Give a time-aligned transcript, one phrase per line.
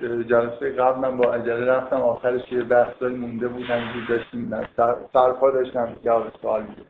[0.00, 4.68] جلسه قبل من با عجله رفتم آخرش یه بحثایی مونده بود همینجور داشتیم
[5.12, 6.82] سرپا داشتم جواب سوال میده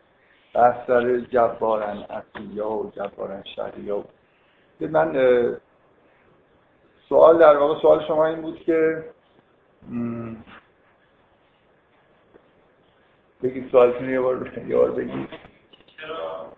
[0.55, 4.05] بحث سر جبارن اصلیا و جبارن شهریا
[4.81, 5.12] من
[7.09, 9.05] سوال در واقع سوال شما این بود که
[13.42, 15.29] بگید سوالتون یه بار یه بار بگید.
[15.87, 16.53] چرا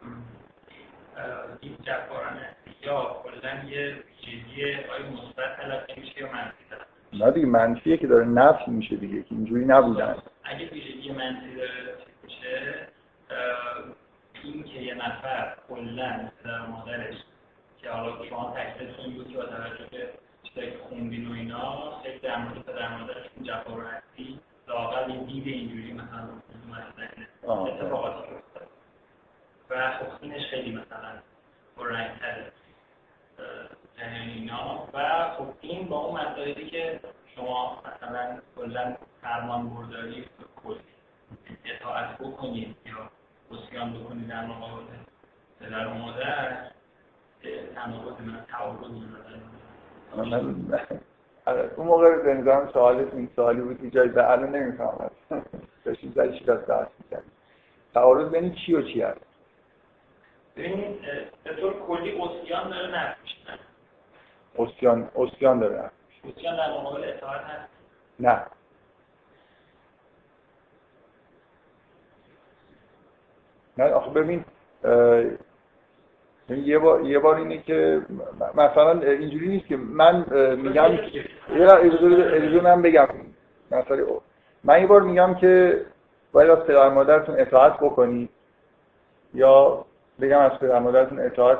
[1.60, 2.38] این جبارن
[2.82, 3.96] یا کلا یه
[4.90, 6.64] آیا مثبت تلقی میشه یا منفی
[7.12, 10.16] نه دیگه منفیه که داره نفی میشه دیگه که اینجوری نبودن.
[10.44, 11.70] اگه ویژگی منفی داره
[12.22, 12.88] میشه
[14.42, 17.14] این که یه نفر کلا در مادرش
[17.82, 20.08] که حالا شما تکلیفتون بود که با توجه به
[20.42, 25.24] چیزایی خوندین و اینا خیلی در مورد پدر مادرش این جفا رو هستی لاقل این
[25.24, 26.28] دید اینجوری مثلا
[27.64, 28.68] اتفاقاتی افتاد.
[29.70, 31.12] و خب خیلی مثلا
[31.76, 32.52] پررنگتره
[34.10, 34.88] اینا.
[34.92, 37.00] و خب این با اون مسائلی که
[37.36, 40.24] شما مثلا کلا فرمان برداری
[40.64, 40.78] کلی
[41.64, 43.10] اطاعت بکنید یا
[43.50, 44.82] بسیان بکنید در مقابل
[45.60, 46.56] پدر و مادر
[47.74, 48.78] تناقض من تعارض
[51.46, 55.10] آره، اون موقع به نظرم سوالت این سوالی بود که جایی به الان نمی‌فهمم.
[55.84, 57.32] داشتیم زدی چی دست بحث می‌کردیم؟
[57.94, 59.20] تعارض بین چی و چی هست؟
[60.56, 61.00] ببینید
[61.44, 63.36] به طور کلی اسیان داره نفت میشه
[64.58, 65.90] اسیان اسیان داره.
[66.36, 67.68] اسیان در مقابل اطاعت هست؟
[68.20, 68.42] نه.
[73.78, 74.44] نه آخه ببین
[76.48, 78.02] یه بار یه بار اینه که
[78.54, 80.24] مثلا اینجوری نیست که من
[80.56, 80.92] میگم
[81.50, 83.08] یه من بگم.
[83.70, 84.06] مثلا
[84.64, 85.82] من یه بار میگم که
[86.32, 88.30] باید از پدر مادرتون اطاعت بکنید
[89.34, 89.84] یا
[90.20, 91.58] بگم از پدر مادرتون اطاعت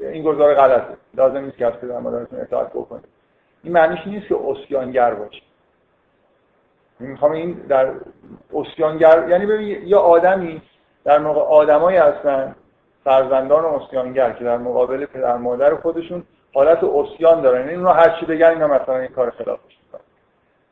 [0.00, 0.96] این گزار غلطه.
[1.14, 3.04] لازم نیست که از پدر مادرتون اطاعت بکنید
[3.62, 5.42] این معنیش نیست که اسیانگر باشید
[6.98, 7.90] می‌خوام این در
[8.54, 10.62] اسیانگر یعنی ببین یا آدمی
[11.04, 12.54] در موقع آدمایی هستن
[13.04, 17.60] فرزندان اسیانگر که در مقابل پدر مادر خودشون حالت اسیان دارن.
[17.60, 20.02] یعنی رو هر چی بگن اینا مثلا این کار خلافش می‌کنن.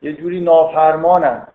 [0.01, 1.47] یه جوری نافرمانن.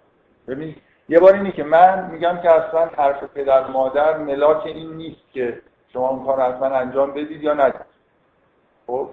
[0.49, 0.75] ببین
[1.09, 5.61] یه بار اینه که من میگم که اصلا حرف پدر مادر ملاک این نیست که
[5.93, 7.87] شما اون کار اصلا انجام بدید یا ندید.
[8.87, 9.11] خب؟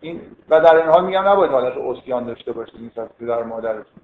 [0.00, 4.02] این و در این حال میگم نباید حالت اسیان داشته باشید مثلا پدر مادرتون.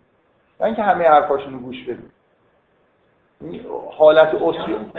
[0.61, 2.13] نه اینکه همه حرفاشون رو گوش بدید.
[3.99, 4.93] حالت اسیان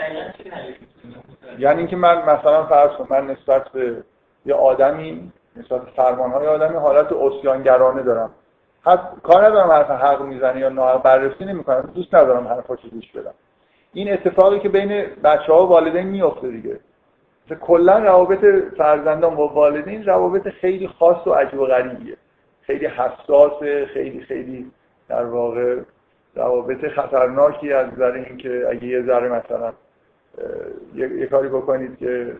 [1.58, 4.04] یعنی اینکه من مثلا فرض کنم من نسبت به
[4.46, 8.30] یه آدمی نسبت به فرمانهای آدمی حالت اسیانگرانه دارم.
[8.82, 11.80] حد کار ندارم حرف حق می‌زنه یا ناحق بررسی نمی‌کنم.
[11.94, 13.34] دوست ندارم حرفاشو گوش بدم.
[13.96, 16.80] این اتفاقی که بین بچه ها و والدین میفته دیگه.
[17.60, 18.44] کلا روابط
[18.76, 22.16] فرزندان با والدین روابط خیلی خاص و عجیب و غریبیه.
[22.62, 24.70] خیلی حساسه خیلی خیلی
[25.08, 25.80] در واقع
[26.34, 29.72] روابط خطرناکی از نظر اینکه اگه یه ذره مثلا
[30.94, 32.36] یه کاری بکنید که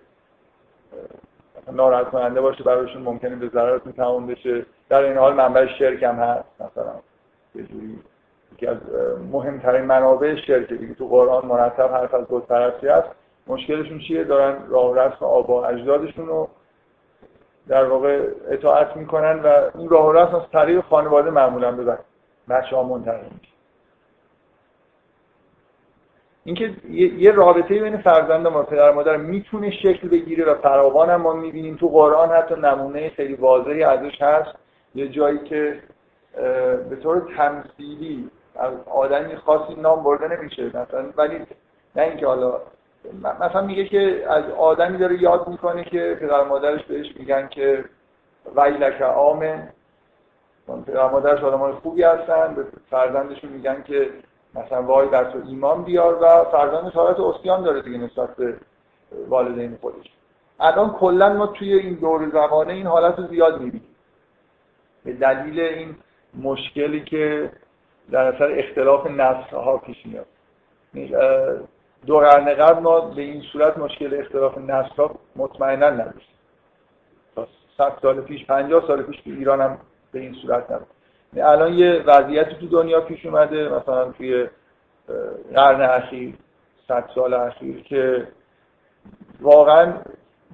[1.73, 4.67] ناراحت کننده باشه برایشون ممکنه به ضررتون تمام بشه.
[4.89, 6.95] در این حال منبع شرک هم هست مثلا.
[7.55, 7.99] یه جوری.
[8.57, 8.77] یکی از
[9.33, 13.09] مهمترین منابع شرک دیگه تو قرآن مرتب حرف از بت پرستی هست
[13.47, 16.49] مشکلشون چیه؟ دارن راه رسم آبا اجدادشون رو
[17.69, 21.99] در واقع اطاعت می‌کنن و این راه رسم از طریق خانواده معمولا به
[22.49, 23.53] بچه ها منتقل میشه
[26.45, 26.75] اینکه
[27.19, 31.77] یه رابطه بین فرزند و پدر مادر می‌تونه شکل بگیره و فراوان هم ما می‌بینیم.
[31.77, 34.55] تو قرآن حتی نمونه خیلی واضحی ازش هست.
[34.95, 35.81] یه جایی که
[36.91, 40.67] به طور تمثیلی از آدمی خاصی نام برده نمیشه.
[40.67, 41.47] مثلا ولی
[41.97, 42.61] نه اینکه حالا
[43.41, 47.85] مثلا میگه که از آدمی داره یاد می‌کنه که پدر مادرش بهش میگن که
[48.57, 49.69] ویلک آمن
[50.87, 52.55] پدر مادرش آدمان خوبی هستن.
[52.55, 54.11] به فرزندشون میگن که
[54.55, 58.55] مثلا وای بر تو ایمان بیار و فرزندش حالت اسیان داره دیگه نسبت به
[59.29, 60.07] والدین خودش.
[60.61, 63.89] الان کلا ما توی این دور زمانه این حالت رو زیاد می‌بینیم.
[65.05, 65.97] به دلیل این
[66.43, 67.51] مشکلی که
[68.11, 70.27] در اثر اختلاف نسل ها پیش میاد.
[72.07, 76.37] دو قرن قبل ما به این صورت مشکل اختلاف نسل ها مطمئنا نداشتیم
[77.79, 79.79] 100 سال پیش 50 سال پیش تو ایران هم
[80.13, 80.87] به این صورت نبود.
[81.37, 84.49] الان یه وضعیتی تو دنیا پیش اومده مثلا توی
[85.55, 86.35] قرن اخیر
[86.89, 88.29] صد سال اخیر که
[89.41, 89.93] واقعا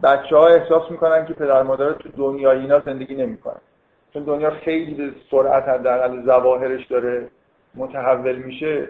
[0.02, 3.60] بچه ها احساس می‌کنن که پدر مادر تو دنیای اینا زندگی نمی‌کنن.
[4.12, 7.28] چون دنیا خیلی به سرعت حداقل زواهرش داره.
[7.74, 8.88] متحول میشه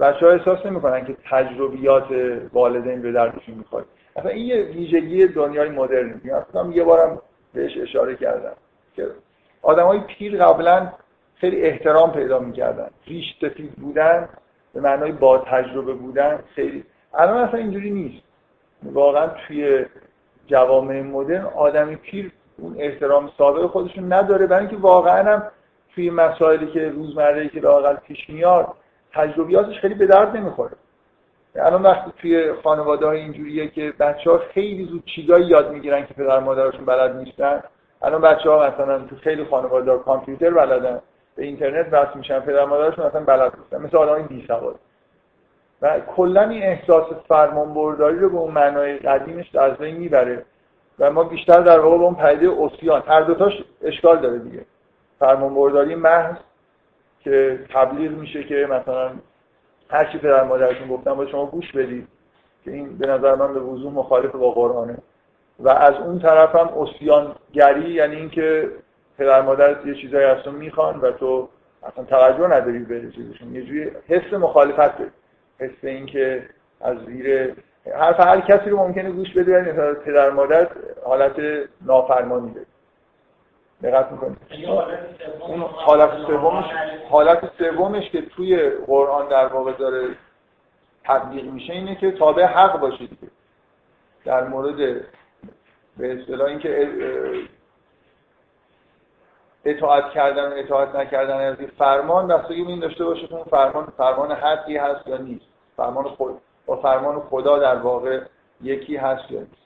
[0.00, 2.04] بچه ها احساس نمی‌کنن که تجربیات
[2.52, 3.84] والدین به دردشون می‌خواد
[4.16, 6.20] اصلا این یه ویژگی دنیای مدرن.
[6.48, 7.22] اصلا یه بارم
[7.54, 8.52] بهش اشاره کردم
[8.96, 9.06] که
[9.62, 10.92] آدمای پیر قبلا
[11.36, 12.90] خیلی احترام پیدا می‌کردن.
[13.06, 14.28] ریش سفید بودن
[14.74, 16.84] به معنای با تجربه بودن خیلی.
[17.14, 18.22] الان اصلا اینجوری نیست.
[18.82, 19.86] واقعا توی
[20.46, 25.42] جوامع مدرن آدمی پیر اون احترام سابق خودشون نداره برای اینکه واقعا هم
[25.94, 28.66] توی مسائلی که روزمره که لاقل پیش میاد
[29.12, 30.72] تجربیاتش خیلی به درد نمی‌خوره.
[31.56, 36.14] الان وقتی توی خانواده های اینجوریه که بچه ها خیلی زود چیزایی یاد می‌گیرن که
[36.14, 37.62] پدر مادرشون بلد نیستن
[38.02, 41.00] الان بچه ها مثلا تو خیلی خانواده کامپیوتر بلدن
[41.36, 44.74] به اینترنت وصل میشن پدر مادرشون مثلا بلد نیستن مثل آدم بی سواد
[45.82, 50.44] و کلا این احساس فرمانبرداری رو به اون معنای قدیمش از بین می‌بره
[50.98, 53.02] و ما بیشتر در واقع به اون پدیده اوسیان.
[53.06, 53.52] هر دوتاش
[53.82, 54.64] اشکال داره دیگه.
[55.20, 56.36] فرمانبرداری محض
[57.20, 59.10] که تبلیغ میشه که مثلا
[59.90, 62.08] هر چی پدر مادرتون گفتن با شما گوش بدید
[62.64, 64.98] که این به نظر من به وضوح مخالف با قرآنه.
[65.58, 68.70] و از اون طرف هم گری یعنی اینکه
[69.18, 71.48] پدر مادرت یه چیزایی از تو می‌خوان و تو
[71.82, 73.54] اصلا توجه نداری به چیزشون.
[73.54, 75.10] یه جوری حس مخالفت داری.
[75.58, 76.42] حس اینکه
[76.80, 77.54] از زیر
[77.94, 80.68] حرف هر کسی رو ممکنه گوش بده یعنی پدر مادر
[81.04, 81.36] حالت
[81.86, 82.66] نافرمانی داره.
[83.82, 84.38] دقت می‌کنید
[85.40, 86.64] اون حالت سومش
[87.10, 90.16] حالت سومش که توی قرآن در واقع داره
[91.04, 93.30] تبلیغ میشه اینه که تابع حق باشه دیگه.
[94.24, 94.76] در مورد
[95.96, 96.90] به اصطلاح اینکه
[99.64, 104.32] اطاعت کردن و اطاعت نکردن از فرمان بستگی این داشته باشه که اون فرمان فرمان
[104.32, 105.46] حقی هست یا نیست.
[105.76, 108.20] فرمان خود با فرمان خدا در واقع
[108.62, 109.59] یکی هست یا نیست.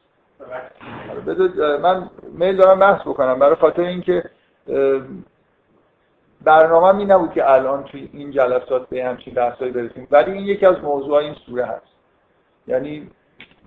[1.83, 3.39] من میل دارم بحث بکنم.
[3.39, 4.25] برای خاطر اینکه
[6.45, 10.09] برنامه می نبود که الان توی این جلسات به همچین بحثایی برسیم.
[10.11, 11.87] ولی این یکی از موضوع این سوره هست.
[12.67, 13.11] یعنی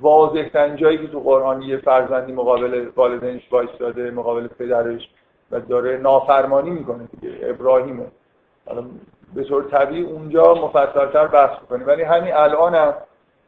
[0.01, 5.09] واضح جایی که تو قرآن یه فرزندی مقابل والدینش وایستاده مقابل پدرش
[5.51, 8.05] و داره نافرمانی می‌کنه دیگه ابراهیمه.
[9.35, 12.93] به طور طبیعی اونجا مفصلتر بحث کنیم ولی همین الان هم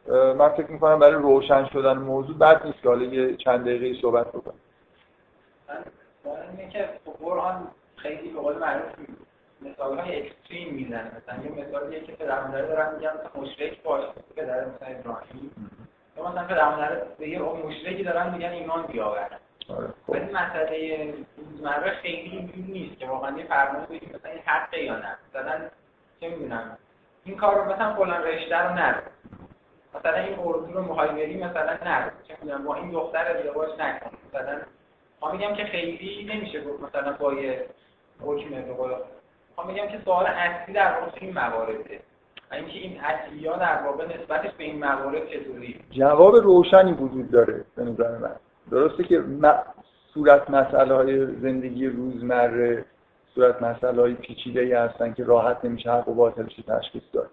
[0.08, 4.28] من فکر می‌کنم برای روشن شدن موضوع بد نیست که حالا یه چند دقیقه صحبت
[4.28, 4.60] بکنیم
[6.26, 6.90] من اینه که
[7.22, 8.84] قرآن خیلی به قول معروف
[9.62, 11.12] مثال های اکستریم می‌زنه.
[11.18, 14.04] مثلا یه مثالیه که پدر مادر دارن میگن مشرک باش
[14.36, 15.52] پدر مثلا ابراهیم.
[16.18, 19.30] یا مثلا پدر مادر به یه مشرکی دارن میگن ایمان بیاور
[19.70, 20.14] آره، خب.
[20.14, 24.96] ولی مسئله روزمره خیلی اینجوری نیست که واقعا یه فرمان بگیم مثلا این حقه یا
[24.96, 25.18] نه.
[25.30, 25.60] مثلا
[26.22, 26.78] چه می‌دونم
[27.24, 29.02] این کار رو مثلا فلان رشته رو نرو
[29.96, 34.10] مثلا این اردو رو می‌خوای بری مثلا نرو چه با این دختر ازدواج نکن.
[34.34, 34.60] مثلا
[35.22, 37.66] ما میگم که خیلی نمیشه گفت مثلا با یه
[38.22, 38.92] حکم به قول
[39.58, 42.00] ما میگم که سوال اصلی در واقع این موارده
[42.52, 47.66] اینکه این اصلی ها در واقع نسبتش به این موارد چطوری؟ جواب روشنی وجود داره
[47.76, 48.36] به نظر من.
[48.72, 49.24] درسته که
[50.14, 52.86] صورت مسئله های زندگی روزمره
[53.36, 57.30] صورت مسئله های پیچیده ای هستن که راحت نمیشه حق و باطلش تشخیص داد.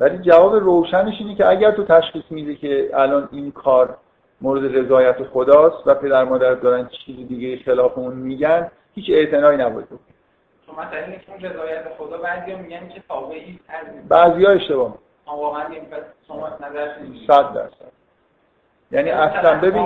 [0.00, 3.96] ولی جواب روشنش اینه که اگر تو تشخیص میده که الان این کار
[4.40, 9.86] مورد رضایت خداست و پدر مادر دارن چیزی دیگه خلاف اون میگن هیچ اعتنایی نباید
[9.86, 9.98] بکنی.
[10.66, 13.60] تو مثلا اینکه رضایت خدا بعضیا میگن که تابعی
[14.08, 15.68] بعضیا اشتباه واقعا
[16.60, 17.99] نظرتون 100 درصد.
[18.92, 19.80] یعنی اصلا ببین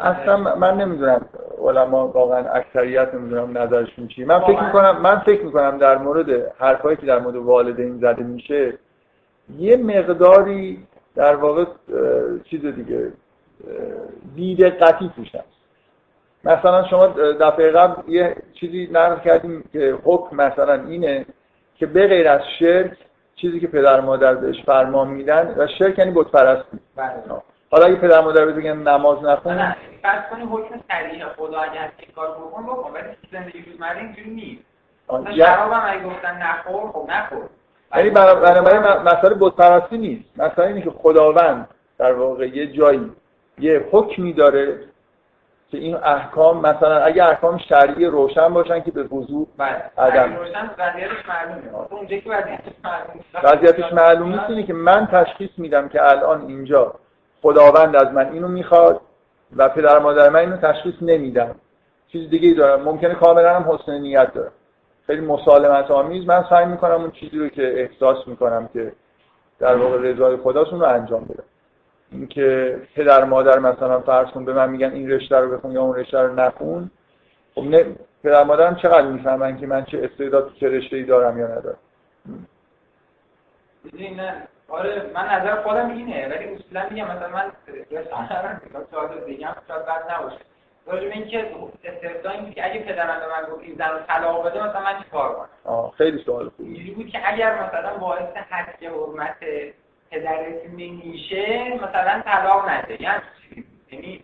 [0.00, 1.26] اصلا من نمی‌دونم
[1.62, 4.24] علما واقعا اکثریت نمی‌دونم نظرشون چی.
[4.24, 8.78] من فکر می‌کنم من فکر می‌کنم در مورد حرفایی که در مورد والدین زده میشه
[9.58, 11.64] یه مقداری در واقع
[12.44, 13.12] چیز دیگه
[14.34, 15.60] بیدقتی توش هست.
[16.44, 17.06] مثلا شما
[17.40, 21.26] دفعه قبل یه چیزی نقل کردیم که حکم مثلا اینه
[21.76, 22.96] که به غیر از شرک
[23.40, 26.78] چیزی که پدر مادر بهش فرمان میدن و شرک یعنی بت پرستی.
[27.70, 29.74] حالا اگه پدر مادر بگن نماز نخون.
[30.02, 34.62] فرض کنیم حکم صریح خدا اگر این کار بکن بکن ولی زندگی روزمره اینجوری نیست.
[35.36, 37.48] شراب هم اگه گفتن نخور خب نخور.
[37.96, 40.24] یعنی برای مسئله بت پرستی نیست.
[40.36, 41.68] مثلا اینه که خداوند
[41.98, 43.10] در واقع یه جایی
[43.58, 44.78] یه حکمی داره
[45.70, 49.00] که این احکام مثلا اگه احکام شرعی روشن باشن که به
[49.98, 50.36] عدم
[50.78, 51.90] وضعیتش معلومه.
[51.90, 52.30] اونجا که
[53.42, 56.94] وضعیتش معلوم نیست اینه که من تشخیص میدم که الان اینجا
[57.42, 59.00] خداوند از من اینو می‌خواد
[59.56, 61.54] و پدر مادر من اینو تشخیص نمیدم
[62.08, 62.82] چیز دیگه ای دارم.
[62.82, 64.52] ممکنه کاملا هم حسن نیت دارم.
[65.06, 66.26] خیلی مسالمت آمیز.
[66.26, 68.92] من سعی می‌کنم اون چیزی رو که احساس می‌کنم که
[69.58, 71.44] در واقع رضای خداست رو انجام بدم.
[72.12, 75.96] اینکه پدر مادر مثلا فرض کن به من میگن این رشته رو بخون یا اون
[75.96, 76.90] رشته رو نخون
[77.54, 77.84] خب نه
[78.24, 81.78] پدر مادرم چقدر می‌فهمن که من چه استعداد چه رشته ای دارم یا ندارم؟
[84.16, 87.52] نه آره من نظر خودم اینه ولی اصولا میگم مثلا من
[87.90, 90.36] رسانه رو بگم شاید بد نباشه.
[90.86, 91.46] راجع به اینکه
[92.24, 95.48] این که اگه پدرم به من گفت این زن رو طلاق بده مثلا من چیکار
[95.64, 99.36] کنم؟ خیلی سوال خوبی اینجوری بود که اگر مثلا باعث حق حرمت
[100.10, 103.02] پدرت نمیشه مثلا طلاق نده.
[103.02, 103.22] یعنی
[103.92, 104.22] یعنی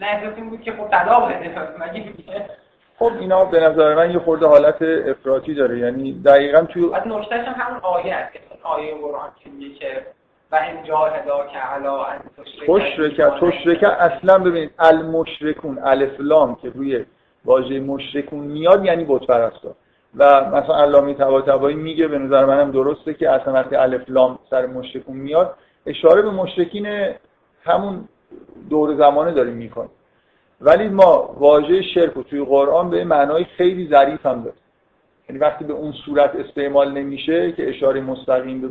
[0.00, 1.48] نه این بود که خب طلاق بده.
[1.78, 2.12] مگه
[2.98, 5.78] خب اینا به نظر من یه خورده حالت افراطی داره.
[5.78, 10.06] یعنی دقیقا توی از نکتهش هم همون آیه است که آیه قرآن که میگه که
[10.52, 12.20] و این جاهدا که علا ان
[12.66, 17.04] تشرک تشرک اصلا ببینید المشرکون الف لام که روی
[17.44, 19.74] واژه مشرکون میاد یعنی بت پرستا
[20.16, 24.66] و مثلا علامه طباطبایی میگه به نظر منم درسته که اصلا وقتی الف لام سر
[24.66, 25.54] مشرکون میاد
[25.86, 27.14] اشاره به مشرکین
[27.64, 28.08] همون
[28.70, 29.90] دور زمانه داریم می‌کنیم.
[30.60, 34.60] ولی ما واژه شرک توی قرآن به معنای خیلی ظریف هم داریم.
[35.28, 38.68] یعنی وقتی به اون صورت استعمال نمیشه که اشاره مستقیم به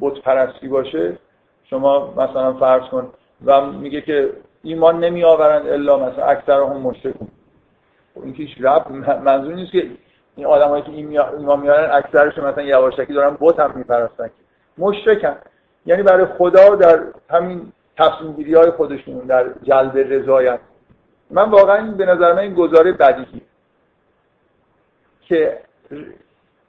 [0.00, 1.18] بت پرستی باشه
[1.64, 3.08] شما مثلا فرض کن
[3.44, 4.30] و میگه که
[4.62, 7.28] ایمان نمی آورند الا مثلا اکثر هم مشرکون.
[8.14, 8.92] خب این که رب
[9.24, 9.90] منظور نیست که
[10.40, 14.30] این آدمایی که ایمان میارن اکثرش مثلا یواشکی دارن بت هم میپرستن
[14.78, 15.36] مشرکن.
[15.86, 20.60] یعنی برای خدا در همین تصمیم های خودشون در جلب رضایت.
[21.30, 23.42] من واقعا به نظر من این گزاره بدیهی.
[25.20, 25.58] که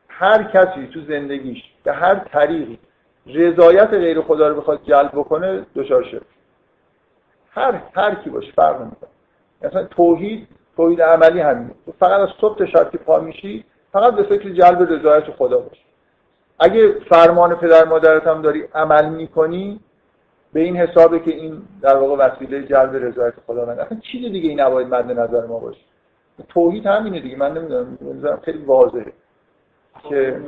[0.07, 2.79] هر کسی تو زندگیش به هر طریقی
[3.25, 6.25] رضایت غیر خدا رو بخواد جلب بکنه دچار شد
[7.51, 9.09] هر هر کی باشه فرق نمی‌کنه.
[9.61, 10.47] مثلا توحید
[10.77, 14.49] توحید عملی همینه تو فقط از صبح تا شب که پا میشی فقط به فکر
[14.49, 15.85] جلب رضایت خدا باش
[16.59, 19.79] اگه فرمان پدر مادرت هم داری عمل می‌کنی
[20.53, 24.49] به این حسابه که این در واقع وسیله جلب رضایت خدا من اصلا چیز دیگه
[24.49, 25.81] این نباید مد نظر ما باشه.
[26.49, 27.37] توحید همینه دیگه.
[27.37, 29.13] من نمی‌دونم خیلی واضحه.
[30.09, 30.41] که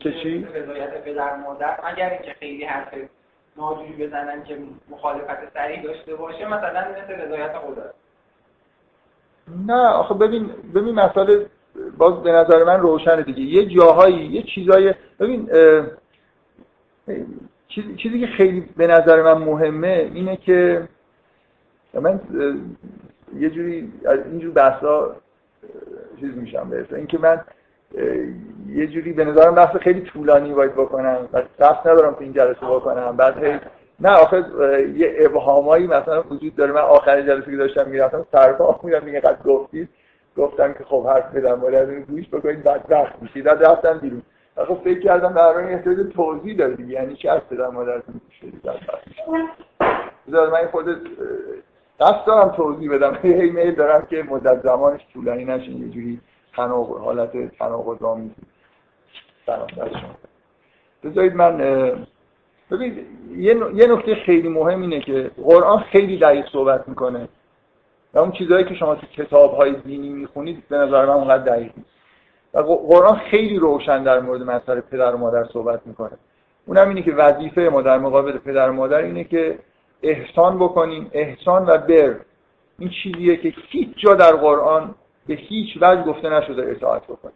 [0.00, 1.78] که چی؟ رضایت پدر مادر.
[1.84, 2.94] اگر اینکه خیلی حرف
[3.58, 4.58] ناجوری بزنن که
[4.90, 7.82] مخالفت سریع داشته باشه مثلا مثل رضایت خدا.
[9.66, 11.46] نه آخه ببین ببین مسئله
[11.98, 13.40] باز به نظر من روشنه دیگه.
[13.40, 15.50] یه جاهایی یه چیزای ببین
[17.68, 20.88] چیزی که خیلی به نظر من مهمه اینه که
[21.94, 22.20] من
[23.36, 25.16] یه جوری از اینجور بحثا
[26.20, 27.40] چیز میشم به اینکه من
[28.68, 32.66] یه جوری به نظرم بحث خیلی طولانی باید بکنم و قصد ندارم تو این جلسه
[32.66, 33.16] بکنم.
[33.16, 33.62] بعد
[34.00, 34.44] نه آخه
[34.96, 36.72] یه ابهامایی مثلا وجود داره.
[36.72, 39.88] من آخر جلسه که داشتم می‌رفتم سرپا میرم میگه قد گفتید.
[40.36, 43.44] گفتم که خب حرف بدم باید این گوش بکنید بعد وقت میشید.
[43.44, 44.22] بعد رفتم بیرون.
[44.56, 48.66] خب فکر کردم در این احتیاج توضیح داره یعنی چی از پدر مادرتون گوش بدید
[50.32, 50.86] من خود
[52.00, 53.18] قصد دارم توضیح بدم.
[53.22, 56.20] هی میل دارم که مدت زمانش طولانی نشه یه جوری
[56.58, 58.34] تناقض حالت تناقض آمیزی
[59.46, 59.66] سلام
[61.04, 61.56] بذارید من
[62.70, 63.06] ببینید
[63.74, 67.28] یه نکته خیلی مهم اینه که قرآن خیلی دقیق صحبت می‌کنه.
[68.14, 71.72] و اون چیزهایی که شما تو کتاب های دینی می‌خونید به نظر من اونقدر دقیق
[71.76, 71.90] نیست.
[72.54, 76.18] و قرآن خیلی روشن در مورد مسئله پدر و مادر صحبت می‌کنه.
[76.66, 79.58] اونم اینه که وظیفه ما در مقابل پدر و مادر اینه که
[80.02, 82.16] احسان بکنیم احسان و بر.
[82.78, 84.94] این چیزیه که هیچ جا در قرآن
[85.28, 87.34] به هیچ وجه گفته نشده اطاعت بکنیم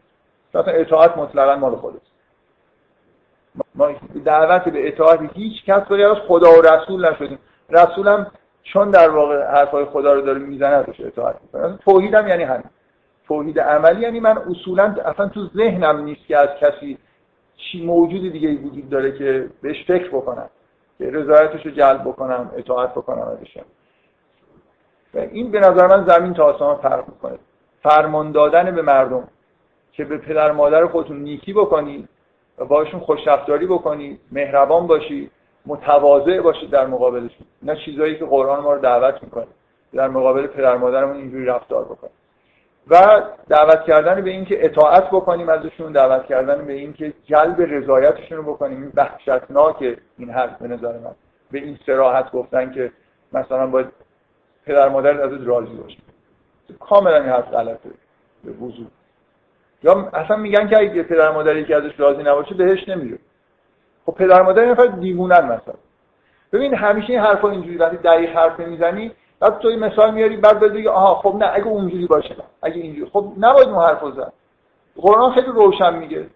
[0.54, 2.12] مثلا اطاعت مطلقا مال خودست
[3.74, 3.94] ما
[4.24, 7.38] دعوت به اطاعت هیچ کس باری از خدا و رسول نشدیم.
[7.70, 8.26] رسولم
[8.62, 11.78] چون در واقع حرفای خدا رو داره می‌زنه ازش اطاعت می‌کنه.
[11.84, 12.64] توحید هم یعنی همین.
[13.28, 16.98] توحید عملی یعنی من اصولا اصلا تو ذهنم نیست که از کسی
[17.56, 20.48] چی موجود دیگه وجود داره که بهش فکر بکنم
[20.98, 23.58] که رضایتش رو جلب بکنم اطاعت بکنم ازش.
[25.14, 27.38] این به نظر من زمین تا آسمان فرق می‌کنه.
[27.82, 29.28] فرمان دادن به مردم
[29.92, 32.08] که به پدر مادر خودتون نیکی بکنید
[32.58, 35.30] و باشون خوشرفتاری بکنید مهربان باشید
[35.66, 37.46] متواضع باشید در مقابلشون.
[37.62, 39.46] نه چیزایی که قرآن ما رو دعوت می‌کنه
[39.92, 42.12] در مقابل پدر مادرمون اینجوری رفتار بکنیم
[42.88, 48.42] و دعوت کردن به اینکه اطاعت بکنیم ازشون دعوت کردن به اینکه جلب رضایتشون رو
[48.42, 48.82] بکنیم.
[48.82, 48.92] این
[50.18, 51.14] این حرف به نظر من.
[51.50, 52.92] به این سراحت گفتن که
[53.32, 53.86] مثلا باید
[54.66, 55.98] پدر مادر ازت راضی باشه.
[56.80, 57.90] کاملا این حرف غلطه.
[58.44, 58.86] به وضوح.
[59.82, 63.18] یا اصلا میگن که اگه پدر مادری که ازش راضی نباشه بهش نمیره.
[64.06, 65.74] خب پدر مادر نفر دیوونن مثلا.
[66.52, 70.88] ببین همیشه این حرفا اینجوری وقتی دقیق حرف می‌زنی بعد تو مثال میاری بعد بگی
[70.88, 74.32] آها خب نه اگه اونجوری باشه اگه اینجوری خب نباید اون حرفو زد.
[74.96, 76.26] قرآن خیلی روشن میگه.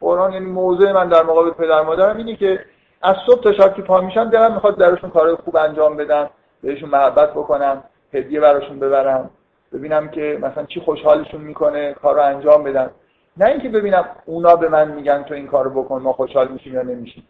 [0.00, 2.64] قرآن یعنی موضوع من در مقابل پدر مادرم اینه که
[3.02, 6.30] از صبح تا شب که پا میشن دلم می‌خواد درشون کارهای خوب انجام بدم
[6.62, 7.84] بهشون محبت بکنم.
[8.16, 9.30] هدیه براشون ببرم
[9.72, 12.90] ببینم که مثلا چی خوشحالشون می‌کنه کارو انجام بدم
[13.36, 16.82] نه اینکه ببینم اونا به من میگن تو این کارو بکن ما خوشحال میشیم یا
[16.82, 17.28] نمیشیم.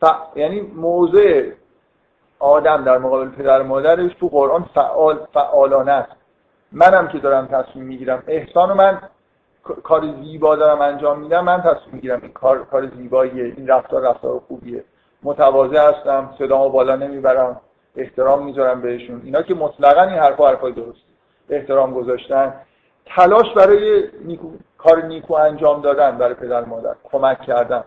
[0.00, 0.04] ف...
[0.36, 1.50] یعنی موضع
[2.38, 6.12] آدم در مقابل پدر مادرش تو قرآن فعال فعالانه است.
[6.72, 8.22] منم که دارم تصمیم می‌گیرم.
[8.26, 8.98] احسان و من
[9.82, 14.40] کار زیبا دارم انجام میدم من تصمیم می‌گیرم این کار کار زیباییه این رفتار رفتار
[14.48, 14.84] خوبیه.
[15.22, 17.60] متواضع هستم صدامو بالا نمی‌برم.
[17.96, 19.22] احترام می‌ذارم بهشون.
[19.24, 21.02] اینا که مطلقا این حرفا حرفای درست
[21.50, 22.54] احترام گذاشتن.
[23.06, 26.94] تلاش برای نیکو، کار نیکو انجام دادن برای پدر مادر.
[27.04, 27.84] کمک کردن.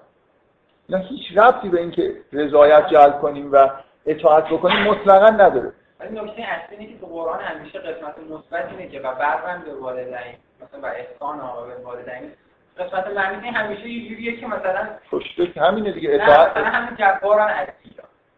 [0.90, 3.70] اینا هیچ ربطی به اینکه رضایت جلب کنیم و
[4.06, 5.74] اطاعت بکنیم مطلقا نداره.
[6.00, 9.74] ولی نکته اصلی اینه که تو قرآن همیشه قسمت مثبت اینه که و برم به
[9.74, 12.32] والدین مثلا و احسان آقا به والدین.
[12.78, 16.10] قسمت منفی همیشه یه جوریه که مثلا خوشبه همینه دیگه.
[16.14, 17.96] اطاعت مثلا همین جباران اصلی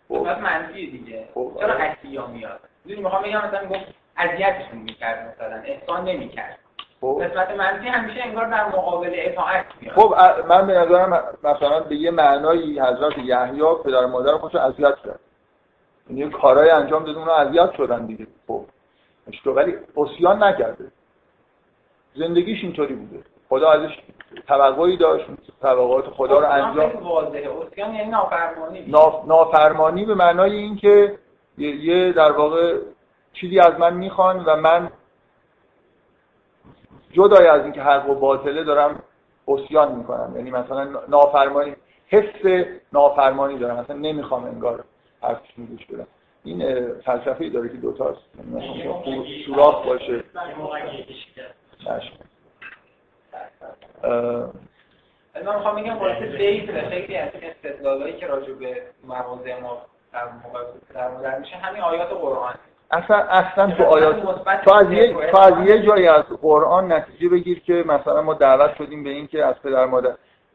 [0.09, 1.27] قسمت منفی دیگه.
[1.33, 1.51] خب.
[1.59, 3.85] چرا اصلی میاد؟ می‌دونی می‌خوام بگم مثلا گفت
[4.17, 6.59] اذیتشون می‌کرد مثلا احسان نمی‌کرد.
[7.01, 7.21] خب.
[7.23, 9.95] قسمت منفی همیشه انگار در مقابل اطاعت میاد.
[9.95, 10.15] خب
[10.49, 15.19] من به نظرم مثلا به یه معنایی حضرت یحیی پدر مادر خودش اذیت کرد.
[16.09, 18.27] یعنی کارهای انجام داد اونها اذیت شدن دیگه.
[18.47, 18.65] خب.
[19.45, 20.91] ولی اسیان نکرده.
[22.15, 23.23] زندگیش اینطوری بوده.
[23.49, 23.97] خدا ازش
[24.47, 25.25] توقعی داشت
[25.61, 26.91] توقعات خدا رو انجام
[27.77, 28.85] یعنی نافرمانی
[29.27, 31.17] نافرمانی به معنای اینکه
[31.57, 32.77] یه در واقع
[33.33, 34.89] چیزی از من می‌خوان و من
[37.11, 39.03] جدای از اینکه حق و باطله دارم
[39.47, 41.75] اسیان می‌کنم یعنی مثلا نافرمانی
[42.07, 44.83] حس نافرمانی دارم مثلا نمی‌خوام انگار
[45.21, 46.07] حرفش گوش بدم
[46.43, 48.21] این فلسفه ای داره که دوتاست
[48.53, 50.23] یعنی سوراخ باشه
[55.45, 59.77] من می‌خوام بگم واسه بیت خیلی از این استدلالایی که راجع به مواضع ما
[60.93, 62.53] در مورد میشه همین آیات قرآن.
[62.91, 64.15] اصلا اصلا تو آیات
[64.65, 68.75] تو از یه تو از یه جایی از قرآن نتیجه بگیر که مثلا ما دعوت
[68.77, 70.13] شدیم به این که از پدر مادر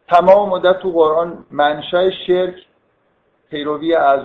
[0.09, 2.55] تمام مدت تو قرآن منشأ شرک
[3.51, 4.21] پیروی از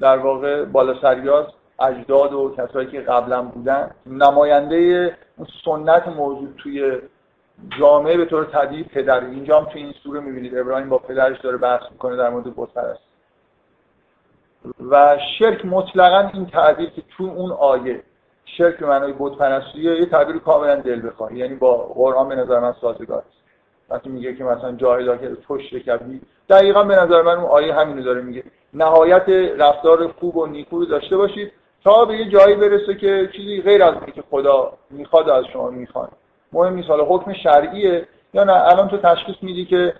[0.00, 1.46] در واقع بالا سریاز
[1.80, 3.90] اجداد و کسایی که قبلا بودن.
[4.06, 6.98] نماینده اون سنت موجود توی
[7.78, 9.24] جامعه به طور طبیعی پدر.
[9.24, 12.68] اینجا هم توی این سوره می‌بینید ابراهیم با پدرش داره بحث می‌کنه در مورد بت
[14.90, 18.02] و شرک مطلقا این تعبیر که تو اون آیه
[18.44, 22.72] شرک به معنای بت یه تعبیر کاملا دل بخواهی یعنی با قرآن به نظر من
[22.80, 23.36] سازگار است.
[23.90, 28.02] وقتی میگه که مثلا جاهلا که تو شکبی دقیقا به نظر من اون آیه همینو
[28.02, 28.44] داره میگه.
[28.74, 31.52] نهایت رفتار خوب و نیکو رو داشته باشید
[31.84, 36.12] تا به یه جایی برسه که چیزی غیر از که خدا می‌خواد از شما می‌خواد.
[36.56, 36.88] مهم نیست.
[36.88, 38.08] حالا حکم شرعیه.
[38.34, 39.94] یا نه الان تو تشخیص میدی که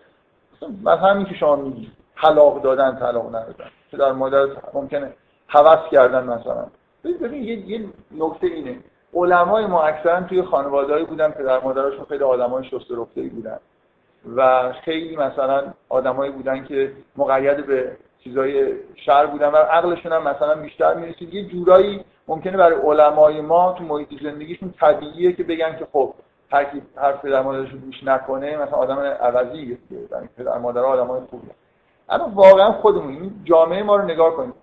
[0.83, 1.91] مثلا همین که شما میگی
[2.23, 3.71] طلاق دادن طلاق ندادن.
[3.91, 5.13] که در مادر ممکنه
[5.47, 6.67] حوض کردن مثلا.
[7.05, 7.85] ببین یه, یه
[8.19, 8.77] نکته اینه.
[9.15, 13.59] علمای ما اکثرا توی خانوادهایی بودن پدر مادرشون خیلی آدمای شسته بودن.
[14.37, 20.55] و خیلی مثلا آدمایی بودن که مقید به چیزای شر بودن و عقلشون هم مثلا
[20.55, 21.35] بیشتر می‌رسید.
[21.35, 26.15] یه جورایی ممکنه برای علمای ما تو محیط زندگیشون طبیعیه که بگن که خب
[26.53, 31.21] هر کی حرف پدر مادرش رو گوش نکنه مثلا آدم عوضی یعنی پدر مادر آدمای
[31.31, 31.51] خوبی
[32.09, 34.55] اما واقعا خودمون این جامعه ما رو نگاه کنید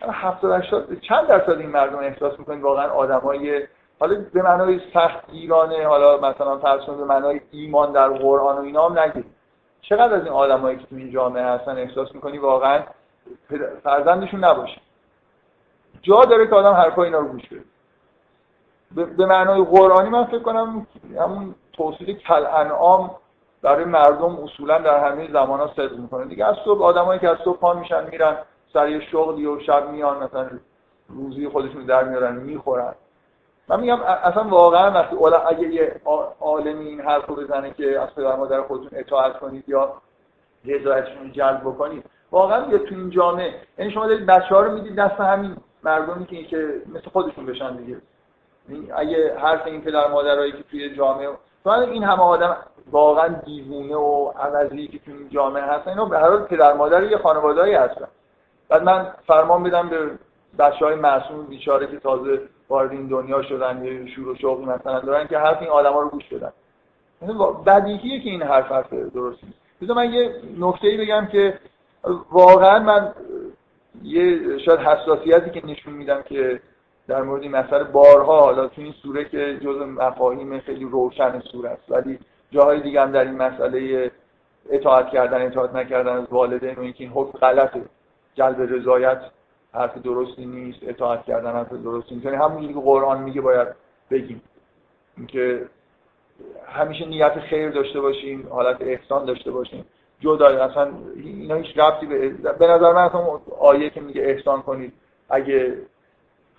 [0.00, 3.66] 70 80 چند درصد این مردم احساس می‌کنید واقعا آدمای
[4.00, 8.88] حالا به معنای سخت ایرانه حالا مثلا فرض به معنای ایمان در قرآن و اینا
[8.88, 9.24] هم نگید
[9.82, 12.82] چقدر از این آدمایی که تو این جامعه هستن احساس می‌کنی واقعا
[13.84, 14.80] فرزندشون نباشه؟
[16.02, 17.62] جا داره که آدم حرفای اینا رو گوش بده.
[18.94, 20.86] به معنای قرآنی من فکر کنم
[21.18, 23.10] همون توصیل کل انعام
[23.62, 26.24] برای مردم اصولا در همه زمان ها صدق می‌کنه.
[26.24, 28.36] دیگه از صبح آدمایی که از صبح پا میشن میرن
[28.72, 30.50] سر شغلی و شب میان مثلا
[31.08, 32.94] روزی خودشون در میارن می‌خورن.
[33.68, 36.00] من میگم اصلا واقعا وقتی اگه یه
[36.40, 39.92] عالمی این حرف رو بزنه که از پدر مادر خودتون اطاعت کنید یا
[40.64, 44.96] رضایتشون جلب بکنید واقعا یه تو این جامعه یعنی شما دارید بچه ها رو می‌دید
[44.96, 47.96] دست همین مردمی که مثل خودشون بشن دیگه.
[48.96, 51.28] اگه حرف این پدر مادرایی که توی جامعه
[51.64, 52.56] چون این همه آدم
[52.90, 57.18] واقعا دیوونه و عوضی که توی جامعه هستن اینا به هر حال پدر مادر یه
[57.18, 58.08] خانواده‌ای هستن.
[58.68, 60.10] بعد من فرمان بدم به
[60.58, 65.00] بچه های معصوم بیچاره که تازه وارد این دنیا شدن یه شور و شوقی مثلا
[65.00, 66.52] دارن که حرف این آدما رو گوش بدن.
[67.22, 67.34] یعنی
[67.66, 69.90] بدیهیه که این حرف حرف درست نیست.
[69.90, 71.58] من یه نکته بگم که
[72.30, 73.12] واقعا من
[74.02, 76.60] یه شاید حساسیتی که نشون میدم که
[77.08, 81.70] در مورد این مسئله بارها حالا تو این سوره که جز مفاهیم خیلی روشن سوره
[81.70, 82.18] است ولی
[82.50, 84.10] جاهای دیگه هم در این مسئله
[84.70, 87.82] اطاعت کردن اطاعت نکردن از والدین و اینکه این حکم غلطه.
[88.34, 89.20] جلب رضایت
[89.72, 92.26] حرف درستی نیست اطاعت کردن حرف درستی نیست.
[92.26, 93.68] یعنی همون که قرآن میگه باید
[94.10, 94.42] بگیم.
[95.16, 95.66] اینکه
[96.66, 99.84] همیشه نیت خیر داشته باشیم حالت احسان داشته باشیم.
[100.20, 104.92] جدا اصلا اینا هیچ ربطی به به نظر من اصلا آیه که میگه احسان کنید
[105.28, 105.76] اگه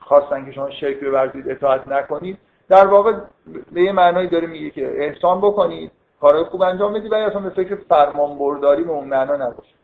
[0.06, 2.38] خواستن که شما شرک بورزید اطاعت نکنید.
[2.70, 3.14] در واقع
[3.72, 7.50] به یه معنایی داره میگه که احسان بکنید کارهای خوب انجام بدید ولی اصلا به
[7.50, 9.76] فکر فرمان برداری به اون معنا نباشید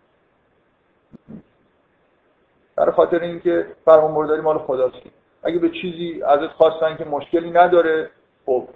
[2.75, 4.95] برای خاطر اینکه فرمان برداری مال خداست.
[5.43, 8.09] اگه به چیزی ازت خواستن که مشکلی نداره
[8.45, 8.67] خب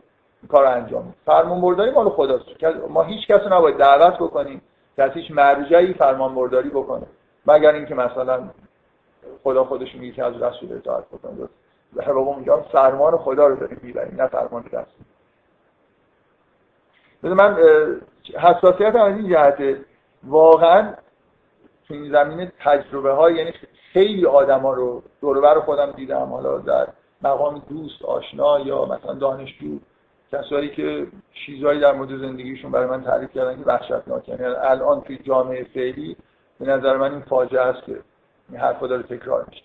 [0.49, 2.45] کار انجام فرمان برداری مال خداست.
[2.89, 4.61] ما هیچ کس نباید دعوت بکنیم
[4.95, 7.05] که هیچ مرجعی فرمان برداری بکنه.
[7.47, 8.49] مگر اینکه مثلا
[9.43, 11.49] خدا خودش میگه که از رسول اطاعت بکنه
[11.95, 14.85] در واقع میگم فرمان خدا رو داریم می‌بریم نه فرمان رسول.
[17.23, 17.57] من
[18.39, 19.85] حساسیت از این جهته
[20.23, 20.93] واقعا
[21.87, 23.53] تو این زمینه تجربه ها یعنی
[23.93, 26.87] خیلی آدما رو دوربر خودم دیدم حالا در
[27.21, 29.79] مقام دوست آشنا یا مثلا دانشجو
[30.31, 31.07] کسایی که
[31.45, 34.29] چیزهایی در مورد زندگیشون برای من تعریف کردن که وحشتناک.
[34.29, 36.17] یعنی الان توی جامعه فعلی
[36.59, 37.99] به نظر من این فاجعه است که
[38.53, 39.63] این حرفا داره تکرار میشه.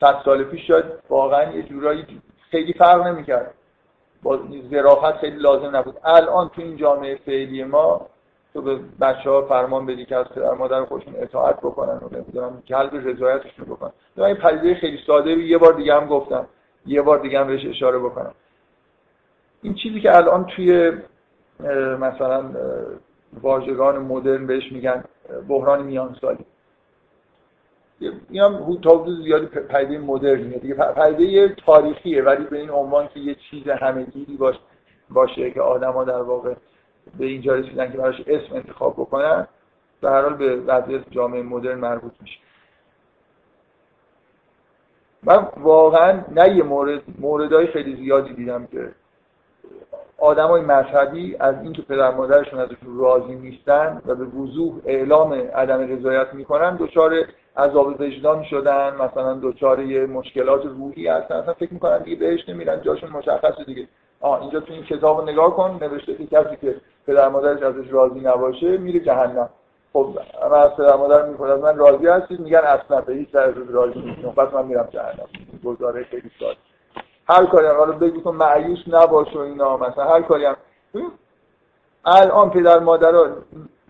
[0.00, 2.06] صد سال پیش شاید واقعا یه جورایی
[2.50, 3.54] خیلی فرق نمی‌کرد.
[4.22, 4.38] با
[4.70, 5.96] ظرافت خیلی لازم نبود.
[6.04, 8.06] الان تو این جامعه فعلی ما
[8.54, 12.62] تو به بچه ها فرمان بدی که از پدر مادر خودشون اطاعت بکنن و نمی‌دونم
[12.68, 13.92] قلب رضایتشون بکنن.
[14.16, 16.46] این پدیده خیلی ساده یه بار دیگه هم گفتم.
[16.86, 18.34] یه بار دیگه هم بهش اشاره بکنم.
[19.62, 20.92] این چیزی که الان توی
[22.00, 22.44] مثلا
[23.42, 25.04] واژگان مدرن بهش میگن
[25.48, 26.44] بحران میان سالی
[28.00, 33.20] این هم تا حدود زیادی پدیده مدرنیه دیگه پدیده تاریخیه ولی به این عنوان که
[33.20, 34.58] یه چیز همهگیری باشه
[35.10, 36.54] باشه که آدما در واقع
[37.18, 39.46] به اینجا رسیدن که براش اسم انتخاب بکنن
[40.00, 42.38] به هر حال به وضعیت جامعه مدرن مربوط میشه.
[45.22, 48.92] من واقعا نه یه مورد موردهای خیلی زیادی دیدم که
[50.18, 56.34] آدمای مذهبی از اینکه پدر مادرشون ازشون راضی نیستن و به وضوح اعلام عدم رضایت
[56.34, 57.24] می‌کنن دچار
[57.56, 61.34] عذاب وجدان شدن مثلا دچار یه مشکلات روحی هستن.
[61.34, 63.88] اصلا فکر می‌کنن دیگه بهش نمیرن جاشون مشخصه دیگه.
[64.20, 68.20] آه اینجا تو این کتاب نگاه کن نوشته که کسی که پدر مادرش ازش راضی
[68.20, 69.48] نباشه میره جهنم.
[69.92, 70.08] خب
[70.50, 73.28] من از پدر مادر می‌کنم من راضی هستید؟ میگن اصلا به هیچ
[73.68, 74.30] راضی نیستم.
[74.30, 75.28] پس من میرم جهنم.
[75.64, 76.58] گزاره خیلی ساده.
[77.28, 79.76] هر کاری هم حالا بگو که معیوس نباش و اینا.
[79.76, 80.56] مثلا هر کاری هم.
[82.04, 83.26] الان پدر مادرها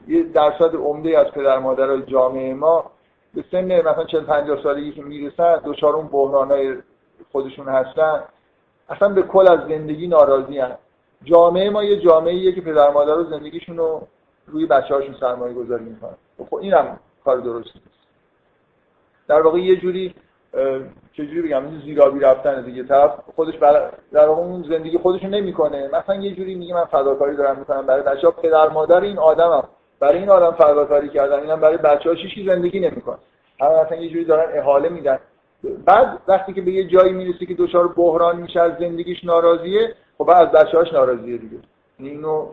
[0.09, 2.91] یه درصد عمده از پدر مادرای جامعه ما
[3.37, 6.77] به سن مثلا 40 50 سالگی که می‌رسن دچار اون بحرانای
[7.33, 8.23] خودشون هستن.
[8.89, 10.79] اصلا به کل از زندگی ناراضی هستن.
[11.25, 14.07] جامعه ما یه جامعه که پدر مادر رو زندگیشون رو
[14.47, 16.17] روی بچه هاشون سرمایه گذاری می‌کنن.
[16.51, 18.07] خب این هم کار درستی نیست.
[19.29, 20.15] در واقع یه جوری
[21.13, 22.83] چجوری بگم این زیرابی رفتن دیگه.
[22.83, 23.55] طرف خودش
[24.13, 25.89] در واقع اون زندگی خودشون نمی‌کنه.
[25.89, 27.87] مثلا یه جوری میگه من فداکاری دارم می‌کنم.
[27.87, 29.65] برای بچه‌ها پدر مادر این آدمم.
[30.01, 33.19] برای این آدم فداکاری کردن اینم برای بچه‌ها چیزی زندگی نمی‌کنه.
[33.61, 35.19] همه مثلا یه جوری دارن احاله میدن.
[35.85, 40.31] بعد وقتی که به یه جایی می‌رسه که دچار بحران میشه از زندگیش ناراضیه خب
[40.31, 41.57] از بچه‌هاش ناراضیه دیگه.
[41.99, 42.47] یعنی اینو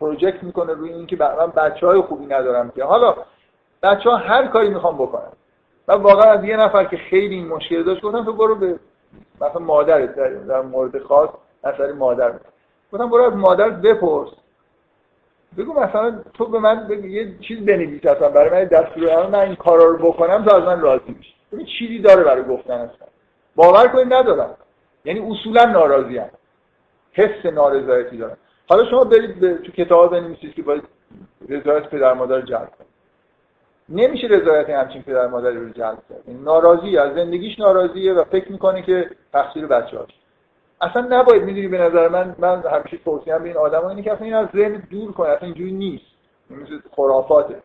[0.00, 2.84] پروژکت می‌کنه روی اینکه من بچه خوبی ندارم که.
[2.84, 3.14] حالا
[3.82, 5.32] بچه ها هر کاری می‌خوام بکنن.
[5.88, 8.78] و واقعا از یه نفر که خیلی این مشکل داشت گفتم تو برو به
[9.40, 10.14] مثلا مادرت
[10.46, 11.28] در, مورد خاص
[11.64, 12.32] اثر مادر
[12.92, 14.28] گفتم برو از مادر بپرس.
[15.58, 19.56] بگو مثلا تو به من بگو یه چیز بنویس اصلا برای من دستور من این
[19.56, 21.34] کارا رو بکنم تو از من راضی میشی.
[21.52, 23.06] ببین چیزی داره برای گفتن اصلا.
[23.56, 24.56] باور کنید ندارم.
[25.04, 26.30] یعنی اصولا ناراضی هم.
[27.12, 28.36] حس نارضایتی دارن
[28.68, 30.82] حالا شما برید به تو کتاب بنویسید که باید
[31.48, 32.90] رضایت پدر مادر جلب کنید.
[33.88, 36.22] نمیشه رضایت همچین پدر مادری رو جلب کرد.
[36.44, 40.10] ناراضی از زندگیش ناراضیه و فکر می‌کنه که تقصیر بچه‌هاش
[40.80, 44.24] اصلا نباید می‌دونی به نظر من من همیشه توصیه به این آدم اینه که اصلا
[44.24, 46.04] این از ذهن دور کنه اصلا اینجوری نیست.
[46.50, 47.62] مثل خرافاته.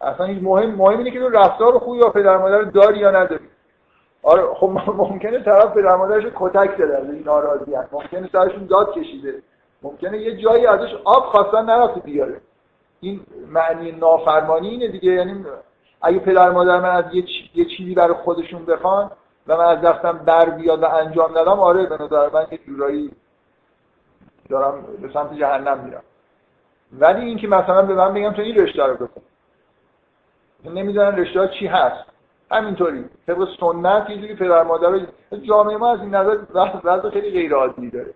[0.00, 3.44] اصلا این مهم مهم اینه که تو رفتار خوبی یا پدر مادر داری یا نداری.
[4.22, 9.42] آره خب ممکنه طرف پدر مادرش کتک زده از این ناراضی ممکنه سرشون داد کشیده.
[9.82, 12.40] ممکنه یه جایی ازش آب خواستن نرفته بیاره.
[13.00, 15.12] این معنی نافرمانی اینه دیگه.
[15.12, 15.44] یعنی
[16.02, 17.04] اگه پدر مادر من از
[17.54, 19.10] یه چیزی برای خودشون بخوان
[19.48, 23.10] و من از دستم بر بیاد و انجام ندم آره به نظر من یه جورایی
[24.48, 26.02] دارم به سمت جهنم میرم.
[26.92, 29.22] ولی اینکه مثلا به من بگم تو این رشته رو بکن.
[30.64, 32.04] نمی‌دونن رشته چی هست.
[32.50, 33.04] همینطوری.
[33.26, 35.00] طبق سنت یه جوری پدر مادر
[35.42, 36.38] جامعه ما از این نظر
[36.84, 38.14] وضع خیلی غیر عادی داره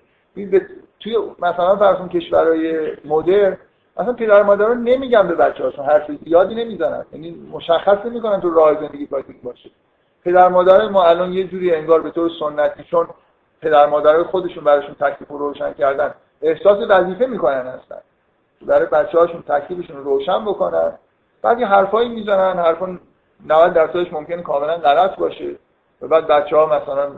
[1.01, 3.57] توی مثلا فرض کشورهای مدرن
[3.97, 7.05] اصلا پدر مادر رو نمیگن به بچه هاشون حرف زیادی نمی‌زنن.
[7.13, 9.71] یعنی مشخص نمی‌کنن تو راه زندگی باید باشه.
[10.25, 13.07] پدر مادر ما الان یه جوری انگار به طور سنتی چون
[13.63, 18.01] پدر مادر خودشون براشون تکلیف رو روشن کردن احساس وظیفه می‌کنن هستن
[18.63, 20.93] برای بچه هاشون تکلیفشون رو روشن بکنن.
[21.43, 22.99] بعد یه حرفایی می‌زنن حرفا
[23.47, 25.57] 90 درصدش ممکنه کاملا غلط باشه.
[26.03, 27.13] و بعد بچه ها مثلا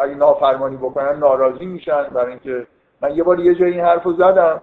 [0.00, 2.02] اگه نافرمانی بکنن ناراضی میشن.
[2.04, 2.66] برای اینکه
[3.00, 4.62] من یه بار یه جایی این حرفو زدم.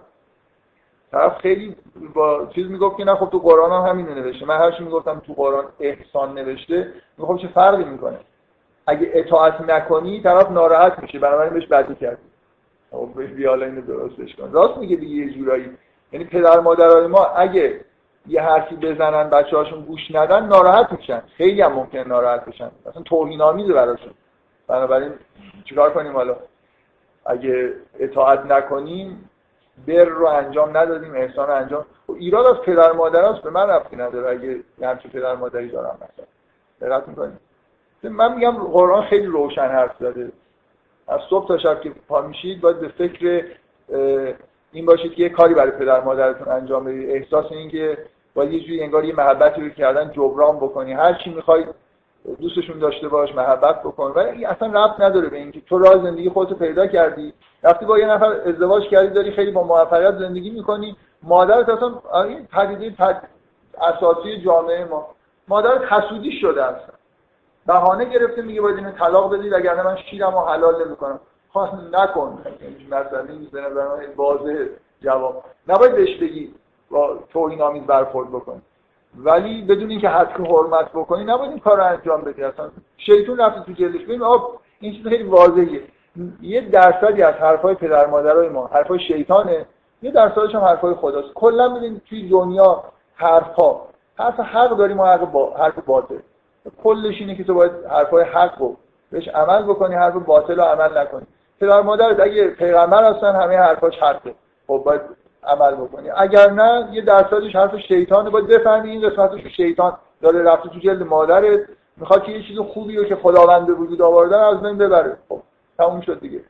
[1.12, 1.76] طرف خیلی
[2.14, 4.46] با چیز می‌گفت که نه خب تو قرآن هم همین نوشته.
[4.46, 8.18] من هرچی می‌گفتم تو قرآن احسان نوشته می‌گفت چه فرقی می‌کنه؟
[8.86, 11.18] اگه اطاعت نکنی طرف ناراحت میشه.
[11.18, 12.22] بنابراین بهش بدی کردی.
[12.90, 14.52] خب بهش بیالا اینو درستش کن.
[14.52, 15.70] راست میگه دیگه یه جورایی.
[16.12, 17.80] یعنی پدر مادرای ما اگه
[18.26, 21.22] یه حرفی بزنن بچه هاشون گوش ندن ناراحت میشن.
[21.36, 22.70] خیلی هم ممکن ناراحت بشن.
[22.86, 24.12] مثلا توهین آمیزه براشون.
[24.68, 25.12] بنابراین
[25.64, 26.36] چیکار کنیم حالا؟
[27.26, 29.30] اگه اطاعت نکنیم
[29.86, 31.84] بر رو انجام ندادیم احسان رو انجام.
[32.08, 36.26] ایراد از پدر مادر هست به من رفتی نداره اگه همچه پدر مادری دارم مثلا.
[36.80, 37.38] دقت می‌کنیم
[38.04, 40.32] من میگم قرآن خیلی روشن حرف زده.
[41.08, 43.44] از صبح تا شب که پا میشید باید به فکر
[44.72, 47.10] این باشید که یه کاری برای پدر مادرتون انجام بدید.
[47.10, 47.98] احساس این که
[48.34, 50.92] باید یه جوری انگار یه محبتی رو کردن جبران بکنی.
[50.92, 51.64] هر چی می‌خوای
[52.40, 54.12] دوستشون داشته باش محبت بکن.
[54.14, 57.32] ولی اصلا ربط نداره به اینکه تو راه زندگی خودتو پیدا کردی.
[57.62, 60.96] رفتی با یه نفر ازدواج کردی داری خیلی با موفقیت زندگی می‌کنی.
[61.22, 63.20] مادرت اصلا این پدیده
[63.80, 65.06] اساسی جامعه ما.
[65.48, 66.94] مادرت حسودی شده اصلا.
[67.66, 71.20] بهانه گرفته میگه باید اینو طلاق بدید اگر من شیرم و حلال نمی‌کنم.
[71.52, 72.44] خواست نکن.
[72.90, 74.54] مثلا به نظر من واضح
[75.00, 75.44] جواب.
[75.68, 76.54] نباید بهش بگی
[76.90, 78.62] با توهین آمیز برخورد بکن
[79.16, 82.44] ولی بدون اینکه حد حرمت بکنی نباید این کار انجام بدی.
[82.44, 85.80] اصلا شیطون رفته تو جلدش ببین آب این چیز خیلی واضحه.
[86.42, 89.66] یه درصدی از حرفای پدر مادرای ما حرفای شیطانه.
[90.02, 91.34] یه درصدش هم حرفای خداست.
[91.34, 96.18] کلا ببین توی دنیا حرفها حرف حق داریم و حرف با حرف باطل.
[96.84, 98.76] کلش اینه که تو باید حرفای حق رو
[99.10, 101.26] بهش عمل بکنی حرف باطل رو عمل نکنی.
[101.60, 104.34] پدر مادر اگه پیغمبر هستن همه حرفاش حقه.
[104.66, 105.00] خب باید
[105.44, 106.10] عمل بکنی.
[106.10, 108.30] اگر نه یه درصدش حرف شیطانه.
[108.30, 111.60] باید بفهمی این قسمتش شیطان داره رفته تو جلد مادرت
[111.96, 115.16] می‌خواد که یه چیز خوبی رو که خداوند به وجود آوردن از بین ببره.
[115.28, 115.42] خب
[115.78, 116.40] تموم شد دیگه.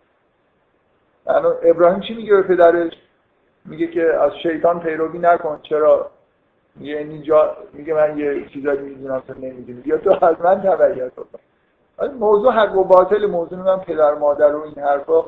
[1.62, 2.92] ابراهیم چی میگه به پدرش؟
[3.64, 5.58] میگه که از شیطان پیروی نکن.
[5.62, 6.10] چرا؟
[6.76, 11.26] میگه اینجا میگه من یه چیزایی می‌دونم تو نمی‌دونی بیا تو از من تبعیت کن.
[12.18, 15.24] موضوع حق و باطل موضوع من پدر مادر و این حرفا.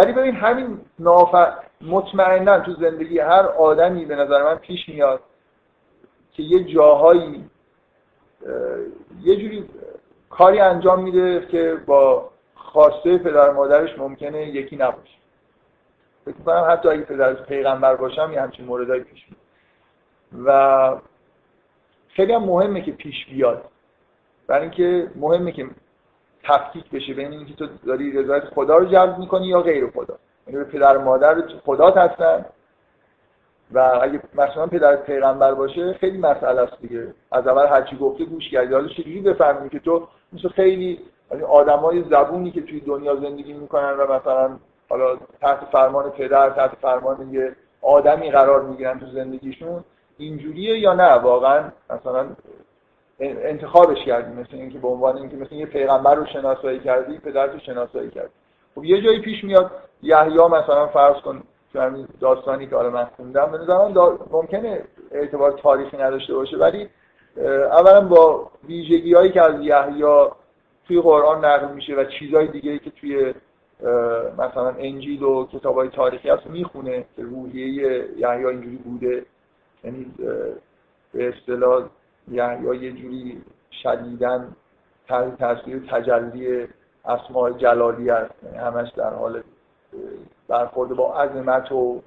[0.00, 1.34] ولی ببین همین ناف
[1.80, 5.20] مطمئنا تو زندگی هر آدمی به نظر من پیش میاد
[6.32, 7.44] که یه جاهایی
[9.22, 9.68] یه جوری
[10.30, 15.18] کاری انجام میده که با خواسته پدر مادرش ممکنه یکی نباشه.
[16.24, 19.40] فکر کنم حتی اگه پدرش پیغمبر باشم یه همچین موردایی پیش میاد.
[20.46, 21.00] و
[22.08, 23.64] خیلی هم مهمه که پیش بیاد.
[24.46, 25.66] برای اینکه مهمه که
[26.44, 30.14] تفکیک بشه بین اینکه تو داری رضایت خدا رو جلب می‌کنی یا غیر خدا.
[30.46, 32.44] یعنی به پدر مادر خدا هستن.
[33.72, 37.14] و اگه مثلا پدر پیغمبر باشه خیلی مسئله است دیگه.
[37.32, 38.74] از اول هرچی گفته گوش کردی.
[38.74, 40.98] حالا چجوری بفهمی که تو مثل خیلی
[41.30, 44.50] یعنی آدمای زبونی که توی دنیا زندگی می‌کنن و مثلا
[44.88, 49.84] حالا تحت فرمان پدر تحت فرمان یه آدمی قرار می‌گیرن تو زندگیشون
[50.18, 52.26] اینجوریه یا نه؟ واقعا مثلا
[53.20, 58.10] انتخابش کردی مثل اینکه به عنوان اینکه مثل یه پیغمبر رو شناسایی کردی پدرتو شناسایی
[58.10, 58.32] کردی.
[58.74, 59.70] خب یه جایی پیش میاد
[60.02, 61.42] یحیی مثلا فرض کن
[61.74, 66.88] همین داستانی که حالا من خوندم به نظرم ممکنه اعتبار تاریخی نداشته باشه ولی
[67.70, 70.04] اولا با ویژگی هایی که از یحیی
[70.86, 73.34] توی قرآن نقل میشه و چیزهای دیگه که توی
[74.38, 79.24] مثلا انجیل و کتاب های تاریخی هست می‌خونه که روحیه یحیی اینجوری بوده
[79.84, 80.06] یعنی
[81.12, 81.84] به اصطلاح
[82.30, 83.42] یحیی یه جوری
[83.82, 84.56] شدیدن
[85.08, 86.68] تحت تاثیر تجلی
[87.04, 88.34] اسماء جلالی است.
[88.44, 89.42] یعنی همش در حال
[90.48, 92.02] برخورد با عظمت و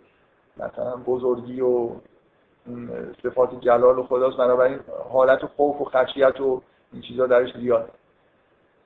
[0.57, 1.89] مثلا بزرگی و
[3.23, 4.37] صفات جلال و خداست.
[4.37, 6.61] بنابراین حالت خوف و خشیت و
[6.93, 7.89] این چیزا درش زیاد.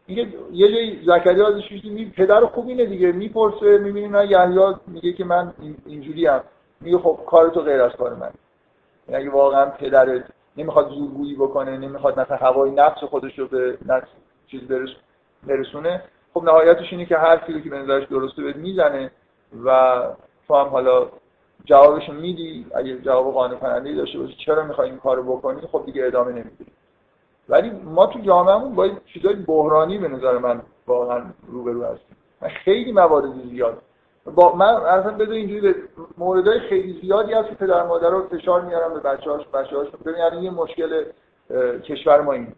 [0.07, 3.11] یه جایی زکریا ازش می پدر خوب اینه دیگه.
[3.11, 5.53] می‌پرسه می‌بینیم نه یحیی میگه که من
[5.85, 6.43] اینجوری هم
[6.81, 8.31] میگه خب کار تو غیر از کار من.
[9.09, 10.23] یعنی اگه واقعا پدرت
[10.57, 14.07] نمی‌خواد زورگویی بکنه نمی‌خواد مثلا هوای نفس خودش رو به نفس
[14.47, 14.61] چیز
[15.47, 16.03] برسونه.
[16.33, 19.11] خب نهایتش اینه که هر رو که به نظرش درسته بهت می‌زنه
[19.65, 20.01] و
[20.47, 21.07] تو هم حالا
[21.65, 22.65] جوابشو میدی.
[22.75, 26.65] اگه جواب قانع کننده داشته باشی چرا می‌خوای این کارو بکنی؟ خب دیگه ادامه نمیدی.
[27.49, 32.17] ولی ما تو جامعهمون با چیزای بحرانی به نظر من واقعا روبرو هستیم.
[32.63, 33.81] خیلی موارد زیاد
[34.35, 35.75] با من اصلا بذار اینجوری
[36.17, 39.87] موردهای خیلی زیادی هست که پدر مادر رو فشار میارن به بچه‌هاش بچه‌هاش.
[39.87, 41.03] ببین یعنی یه مشکل
[41.83, 42.55] کشور ما این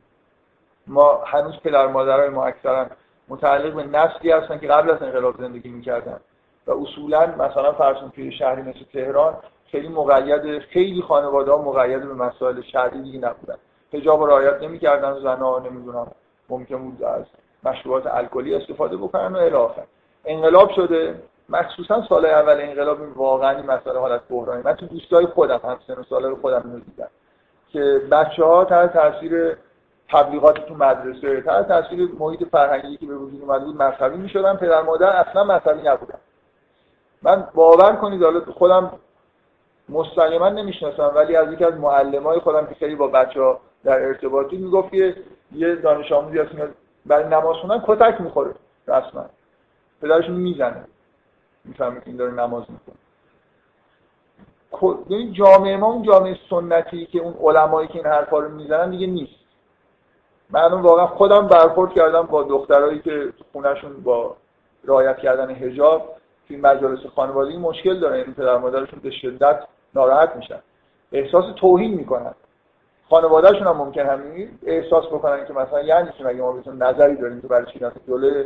[0.88, 2.86] ما هنوز پدر مادرای ما اکثرا
[3.28, 6.20] متعلق به نسلی هستن که قبل از انقلاب زندگی می‌کردن.
[6.68, 9.34] و اصولا مثلا فرض توی شهری مثل تهران
[9.72, 13.56] خیلی مقید خیلی خانواده ها مقید به مسائل شرعی دیگه نبودن.
[13.94, 16.08] حجاب رعایت نمی‌کردن زنا نمی‌دونم
[16.50, 17.26] ممکن بود از
[17.64, 19.84] مشروبات الکلی استفاده بکنن و الی
[20.26, 21.16] انقلاب شده
[21.50, 24.62] مخصوصا سال اول انقلاب واقعا این مسئله حالت بحرانی.
[24.64, 26.80] من تو دوستای خودم هم سن و سال خودم اینو
[27.70, 29.58] که بچه ها تحت تاثیر
[30.10, 34.56] تبلیغات تو مدرسه تحت تاثیر محیط فرهنگی که به وجود اومده بود مذهبی می‌شدن.
[34.56, 36.18] پدر مادر اصلا مذهبی نبودن.
[37.22, 38.92] من باور کنید حالا خودم
[39.90, 44.58] مستقیما نمی‌شناسم ولی از یکی از معلمای خودم که خیلی با بچه ها در ارتباطی
[44.58, 44.94] می‌گفت
[45.52, 46.52] یه دانش آموزی هست
[47.06, 48.52] برای نماز خوندن کتک می‌خوره.
[48.88, 49.26] رسما.
[50.02, 50.84] پدرشون می‌زنه.
[51.70, 52.96] می‌فهمه که این داره نماز می‌کنه
[55.10, 59.08] یعنی جامعه ما اون جامعه سنتی که اون علمایی که این حرفا رو می‌زنن دیگه
[59.08, 59.40] نیست.
[60.50, 64.36] من واقعا خودم برخورد کردم با دخترایی که خونهشون با
[64.84, 66.16] رعایت کردن حجاب
[66.48, 69.60] توی مجالس خانوادگی مشکل دارن یعنی پدر مادرشون به شدت
[69.96, 70.60] ناراحت میشن.
[71.12, 72.34] احساس توهین می‌کنن.
[73.10, 77.40] خانوادهشون هم ممکن همین احساس بکنن که مثلا یعنی چی؟ مگه ما بهتون نظری داریم
[77.40, 78.46] تو برای چی جلوی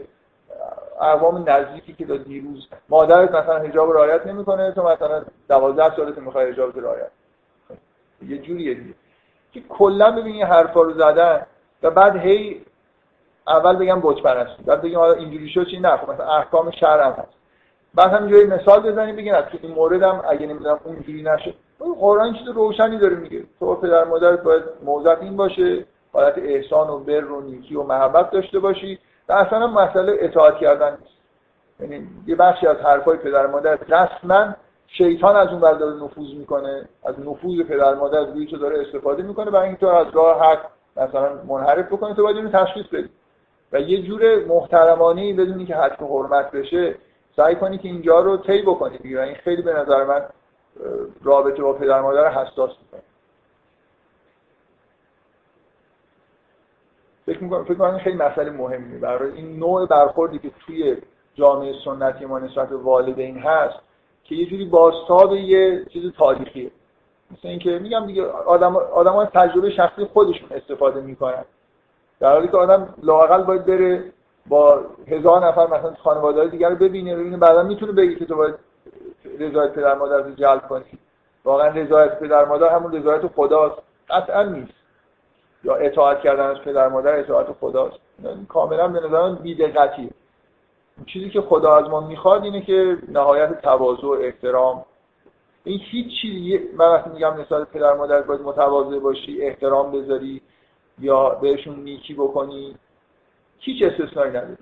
[1.02, 6.52] اقوام نزدیکی که تا دیروز مادرت مثلا حجاب رعایت نمی‌کنه تو مثلا 12 سالت می‌خوای
[6.52, 7.12] حجاب رعایت
[8.28, 8.94] یه جوریه دیگه.
[9.54, 11.46] که کلا ببین این حرفا رو زدن
[11.84, 12.62] و بعد هی
[13.48, 17.10] اول بگم بت پرستی بعد بگیم حالا اینجوری شد چی؟ نه خب مثلا احکام شرع
[17.10, 17.34] هست.
[17.94, 21.54] بعد هم جایی مثال بزنیم بگین تو این مورد هم اگه نمی‌دونم اونجوری نشه.
[22.00, 23.44] قرآن چیز روشنی داره میگه.
[23.60, 28.32] تو پدر مادر باید موضوع این باشه حالت احسان و بر و نیکی و محبت
[28.32, 29.00] داشته باشی.
[29.30, 31.14] و اصلا مسئله اطاعت کردن نیست.
[31.80, 34.56] یعنی یه بخشی از حرفای پدر مادر رسما
[34.88, 39.24] شیطان از اون بر داره نفوذ می‌کنه از نفوذ پدر مادر روی تو داره استفاده
[39.24, 40.60] می‌کنه برای اینکه تو از راه حق
[40.98, 43.10] مثلا منحرف بکنه تو باید اینو تشخیص بدی.
[43.72, 46.96] و یه جور محترمانه بدونی که حتم حرمت بشه
[47.36, 49.22] سعی کنی که اینجا رو طی بکنی دیگه.
[49.22, 50.22] این خیلی به نظر من
[51.24, 53.02] رابطه با پدر مادر حساس می‌کنه.
[57.34, 60.98] فکر می‌کنم فکر خیلی مسئله مهمی برای این نوع برخوردی که توی
[61.36, 63.76] جامعه سنتی ما نسبت به والدین هست
[64.24, 66.72] که یه جوری باستاب یه چیز تاریخیه.
[67.32, 71.46] مثل اینکه میگم دیگه آدم آدم از تجربه شخصی خودشون استفاده می‌کنن.
[72.20, 74.04] در حالی که آدم لاقل باید بره
[74.48, 78.56] با هزار نفر مثلا خانواده دیگر رو ببینه ببینه بعدا می‌تونه بگه که تو باید
[79.40, 80.84] رضایت پدر مادر رو جلب کنی.
[81.46, 83.82] واقعا رضایت پدر مادر همون رضایت خداست.
[84.10, 84.83] قطعا نیست.
[85.64, 87.98] یا اطاعت کردن از پدر مادر اطاعت خداست
[88.50, 90.10] کاملا به نظر بیدقتیه
[91.06, 94.86] چیزی که خدا از ما می‌خواد اینه که نهایت تواضع و احترام.
[95.64, 100.42] این هیچ چیزی من وقتی میگم مثال پدر مادر باید متواضع باشی احترام بذاری
[101.00, 102.76] یا بهشون نیکی بکنی
[103.60, 104.58] هیچ استثنایی نداره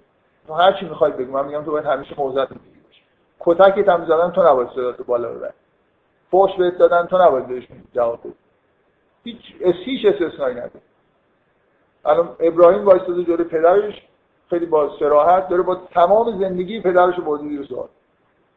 [0.47, 1.31] تو هر چی می‌خوای بگو.
[1.31, 3.03] من میگم تو باید همیشه موضوعت میگی باشی
[3.39, 5.53] کتکت هم زدن تو نباید صدات بالا ببری.
[6.31, 8.33] فوش بهت دادن تو نباید بهشون جواب بدی.
[9.23, 9.39] هیچ
[9.85, 10.81] هیچ استثنایی نداره
[12.05, 14.07] الان ابراهیم وایستاده جلوی پدرش
[14.49, 17.87] خیلی با سراحت داره با تمام زندگی پدرش رو برده زیر سوال.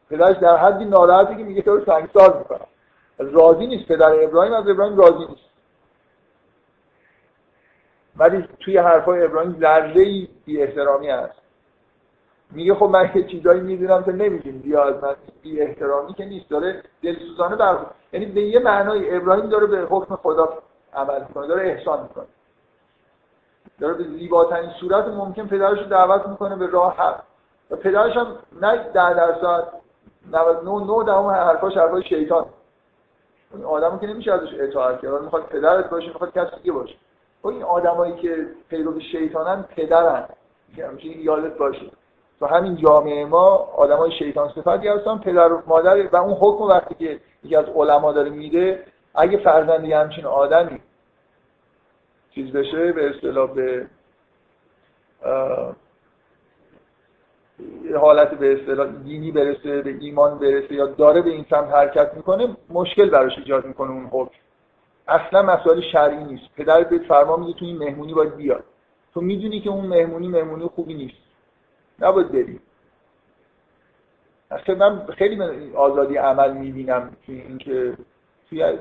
[0.09, 2.67] پدرش در حدی ناراحتی که میگه تو رو سنگسار می‌کنم.
[3.17, 5.49] راضی نیست پدر ابراهیم از ابراهیم راضی نیست.
[8.17, 11.41] ولی توی حرفای ابراهیم ذره بی احترامی هست.
[12.51, 15.15] میگه خب من یه چیزایی می‌دونم که نمیدیم بیا از من.
[15.41, 16.49] بی احترامی که نیست.
[16.49, 17.77] داره دلسوزانه بر
[18.13, 22.25] یعنی به یه معنای ابراهیم داره به حکم خدا عمل می‌کنه داره احسان می‌کنه.
[23.79, 27.21] داره به زیباترین صورت ممکن پدرش رو دعوت می‌کنه به راه حق
[27.71, 28.27] و پدرش هم
[28.61, 29.67] نه در درصد
[30.31, 32.45] 99 دهم حرفاش حرفای شیطان.
[33.53, 35.21] این آدمو که نمیشه ازش اطاعت کرد.
[35.21, 36.95] می‌خواد پدرت باشه می‌خواد کسی دیگه باشه.
[37.43, 40.25] و این آدمایی که پیرو شیطانن پدرن.
[40.77, 41.91] همیشه یادت باشه.
[42.39, 46.95] تو همین جامعه ما آدمای شیطان صفتی هستن پدر و مادر و اون حکم وقتی
[46.95, 48.83] که یکی از علما داره میده
[49.15, 50.79] اگه فرزندی همچین آدمی
[52.35, 53.87] چیز بشه به اصطلاح به
[57.99, 62.57] حالت به اصطلاح دینی برسه به ایمان برسه یا داره به این سمت حرکت می‌کنه
[62.69, 64.35] مشکل براش ایجاد می‌کنه اون حکم.
[65.07, 66.43] اصلا مسائل شرعی نیست.
[66.57, 68.63] پدر بهت فرما میده تو این مهمونی باید بیاد.
[69.13, 71.17] تو می‌دونی که اون مهمونی مهمونی خوبی نیست.
[71.99, 72.59] نباید بری
[74.51, 75.41] اصلا من خیلی
[75.75, 77.97] آزادی عمل می‌بینم توی اینکه
[78.49, 78.77] توی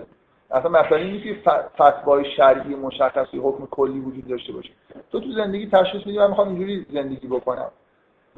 [0.51, 4.71] اصلا مثلا نیست که فتوای شرعی مشخصی حکم کلی وجود داشته باشه.
[5.13, 7.71] تو تو زندگی تشخیص میدی من می‌خوام اینجوری زندگی بکنم.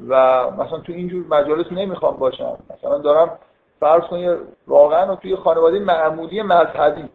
[0.07, 2.57] و مثلا تو اینجور مجالس نمی‌خوام باشم.
[2.69, 3.39] مثلا دارم
[3.79, 4.37] فرض کنید
[4.67, 7.09] واقعا توی خانواده معمولی مذهبی.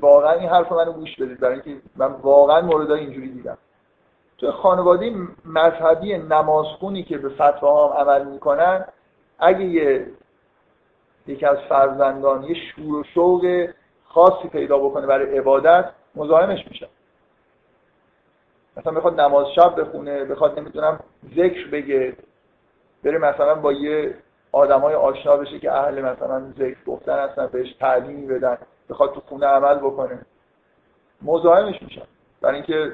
[0.00, 3.58] واقعا این حرف منو گوش بدید برای اینکه من واقعا موردای اینجوری دیدم.
[4.38, 5.14] توی خانواده
[5.44, 8.84] مذهبی نمازخونی که به فتواها هم عمل می‌کنن
[9.38, 10.06] اگه یه
[11.26, 13.68] یکی از فرزندان یه شور و شوق
[14.14, 16.86] خاصی پیدا بکنه برای عبادت مزاحمش میشن
[18.76, 21.00] مثلا بخواد نماز شب بخونه بخواد نمی‌دونم
[21.36, 22.16] ذکر بگه
[23.04, 24.14] بره مثلا با یه
[24.52, 28.58] آدمای آشنا بشه که اهل مثلا ذکر گفتن هستن بهش تعلیمی بدن
[28.90, 30.18] بخواد تو خونه عمل بکنه.
[31.22, 32.06] مزاحمش میشن
[32.40, 32.92] برای اینکه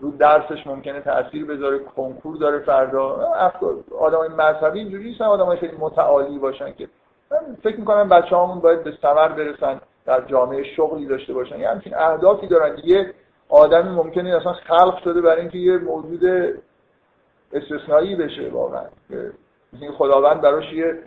[0.00, 3.08] رو درسش ممکنه تاثیر بذاره کنکور داره فردا.
[3.98, 6.88] آدمای مذهبی اینجوری نیستن آدمای خیلی متعالی باشن که.
[7.30, 9.80] من فکر می‌کنم بچه همون باید به ثمر برسن.
[10.08, 11.60] در جامعه شغلی داشته باشن.
[11.60, 12.78] یه همچین اهدافی دارن.
[12.84, 13.14] یه
[13.48, 16.24] آدمی ممکنه اصلا خلق شده برای اینکه یه موجود
[17.52, 18.84] استثنایی بشه واقعا.
[19.80, 20.98] این خداوند براش یه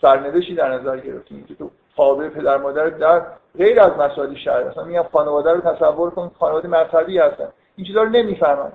[0.00, 3.22] سرنوشتی در نظر گرفته که تو تابع پدر مادر در
[3.58, 7.48] غیر از مسائل شرعی مثلا میگم خانواده رو تصور کن خانواده مذهبی هستن.
[7.76, 8.72] این چیزا رو نمی‌فهمن.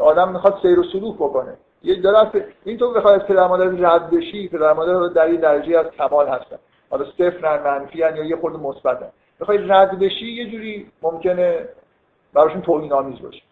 [0.00, 1.56] آدم می‌خواد سیر و سلوک بکنه.
[1.82, 5.86] یه داره این تو بخواد پدر مادر رد بشی پدر مادر در یه درجه از
[5.86, 6.56] کمال هستن.
[6.90, 9.08] حالا صفر منفی یا یه خورده مثبتن
[9.40, 11.68] بخوای رد بشی یه جوری ممکنه
[12.32, 13.42] براشون توهین آمیز باشه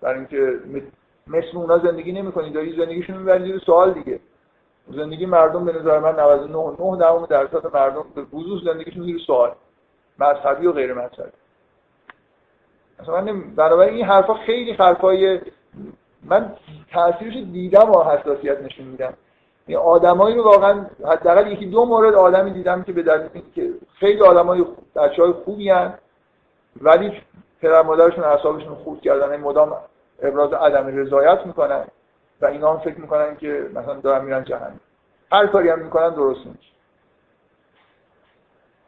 [0.00, 0.60] برای اینکه
[1.26, 4.20] مثل اونا زندگی نمی‌کنی داری زندگیشون می‌بری زیر سوال دیگه.
[4.88, 9.52] زندگی مردم به نظر من 99 دهم درصد مردم به وضوح زندگیشون زیر سوال.
[10.18, 11.32] مذهبی و غیر مذهبی.
[13.00, 15.40] مثلا من بنابراین این حرفا خیلی حرفای
[16.22, 16.56] من
[16.92, 19.14] تاثیرش دیدم و حساسیت نشون میدم.
[19.66, 24.20] این آدمایی رو واقعا حداقل یکی دو مورد آدمی دیدم که به دلیل که خیلی
[24.20, 24.64] آدمای
[24.96, 25.94] بچهای خوبی هن
[26.80, 27.22] ولی
[27.60, 29.36] پدر مادرشون اعصابشون خورد کردن.
[29.36, 29.76] مدام
[30.22, 31.84] ابراز عدم رضایت می‌کنن
[32.40, 34.80] و اینا هم فکر می‌کنن که مثلا دارن میرن جهنم.
[35.32, 36.72] هر کاری هم می‌کنن درست میشه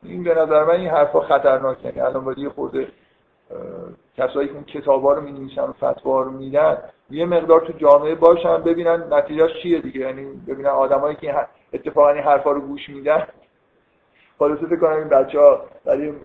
[0.03, 1.89] این به نظر من این حرفا خطرناکه.
[1.89, 2.89] یعنی الان باید یه خورده
[4.16, 6.79] کسایی که کتابا رو می‌نویسن و فتوا رو میدن
[7.11, 12.23] یه مقدار تو جامعه باشن ببینن نتیجهش چیه دیگه یعنی ببینن آدمایی که اتفاقا این
[12.23, 13.27] حرفا رو گوش میدن
[14.39, 16.21] خلاصه فکر کنم این بچه ها در این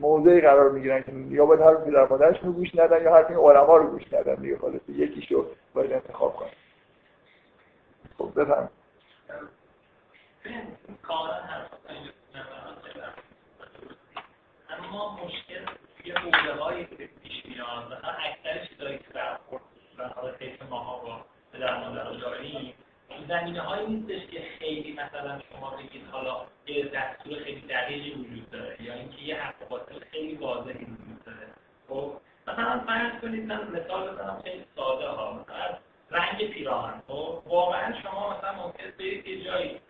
[0.00, 3.38] موضعی قرار می‌گیرن که یا باید حرف پدر مادرش رو گوش ندن یا حرف این
[3.38, 6.48] علما رو گوش ندن دیگه خلاصه یکیشو باید انتخاب کنن
[8.18, 8.68] خب بفهم
[14.78, 15.66] اما مشکل
[16.04, 17.86] یه حوزه هایی که پیش میاد.
[17.86, 19.62] مثلا اکثر چیزایی که برخورد
[20.14, 22.74] حالا طیف ماها با پدر مادر داریم
[23.28, 26.36] زمینه هایی نیستش که خیلی مثلا شما بگید حالا
[26.66, 31.46] یه دستور خیلی دقیقی وجود داره یا اینکه یه حق باطل خیلی واضحی وجود داره.
[31.88, 32.12] خب
[32.46, 35.32] مثلا فرض کنید من مثال بزنم خیلی ساده ها.
[35.32, 35.78] مثلا
[36.10, 37.02] رنگ پیراهن.
[37.08, 39.80] خب واقعا شما مثلا ممکن برید یه جایی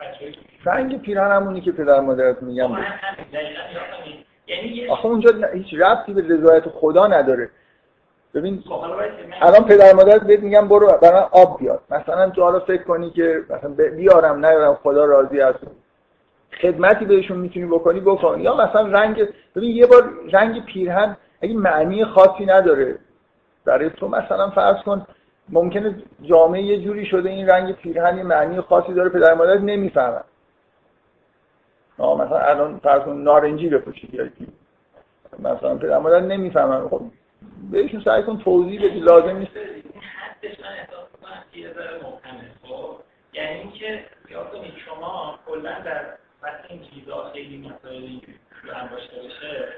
[0.64, 2.76] رنگ پیراهن همونی که پدر مادرت میگم
[4.46, 7.50] یعنی آخه اونجا هیچ ربطی به رضایت خدا نداره.
[8.34, 8.64] ببین
[9.40, 11.80] الان پدر مادر بهت میگم برو برای آب بیار.
[11.90, 15.58] مثلا تو حالا فکر کنی که مثلا بیارم نیارم خدا راضی است.
[16.60, 18.40] خدمتی بهشون می‌تونی بکنی بکن.
[18.40, 22.98] یا مثلا رنگ ببین یه بار رنگ پیرهن اگه معنی خاصی نداره
[23.64, 25.06] برای تو مثلا فرض کن
[25.48, 30.24] ممکنه جامعه یه جوری شده این رنگ پیرهن یه معنی خاصی داره پدر مادر نمی‌فهمن.
[31.98, 34.28] مثلا الان فرض کن نارنجی بپوشی یا
[35.38, 36.88] مثلا پدر مادر نمی‌فهمن.
[36.88, 37.02] خب
[37.70, 39.56] بهشون سعی کن توضیح بدی لازم نیست.
[43.32, 44.04] یعنی اینکه
[44.52, 46.04] کنید شما کلا در
[46.42, 48.22] وقتی این چیزا خیلی مسائلی
[48.72, 49.68] هم داشته باشه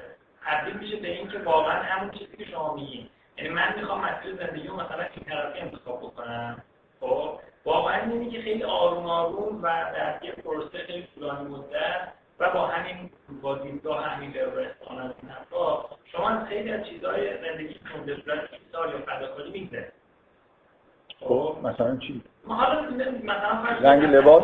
[0.45, 3.07] تبدیل میشه به اینکه واقعا همون چیزی که شما میگین
[3.37, 6.63] یعنی من می‌خوام مسیر زندگی مثلا این طرفی انتخاب بکنم
[6.99, 12.07] خب واقعا اینه که خیلی آروم آروم و در یه پروسه خیلی طولانی مدت
[12.39, 13.09] و با همین
[13.41, 18.49] با دیدگاه همین رستان از این حرفا شما از خیلی از چیزهای زندگیتون به صورت
[18.53, 19.91] ایثار یا فداکاری میگذره
[21.19, 22.81] خب مثلا چی؟ حالا
[23.23, 24.43] مثلا رنگ لباس؟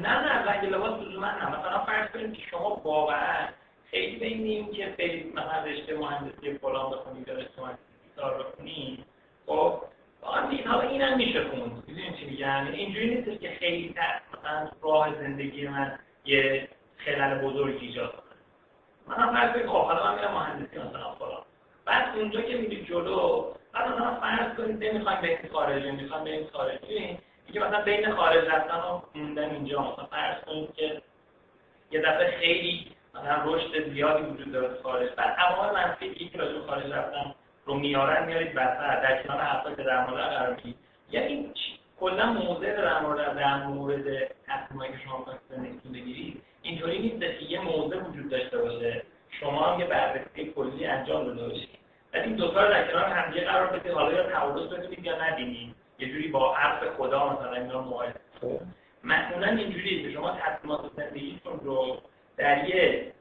[0.00, 1.58] نه نه رنگ لباس لزوما نه.
[1.58, 3.48] مثلا فرض کنید که شما واقعا
[3.90, 9.04] خیلی به این که خیلی مثلا رشته مهندسی فلان بخونید یا رشته مهندسی بخونید
[9.46, 9.82] خب
[10.24, 13.94] حالا این هم میشه خوند می‌دونید چی میگن اینجوری نیست که خیلی
[14.38, 19.16] مثلا راه زندگی من یه خلل بزرگ ایجاد کنه.
[19.16, 21.42] من فرض کنید خب حالا من میرم مهندسی مثلا فلان.
[21.84, 27.18] بعد اونجا که میری جلو بعد مثلا فرض کنید نمی‌خوایم بریم خارجی می‌خوایم بریم خارجی
[27.46, 29.92] دیگه مثلا بین خارج رفتن و موندن اینجا.
[29.92, 31.02] مثلا فرض کنید که
[31.90, 35.10] یه دفعه خیلی مثلا رشد زیادی وجود داره خارج.
[35.16, 37.34] بعد عوامل منفی که راجع خارج رفتن
[37.64, 40.76] رو میارن میارید وسط در کنار حرفایی که در مورد قرار می‌گیرید.
[41.10, 41.50] یعنی
[42.00, 44.04] کلا موضع در مورد در مورد
[44.46, 46.42] تصمیمایی که شما خواستید بگیرید.
[46.62, 49.02] اینطوری نیست که یه موضع وجود داشته باشه.
[49.40, 51.68] شما هم یه بررسی کلی انجام داده باشید.
[52.14, 53.92] ولی این دو تا در کنار همدیگه قرار بدید.
[53.92, 55.74] حالا یا تعارض ببینید یا نبینید.
[55.98, 58.20] یه جوری با حرف خدا مثلا اینا مقایسه
[59.04, 61.96] معمولا اینجوری که شما تصمیمات زندگیتون رو
[62.36, 63.12] در یه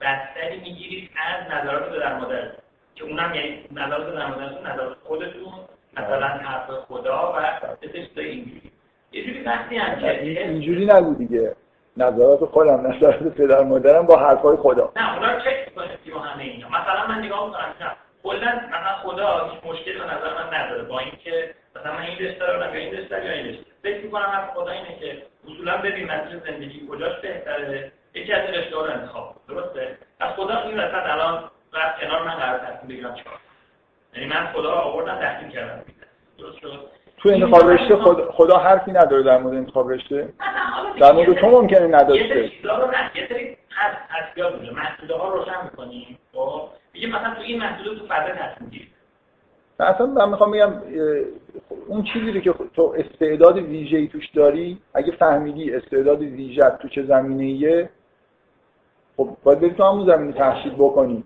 [0.00, 2.52] بستری می‌گیرید از نظرات در مادر
[2.98, 5.52] که اونم یعنی نظرات در مادرتون نظرات خودتون
[5.96, 8.72] مثلا حرف خدا و چیزای اینجوری.
[9.12, 11.56] یه جوری وقتی هم که اینجوری نگو دیگه.
[11.96, 14.92] نظرات خودم نظرات پدر مادرم با حرفای خدا.
[14.96, 16.68] نه اونا رو چک کنید با همه اینا.
[16.68, 20.82] مثلا من نگاه می‌کنم کلا مثلا خدا هیچ مشکلی به نظر من نداره.
[20.82, 24.30] با اینکه مثلا من این رشته رو یا این رشته یا این رشته فکر می‌کنم
[24.30, 27.92] از خدا اینه که اصولا ببین مسیر زندگی کجاش بهتره.
[28.14, 32.58] یکی از رشته رو انتخاب درسته؟ از خدا این وسط الان رفت کنار من قرار
[32.58, 33.38] تصمیم بگیرم چیکار
[34.14, 35.82] یعنی من خدا رو آوردم تحلیل کردم.
[36.38, 36.80] درست شد؟
[37.16, 40.28] تو انتخاب رشته خدا, خدا حرفی نداره در مورد انتخاب رشته؟
[41.00, 43.56] در مورد تو ممکنه نداشته یه سری چیزا رو نه یه سری
[44.08, 48.70] حد بوده محدوده ها روشن می‌کنیم خب؟ میگه مثلا تو این محدوده تو فضا تصمیم
[48.70, 48.88] گیری
[49.80, 50.72] اصلا من می‌خوام بگم
[51.86, 57.90] اون چیزی که تو استعداد ویژه‌ای توش داری اگه فهمیدی استعداد ویژه تو چه زمینه‌ایه
[59.16, 61.24] خب باید بری تو همون زمینه تحصیل بکنی.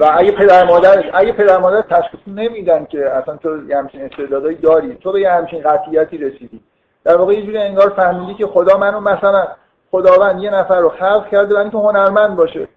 [0.00, 4.56] و اگه پدر مادر اگه پدر مادر تشخیص نمیدن که اصلا تو یه همچین استعدادایی
[4.56, 6.60] داری تو به یه همچین قطعیتی رسیدی.
[7.04, 9.48] در واقع یه جوری انگار فهمیدی که خدا منو مثلا
[9.90, 12.68] خداوند یه نفر رو خلق کرده برای اینکه هنرمند باشه.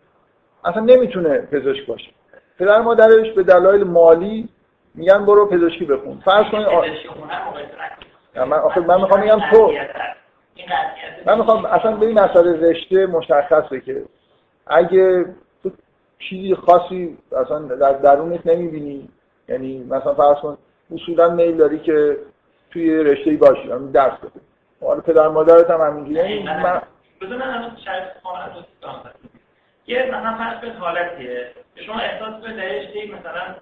[0.66, 2.12] اصلا نمی‌تونه پزشک باشه.
[2.60, 4.50] پدر مادرش به دلایل مالی
[4.96, 6.22] میگن برو پزشکی بخون.
[6.26, 6.68] فرض کنید
[8.36, 9.74] من آخه من می‌خوام بگم تو
[11.26, 14.04] من می‌خوام اصلا به این مسئله رشته مشخصه که
[14.68, 15.26] اگه
[16.30, 19.10] چیزی خاصی اصلا در درونت نمی‌بینی.
[19.50, 20.58] یعنی مثلا فرض کن
[20.94, 22.18] اصولا میل داری که
[22.72, 24.42] توی رشته ای باشی یعنی درس بده
[24.82, 26.16] حالا پدر مادرت هم همینجوری.
[26.16, 26.82] یعنی من
[27.22, 28.04] بذار من شاید
[29.88, 31.52] یه مثلا فرض کنید حالتیه.
[31.76, 33.56] که شما احساس در رشته مثلا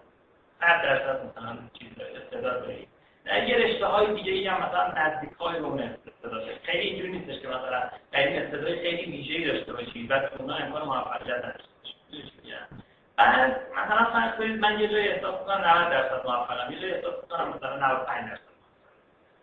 [0.59, 1.87] 100 درصد مثلا چیز
[2.25, 2.87] استعداد دارید
[3.25, 7.11] در یه رشته های دیگه ای هم مثلا نزدیک های به اون استعداد خیلی اینجوری
[7.11, 11.70] نیستش که مثلا در این استعداد خیلی ویژه‌ای داشته باشید بعد اونا امکان موفقیت نداشته
[13.17, 17.13] بعد مثلا فرض کنید من یه جایی احساس کنم 90 درصد موفقم یه جایی احساس
[17.29, 18.51] کنم مثلا 95 درصد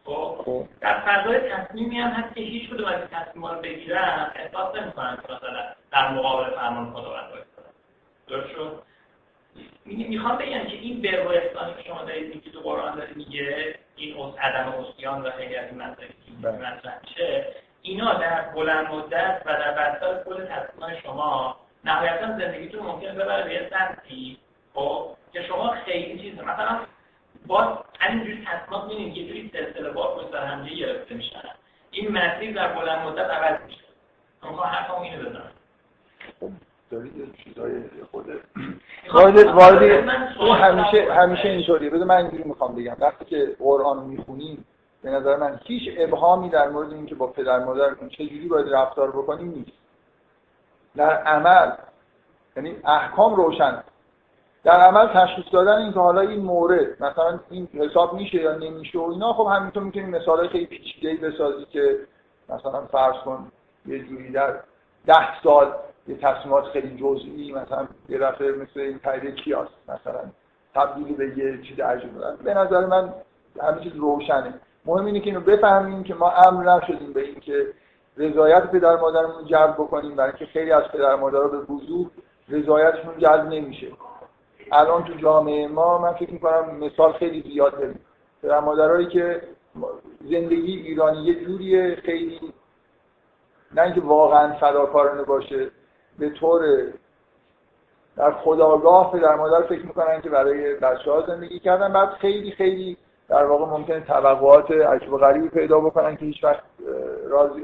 [0.04, 0.66] خب.
[0.80, 5.32] در فضای تصمیمی هم هست که هیچ کدوم از تصمیم‌ها رو بگیرم احساس نمی‌کنم که
[5.32, 7.74] مثلا در مقابل فرمان خداوند وایسادم
[8.28, 8.82] درست شد
[9.84, 11.32] می‌خوام بگم که این بر و
[11.74, 15.66] که شما دارید میگید تو قرآن داره میگه این از عدم اسیان و خیلی از
[15.66, 16.56] این مسائلی که بله.
[16.56, 17.46] مطرح میشه
[17.82, 21.56] اینا در بلند مدت و در بستر کل تصمیم شما
[21.88, 24.38] نهایتا زندگیتون ممکن ببره به یه سطحی
[24.74, 26.80] خب؟ که شما خیلی چیز مثلا
[27.46, 31.42] با همینجوری تصمیمات می‌بینید یه جوری سلسله بار پشت سر هم گرفته میشن.
[31.90, 33.84] این مسیر در بلند مدت عوض میشه.
[34.42, 35.50] من می‌خوام حرفمو اینو بزنم.
[36.40, 36.50] خب،
[36.90, 38.26] دارید یه چیزای خود
[39.12, 40.08] وارد وارد این
[40.54, 41.90] همیشه همیشه اینطوریه.
[41.90, 42.96] بده من اینجوری می‌خوام بگم.
[43.00, 44.64] وقتی که قرآن رو می‌خونیم
[45.02, 49.48] به نظر من هیچ ابهامی در مورد اینکه با پدر مادر چجوری باید رفتار بکنیم
[49.50, 49.72] نیست.
[50.96, 51.70] در عمل
[52.56, 53.82] یعنی احکام روشن.
[54.64, 59.02] در عمل تشخیص دادن اینکه حالا این مورد مثلا این حساب میشه یا نمیشه و
[59.02, 61.98] اینا خب همینطور می‌تونیم مثال خیلی پیچیده‌ای بسازی که
[62.48, 63.52] مثلا فرض کن
[63.86, 64.54] یه جوری در
[65.06, 65.74] ده سال
[66.08, 70.20] یه تصمیمات خیلی جزئی مثلا یه دفعه مثل این تایید کیاس مثلا
[70.74, 72.10] تبدیلی به یه چیز عجیب.
[72.44, 73.12] به نظر من
[73.62, 74.54] همه چیز روشنه.
[74.84, 77.66] مهم اینه که اینو بفهمیم که ما امر نشدیم به اینکه
[78.18, 82.06] رضایت پدر مادرمون جلب بکنیم برای اینکه خیلی از پدر مادرها به وضوح
[82.48, 83.86] رضایتشون جلب نمیشه.
[84.72, 88.00] الان تو جامعه ما من فکر می‌کنم مثال خیلی زیاد داریم.
[88.42, 89.42] پدر مادرهایی که
[90.20, 92.40] زندگی ایرانی یه جوریه خیلی
[93.74, 95.70] نه اینکه واقعا فداکارانه باشه
[96.18, 96.62] به طور
[98.16, 101.92] در خداگاه پدر مادر فکر می‌کنن که برای بچه ها زندگی کردن.
[101.92, 102.96] بعد خیلی خیلی
[103.28, 106.62] در واقع ممکنه توقعات عجب غریبی پیدا بکنن که هیچ وقت
[107.28, 107.62] راضی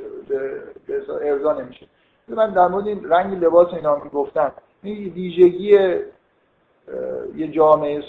[1.22, 1.86] ارضا نمیشه.
[2.28, 4.52] من در مورد این رنگ لباس اینا که گفتم
[4.82, 6.00] این ویژگی
[7.36, 8.02] یه جامعه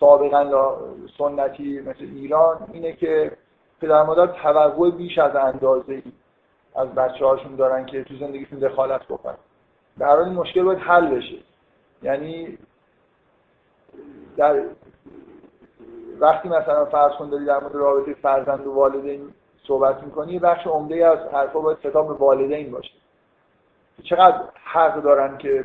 [0.00, 0.76] سابقا
[1.18, 3.32] سنتی مثل ایران اینه که
[3.80, 6.02] پدر مادر توقع بیش از اندازه ای
[6.76, 9.36] از بچه هاشون دارن که تو زندگیشون دخالت بکنن.
[9.98, 11.36] در این مشکل باید حل بشه.
[12.02, 12.58] یعنی
[14.36, 14.62] در
[16.20, 19.32] وقتی مثلا فرض کن داری در مورد رابطه فرزند و والدین
[19.70, 22.92] صحبت می‌کنی یه بخش عمده از حرفا باید خطاب والدین باشه.
[24.02, 25.64] چقدر حق دارن که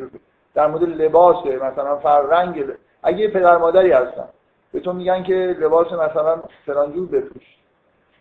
[0.53, 2.65] در مورد لباس مثلا فر رنگ
[3.03, 4.27] اگه پدر مادری هستن
[4.71, 7.43] به تو میگن که لباس مثلا فلان جور بپوش.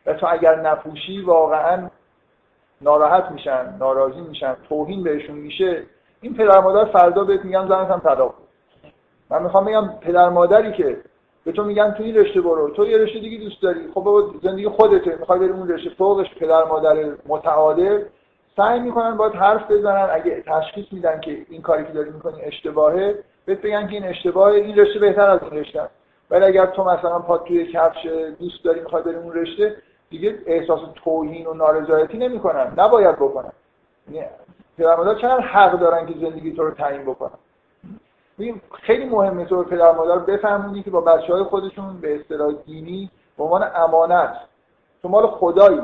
[0.07, 1.89] و تو اگر نپوشی واقعا
[2.81, 5.83] ناراحت میشن ناراضی میشن توهین بهشون میشه.
[6.21, 8.35] این پدر مادر فردا بهت میگن زنت هم طلاق.
[9.31, 10.97] من می‌خوام بگم پدر مادری که
[11.45, 13.89] به تو میگن تو این رشته برو تو یه رشته دیگه دوست داری.
[13.95, 15.91] خب بابا زندگی خودته می‌خوای بری اون رشته.
[15.91, 18.05] فوقش پدر مادر متعادل.
[18.57, 20.09] سعی می‌کنن باید حرف بزنن.
[20.13, 24.55] اگه تشخیص میدن که این کاری که داری می‌کنی اشتباهه بهت بگن که این اشتباهه.
[24.55, 25.89] این رشته بهتر از این رشته.
[26.31, 28.07] ولی اگر تو مثلا پا توی کفش
[28.41, 29.77] دوست داری می‌خوای بری اون رشته
[30.11, 32.73] دیگه احساس توهین و نارضایتی نمی‌کنن.
[32.77, 33.53] نباید بکنن.
[34.13, 34.27] یعنی
[34.79, 37.39] پدر مادر چقدر حق دارن که زندگی تو رو تعیین بکنن؟
[38.73, 43.45] خیلی مهمه تو پدر مادر بفهمونی که با بچه های خودشون به اصطلاح دینی به
[43.45, 44.37] عنوان امانت
[45.03, 45.81] تو مال خدایی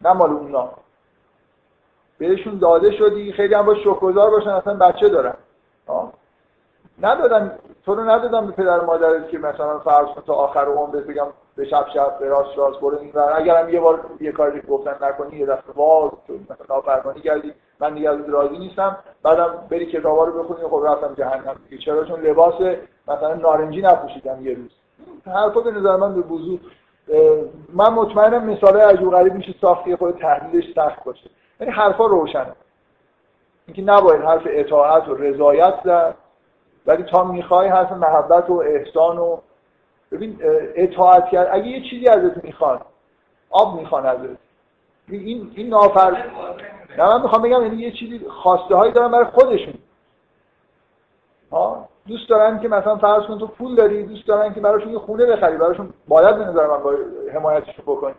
[0.00, 0.70] نه مال اونا.
[2.18, 5.34] بهشون داده شدی خیلی هم با شکرگزار باشن اصلا بچه دارن.
[7.02, 11.26] ندادن تو رو ندادم به پدر مادرت که مثلا فرض تا آخر عمر بگم
[11.56, 15.36] به شب شب به راست راست برو این اگرم یه بار یه کاری گفتن نکنی
[15.36, 17.54] یه دفعه تو مثلا نافرمانی کردی.
[17.82, 18.96] من دیگه از راضی نیستم.
[19.22, 21.56] بعدم بری کتابا رو بخونی خب رفتم جهنم.
[21.84, 22.54] چرا؟ چون لباس
[23.08, 24.70] مثلا نارنجی نپوشیدم یه روز.
[25.26, 26.58] حرفا به نظر من به وضوح
[27.72, 31.30] من مطمئنم مثال عجیب غریب میشه ساختی خود تحلیلش سخت باشه.
[31.60, 32.52] یعنی حرفا روشنه.
[33.66, 36.14] اینکه نباید حرف اطاعت و رضایت زد
[36.86, 39.36] ولی تا می‌خوای حرف محبت و احسان و
[40.12, 40.38] ببین
[40.74, 41.48] اطاعت کرد.
[41.52, 42.80] اگه یه چیزی ازت می‌خوان
[43.50, 44.38] آب می‌خوان ازت.
[45.08, 46.24] این این نافر
[46.98, 49.74] نه من می‌خوام بگم یعنی یه چیزی خواسته هایی دارن برای خودشون.
[51.52, 54.98] ها دوست دارن که مثلا فرض کن تو پول داری دوست دارن که براشون یه
[54.98, 56.94] خونه بخری براشون باید به نظر من با
[57.34, 58.14] حمایتش بکنی.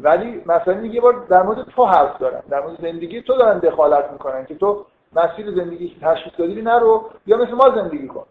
[0.00, 4.12] ولی مثلا یه بار در مورد تو حرف دارن در مورد زندگی تو دارن دخالت
[4.12, 8.24] می‌کنن که تو مسیر زندگی تشخیص دادی نرو یا مثل ما زندگی کن.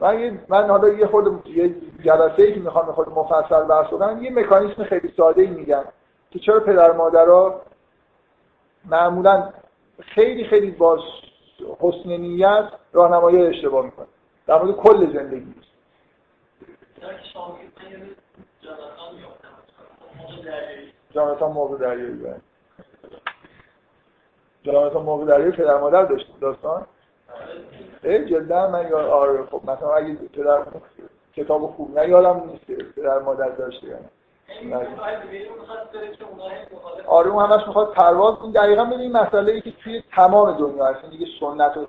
[0.00, 1.74] من من حالا یه خود یه
[2.04, 5.84] جلسه ای که می‌خوام خود مفصل بحث کنم یه مکانیسم خیلی ساده ای میگم.
[6.30, 7.62] که چرا پدر مادرها
[8.84, 9.52] معمولا
[10.00, 10.98] خیلی خیلی با
[11.80, 14.06] حسن نیت راهنمایی اشتباه می‌کنه.
[14.46, 15.54] در مورد کل زندگی.
[21.10, 22.40] جانتان موقع دریایی بله.
[24.62, 26.86] جانتان موقع دریایی پدر مادر داشت داستان؟
[28.02, 30.66] ای جدا من یا آره خب مثلا اگه پدر
[31.34, 34.08] کتاب خوب نه یادم نیست پدر مادر داشته یعنی
[37.06, 40.86] آره اون همش می‌خواد پرواز کن دقیقا ببین این مسئله ای که توی تمام دنیا
[40.86, 41.10] هست.
[41.10, 41.86] دیگه سنت و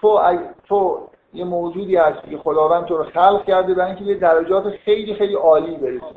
[0.00, 0.20] تو
[0.68, 5.14] تو یه موجودی هستی که خداوند تو رو خلق کرده برای اینکه یه درجات خیلی
[5.14, 6.14] خیلی عالی برسی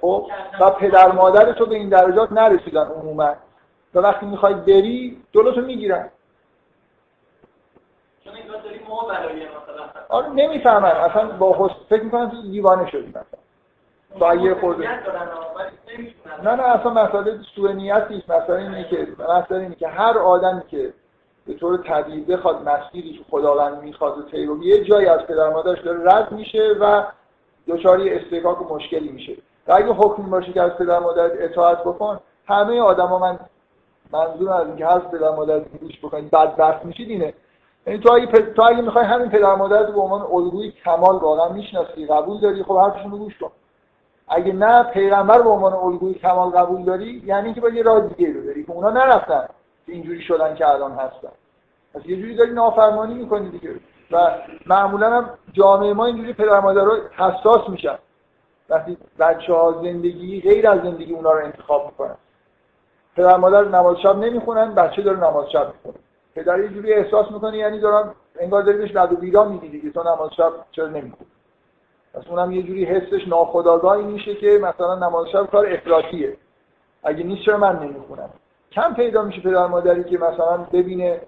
[0.00, 0.26] خب؟
[0.60, 3.34] و پدر مادر تو به این درجات نرسیدن عموما.
[3.94, 6.10] و وقتی می‌خوای بری جلوتو می‌گیرن.
[10.08, 10.90] آره نمی‌فهمن.
[10.90, 11.70] اصلا با حس...
[11.88, 13.37] فکر می‌کنن تو دیوانه شدی مثلا
[14.18, 14.82] با یه خود
[16.44, 18.30] نه نه اصلا مسئله سوء نیت نیست.
[18.30, 20.92] مسئله اینه که مسئله اینه که هر آدمی که
[21.46, 25.80] به طور طبیعی بخواد مسیری که خداوند می‌خواد و پیرو یه جایی از پدر مادرش
[25.80, 27.02] داره رد میشه و
[27.68, 29.36] دچار استکاک و مشکلی میشه.
[29.68, 33.38] و اگه حکمی باشه که از پدر مادر اطاعت بکن همه آدما من
[34.12, 37.34] منظور از اینکه هر پدر مادر گوش بکنید بدبخت میشید اینه.
[37.86, 41.48] یعنی تو اگه تو اگه می‌خوای همین پدر مادر رو به عنوان الگوی کمال واقعا
[41.48, 43.50] می‌شناسی قبول داری خب حرفشون رو گوش کن.
[44.30, 48.32] اگه نه پیغمبر به عنوان الگوی کمال قبول داری یعنی که باید یه راه دیگه
[48.32, 49.48] رو داری که اونا نرفتن
[49.86, 51.32] که اینجوری شدن که الان هستن.
[51.94, 53.70] پس یه جوری داری نافرمانی می‌کنی دیگه.
[54.10, 54.30] و
[54.66, 57.98] معمولا هم جامعه ما اینجوری پدر رو حساس میشن.
[58.68, 62.16] وقتی بچه ها زندگی غیر از زندگی اونا رو انتخاب می‌کنن.
[63.16, 66.04] پدر مادر نماز شب نمی‌خونن بچه داره نماز شب می‌خونه.
[66.34, 68.10] پدر یه جوری احساس می‌کنه یعنی دارن
[68.40, 71.30] انگار داری بهش بد و بیرا میگی دیگه تو نماز شب چرا نمی‌خونی؟
[72.14, 76.36] پس اونم یه جوری حسش ناخودآگاهی میشه که مثلا نماز شب کار افراطیه.
[77.02, 78.30] اگه نیست چرا من نمی‌خونم؟
[78.72, 81.20] کم پیدا میشه پدر مادری که مثلا ببینه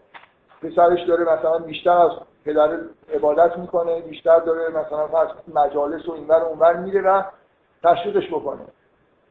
[0.63, 2.11] پسرش داره مثلا بیشتر از
[2.45, 2.79] پدر
[3.15, 5.09] عبادت می‌کنه بیشتر داره مثلا
[5.55, 7.23] مجالس و اینور اونور میره و
[7.83, 8.61] تشویقش بکنه.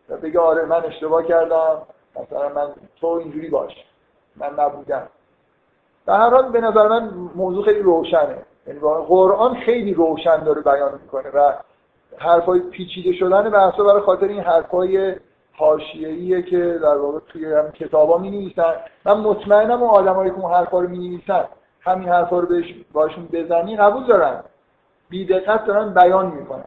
[0.09, 1.81] و بگه آره من اشتباه کردم
[2.15, 2.67] مثلا من
[3.01, 3.85] تو اینجوری باش
[4.35, 5.07] من نبودم.
[6.05, 8.45] در هر حال به نظر من موضوع خیلی روشنه.
[8.67, 11.53] یعنی قرآن خیلی روشن داره بیان می‌کنه و
[12.17, 15.15] حرفای پیچیده شدن بحثا برای خاطر این حرفای
[15.53, 18.55] حاشیه‌ایه که در واقع توی هم کتابا می
[19.05, 21.23] من مطمئنم اون آدمایی که اون حرفا رو می
[21.81, 24.43] همین حرفا رو بهش باشون بزنی قبول دارن.
[25.09, 26.65] بی دقت دارن بیان می‌کنن.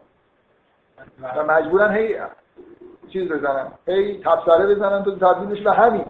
[1.36, 2.16] و مجبورن هی
[3.12, 6.05] چیز بزنن هی تبصره بزنن تو تبدیل بشه به همین.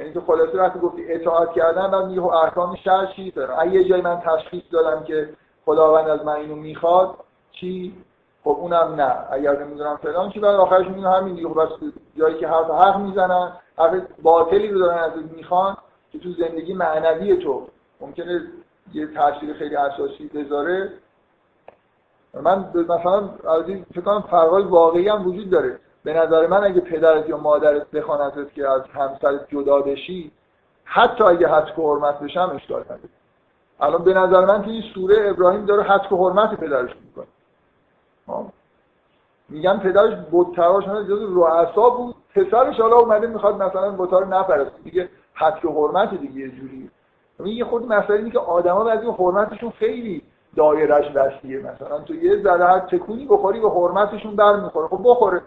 [0.00, 3.84] یعنی تو خلاصه وقتی گفتی اطاعت کردن بعد میگه خب احکام شرع چی اگه یه
[3.84, 5.28] جای من تشخیص دادم که
[5.64, 7.14] خداوند از من اینو می‌خواد
[7.52, 7.94] چی؟
[8.44, 9.14] خب اونم نه.
[9.30, 11.48] اگر نمی‌دونم فلان چی بعد آخرش میگه همین دیگه.
[11.48, 15.76] خب بس جایی که حرف حق می‌زنن حرف باطلی رو دارن از می‌خوان
[16.12, 17.66] که تو زندگی معنوی تو.
[18.00, 18.42] ممکنه
[18.92, 20.92] یه تاثیر خیلی اساسی بذاره.
[22.34, 23.28] من مثلا
[23.94, 25.78] فکر کنم فرقای واقعی هم وجود داره.
[26.04, 30.32] به نظر من اگه پدرت یا مادرت بخوانتت که از همسرت جدا بشی
[30.84, 33.08] حتی اگه حد و حرمت بشم اشکال نداره.
[33.80, 37.26] الان به نظر من توی سوره ابراهیم داره حد و حرمت پدرش می‌کنه.
[39.48, 42.14] میگن پدرش بودتراش جز رؤسا بود.
[42.34, 44.78] پسرش حالا اومده می‌خواد مثلا بوتا رو نپرسته.
[44.84, 46.90] دیگه حد و حرمت دیگه یه جوری
[47.44, 50.22] یه خود مسئله اینه که آدما بعضی حرمتشون خیلی
[50.56, 51.62] دایرش وسیعه.
[51.62, 54.88] مثلا تو یه ذره تکونی بخوری به حرمتشون برمیخوره.
[54.88, 55.42] خب بخوره.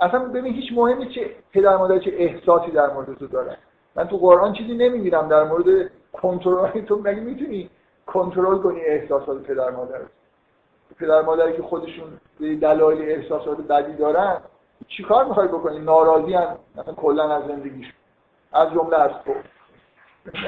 [0.00, 3.56] اصلا ببین هیچ مهمی چه پدر مادر چه احساسی در مورد تو دارن
[3.96, 7.70] من تو قرآن چیزی نمی‌گیرم در مورد کنترل تو مگه می‌تونی
[8.06, 10.00] کنترل کنی احساسات پدر مادر
[10.98, 14.36] پدر مادری که خودشون دلایل احساسات بدی دارن
[14.88, 17.92] چیکار می‌خوای بکنی؟ ناراضی هم مثلا کلا از زندگیش.
[18.52, 19.32] از جمله از تو.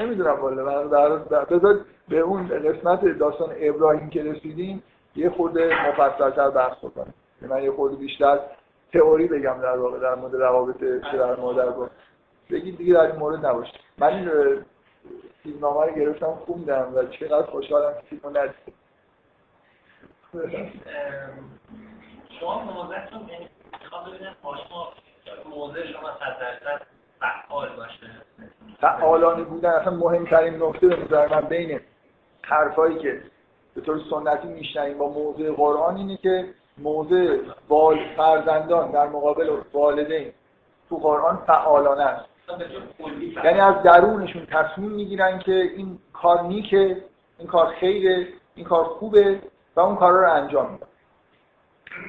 [0.01, 0.85] نمی‌دونم والا.
[1.49, 1.79] بذار
[2.09, 4.83] به اون قسمت داستان ابراهیم که رسیدیم
[5.15, 8.39] یه خورده مفصلتر بحث بکنم من یه خورده بیشتر
[8.93, 11.89] تئوری بگم در واقع در مورد روابط پدر مادر با
[12.49, 13.73] بگید دیگه در این مورد نباشه.
[13.97, 14.31] من
[15.43, 18.53] فیلمنامه رو گرفتم خوندم و چقدر خوشحالم که فیلمو ندیدم.
[22.39, 23.49] شما موضعتون یعنی
[23.81, 24.93] می‌خوام ببینم شما
[25.49, 26.81] موضع شما صد درصد
[27.19, 28.09] فعال باشه.
[28.81, 31.79] فعالانه بودن اصلا مهمترین نکته به نظر من بین
[32.41, 33.21] حرفایی که
[33.75, 36.53] به طور سنتی میشنیم با موضع قرآن اینه که
[36.83, 37.37] موضع
[38.17, 40.31] فرزندان در مقابل والدین
[40.89, 42.25] تو قرآن فعالانه است.
[43.43, 46.97] یعنی از درونشون تصمیم می‌گیرن که این کار نیکه
[47.37, 49.39] این کار خیره این کار خوبه
[49.75, 50.87] و اون کارا رو انجام میدن.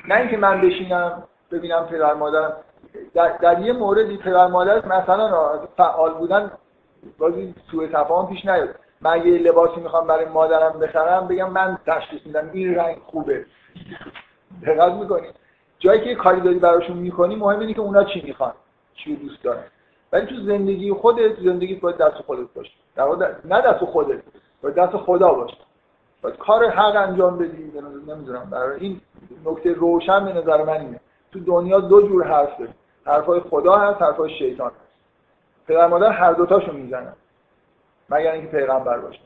[0.08, 2.52] نه اینکه من بشینم ببینم پدر مادرم.
[3.14, 6.50] در, در یه موردی پدر مادر مثلا فعال بودن
[7.18, 8.68] بازی سوء تفاهم پیش نیاد.
[9.00, 13.46] من یه لباسی می‌خوام برای مادرم بخرم بگم من تشخیص میدم این رنگ خوبه.
[14.66, 15.34] دقت می‌کنید
[15.78, 18.52] جایی که کاری داری براشون می‌کنی مهم اینه که اونا چی می‌خوان
[18.94, 19.64] چی دوست دارن.
[20.12, 22.72] ولی تو زندگی خودت زندگی باید دست خودت باشه.
[22.96, 23.06] در
[23.44, 24.22] نه دست خودت
[24.62, 25.56] باید دست خدا باشه.
[26.22, 27.72] باید کار حق انجام بدی
[28.06, 28.50] نمی‌دونم.
[28.50, 29.00] برای این
[29.44, 31.00] نکته روشن به نظر من اینه.
[31.32, 32.74] تو دنیا دو جور حرف داریم.
[33.06, 34.90] حرفای خدا هست حرفای شیطان هست.
[35.66, 37.12] پدر مادر هر دوتاشو می‌زنن.
[38.10, 39.20] مگر اینکه پیغمبر باشه.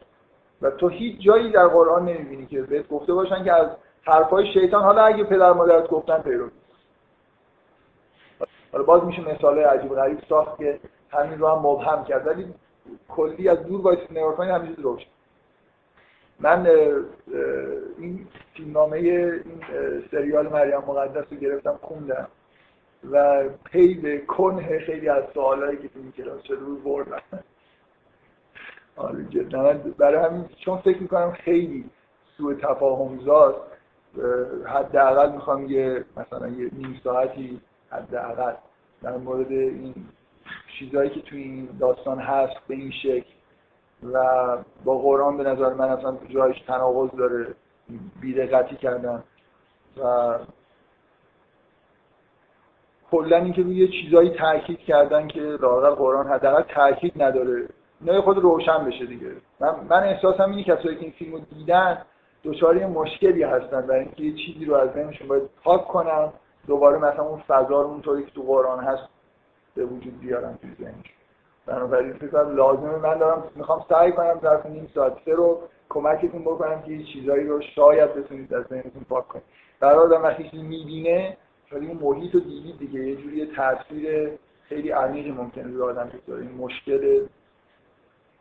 [0.63, 3.69] و تو هیچ جایی در قرآن نمی‌بینی که بهت گفته باشن که از
[4.05, 4.83] حرفای شیطان.
[4.83, 6.51] حالا اگه پدر مادرت گفتن پیرو
[8.73, 10.81] حالا باز میشه مثال عجیب و غریب ساخت که
[11.11, 12.27] همین رو هم مبهم کرد.
[12.27, 12.55] ولی
[13.09, 15.07] کلی از دور وایس نگاه کنید همینجوری روشن
[16.41, 16.67] من
[17.99, 19.45] این فیلمنامه این
[20.11, 22.29] سریال مریم مقدس رو گرفتم خوندم.
[23.11, 27.23] و پی به کنه خیلی از سوالایی که تو این کلاس شده رو بردم.
[28.97, 29.25] آره
[29.99, 31.91] برای همین چون فکر می‌کنم خیلی
[32.37, 33.74] سوء تفاهم زاست
[34.67, 37.61] حداقل می‌خوام یه مثلا یه نیم ساعتی
[37.91, 38.55] حداقل
[39.03, 39.95] در مورد این
[40.79, 43.31] چیزهایی که توی این داستان هست به این شکل
[44.13, 44.25] و
[44.85, 47.55] با قرآن به نظر من اصلا جایش تناقض داره
[48.21, 49.23] بیدقتی کردن
[49.97, 50.39] و
[53.11, 57.69] کلا اینکه روی چیزایی تاکید کردن که لاقل قرآن حداقل تاکید نداره.
[58.01, 59.33] نه خود روشن بشه دیگه.
[59.61, 61.99] من من احساسم اینه کسایی که این فیلمو دیدن
[62.45, 66.33] دچار مشکلی هستن برای اینکه یه چیزی رو از ذهنشون باید پاک کنن
[66.67, 69.09] دوباره مثلا اون فضا رو اونطوری که تو قرآن هست
[69.75, 71.15] به وجود بیارن تو ذهنشون.
[71.67, 76.83] بنابراین فکر لازمه من دارم می‌خوام سعی کنم در نیم ساعت سه رو کمکتون بکنم
[76.83, 79.45] که یه چیزایی رو شاید بتونید از ذهنتون پاک کنید.
[79.81, 81.37] قرار دارم وقتی می‌بینه
[81.71, 84.31] شاید این محیط رو دیدید دیگه یه جوری تاثیر
[84.69, 86.43] خیلی عمیقی ممکنه روی آدم بذاره.
[86.43, 87.27] این مشکل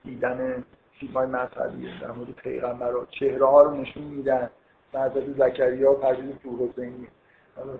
[0.03, 0.63] دیدن
[0.99, 4.49] فیلم های مذهبیه در مورد پیغمبر چهره ها رو نشون میدن.
[4.93, 7.07] حضرت زکریا و پرویز پورحسینی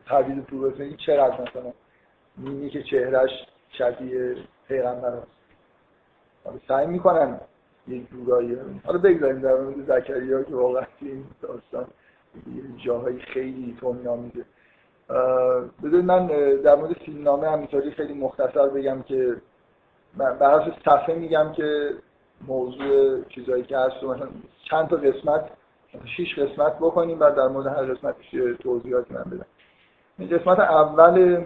[0.06, 1.74] پرویز پورحسینی چقدر مثلا
[2.38, 3.30] می‌بینی که چهرش
[3.70, 4.36] شبیه
[4.68, 5.28] پیغمبر هست؟
[6.68, 7.40] سعی می‌کنن
[7.88, 11.88] یک جورایی حالا بگذاریم در مورد زکریا که واقعا این داستان
[12.86, 14.32] جاهای خیلی توهین
[15.84, 16.28] بذارید من
[16.64, 19.36] در مورد فیلمنامه همینطوری خیلی مختصر بگم که
[20.18, 21.90] بر صفحه میگم که
[22.48, 24.28] موضوع چیزایی که هست مثلا
[24.70, 25.50] چند تا قسمت
[26.06, 28.16] شش قسمت بکنیم و در مورد هر قسمت
[28.60, 29.46] توضیحات من بدم.
[30.20, 31.46] این قسمت اول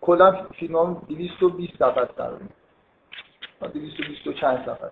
[0.00, 2.46] کلا فیلم هم 220 صفحه تقریبا
[3.74, 4.90] 220 و چند صفحه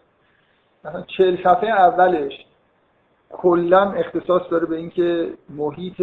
[0.84, 2.32] مثلا 40 صفحه اولش
[3.30, 6.02] کلا اختصاص داره به اینکه محیط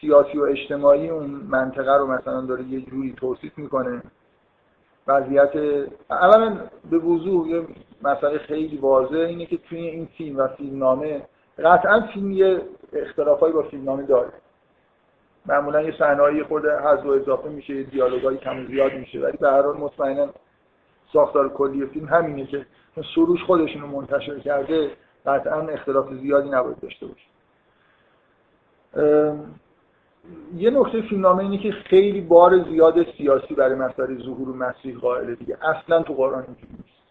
[0.00, 4.02] سیاسی و اجتماعی اون منطقه رو مثلا داره یه جوری توصیف می‌کنه.
[5.06, 5.56] وضعیت
[6.10, 6.56] اولا
[6.90, 7.66] به وضوح یه
[8.02, 11.22] مسئله خیلی واضحه اینه که توی این فیلم و فیلمنامه
[11.58, 14.32] قطعا فیلم یه اختلافایی با فیلمنامه داره.
[15.46, 19.20] معمولا یه صحنه‌ای خورده حذف و اضافه میشه یه دیالوگایی کم زیاد میشه.
[19.20, 20.28] ولی به هر حال مطمئنا
[21.12, 22.66] ساختار کلی فیلم همینه که
[23.14, 24.90] سروش خودشون رو منتشر کرده
[25.26, 27.26] قطعا اختلاف زیادی نباید داشته باشه.
[30.56, 35.58] یه نکته فیلمنامه اینه که خیلی بار زیاد سیاسی برای مسئله ظهور مسیح قائله دیگه.
[35.62, 37.04] اصلا تو قرآن اینجوری نیست.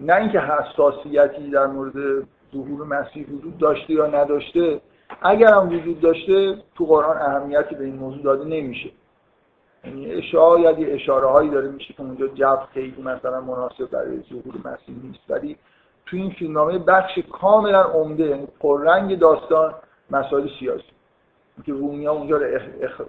[0.00, 4.80] نه اینکه حساسیتی در مورد ظهور مسیح وجود داشته یا نداشته
[5.22, 8.90] اگر هم وجود داشته تو قرآن اهمیتی به این موضوع داده نمیشه.
[9.84, 14.54] یعنی شاید یه اشاره هایی داره میشه که اونجا جو خیلی مثلا مناسب برای ظهور
[14.64, 15.20] مسیح نیست.
[15.28, 15.56] ولی
[16.06, 19.74] تو این فیلمنامه بخش کاملا عمده یعنی پررنگ داستان
[20.10, 20.92] مسائل سیاسی.
[21.62, 22.58] که رومی ها اونجا رو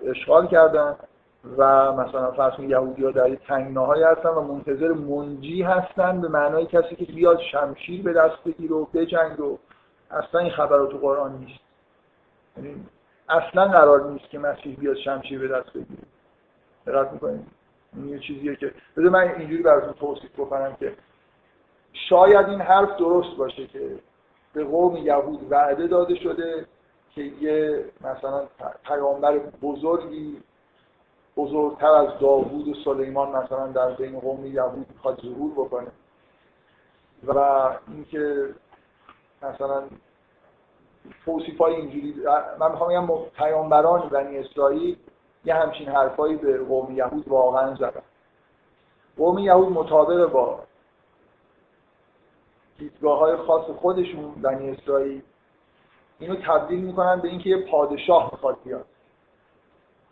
[0.06, 0.95] اشغال کردن
[1.58, 6.66] و مثلا فرض یهودی ها در یه تنگناهایی هستن و منتظر منجی هستن به معنای
[6.66, 9.58] کسی که بیاد شمشیر به دست بگیر و بجنگ و
[10.12, 11.60] اصلا این خبر تو قرآن نیست.
[12.58, 12.86] یعنی
[13.30, 16.04] اصلا قرار نیست که مسیح بیاد شمشیر به دست بگیره.
[16.88, 17.45] دقت می‌کنید؟
[17.95, 20.93] این یه چیزیه که بده من اینجوری براتون توصیف بکنم که
[22.10, 23.99] شاید این حرف درست باشه که
[24.54, 26.66] به قوم یهود وعده داده شده
[27.16, 28.47] که یه مثلا
[28.84, 30.41] پیامبر بزرگی
[31.38, 35.91] بزرگتر از داوود و سلیمان مثلا در بین قوم یهود می‌خواد ظهور بکنه.
[37.28, 38.49] و اینکه
[39.41, 39.84] مثلا
[41.26, 42.16] توصیف های اینجوری
[42.59, 44.97] من می‌خوام بگم پیامبران بنی اسرائیل
[45.45, 48.01] یه همچین حرفایی به قوم یهود واقعا زدن.
[49.18, 50.59] قوم یهود مطابق با
[52.78, 55.22] دیدگاه های خاص خودشون بنی اسرائیل
[56.20, 58.86] اینو تبدیل می‌کنن به اینکه یه پادشاه می‌خواد بیاد.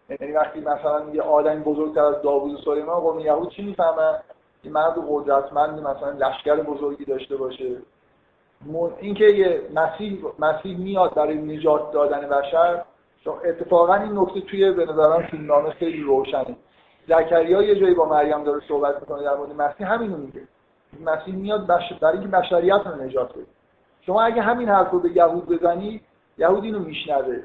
[0.10, 4.20] یعنی وقتی مثلا یه آدم بزرگتر از داوود و سلیمان قوم یهود چی می‌فهمن؟
[4.64, 7.76] این مرد قدرتمند مثلا لشکر بزرگی داشته باشه.
[8.99, 12.84] اینکه یه مسیح مسیح میاد برای نجات دادن بشر
[13.45, 16.56] اتفاقا این نکته توی به نظرم فیلمنامه خیلی روشنه.
[17.08, 20.41] زکریا یه جایی با مریم داره صحبت می‌کنه در مورد مسیح همینو میگه.
[21.06, 21.68] مسیح میاد.
[22.02, 23.45] برای اینکه بشریت رو نجات بده.
[24.02, 26.02] شما اگه همین حرف رو به یهود بزنی
[26.38, 27.39] یهود اینو میشنوه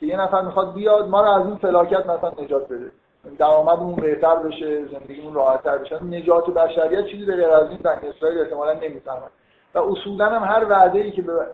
[0.00, 2.90] که یه نفر می‌خواد بیاد ما رو از این فلاکت مثلا نجات بده.
[3.38, 6.04] درآمدمون بهتر بشه زندگیمون راحتتر بشه.
[6.04, 9.28] نجات بشریت چیزی به غیر از این بنی اسرائیل احتمالاً نمی‌فهمن
[9.74, 11.46] و اصولا هم هر وعده ای که به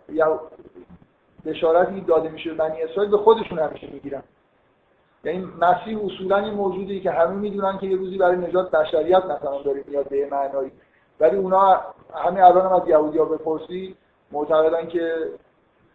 [1.45, 4.23] بشارتی داده میشه بنی اسرائیل به خودشون همیشه می‌گیرن.
[5.23, 9.61] یعنی مسیح اصولا این موجودی که همه می‌دونن که یه روزی برای نجات بشریت مثلا
[9.61, 10.71] داره میاد به معنایی.
[11.19, 11.81] ولی اونا
[12.15, 13.95] همین الان هم از یهودیا بپرسی
[14.31, 15.13] معتقدن که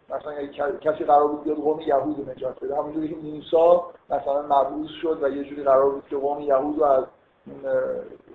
[0.09, 0.45] مثلا
[0.81, 2.77] کسی قرار بود بیاد قوم یهود رو نجات بده.
[2.77, 6.83] همونجوری که موسی مثلا مبعوث شد و یه جوری قرار بود که قوم یهود رو
[6.83, 7.03] از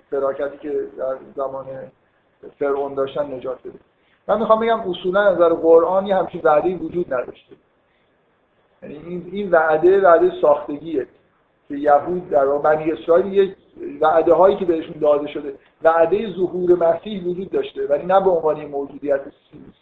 [0.09, 1.65] فراکتی که در زمان
[2.59, 3.79] فرعون داشتن نجات بده.
[4.27, 7.55] من می‌خوام بگم اصولا از نظر قرآن یه همچین وعده وجود نداشته.
[8.83, 11.07] یعنی این این وعده وعده ساختگیه
[11.67, 13.55] که یهود در بنی اسرائیل یه
[14.01, 18.65] وعده هایی که بهشون داده شده وعده ظهور مسیح وجود داشته ولی نه به عنوان
[18.65, 19.21] موجودیت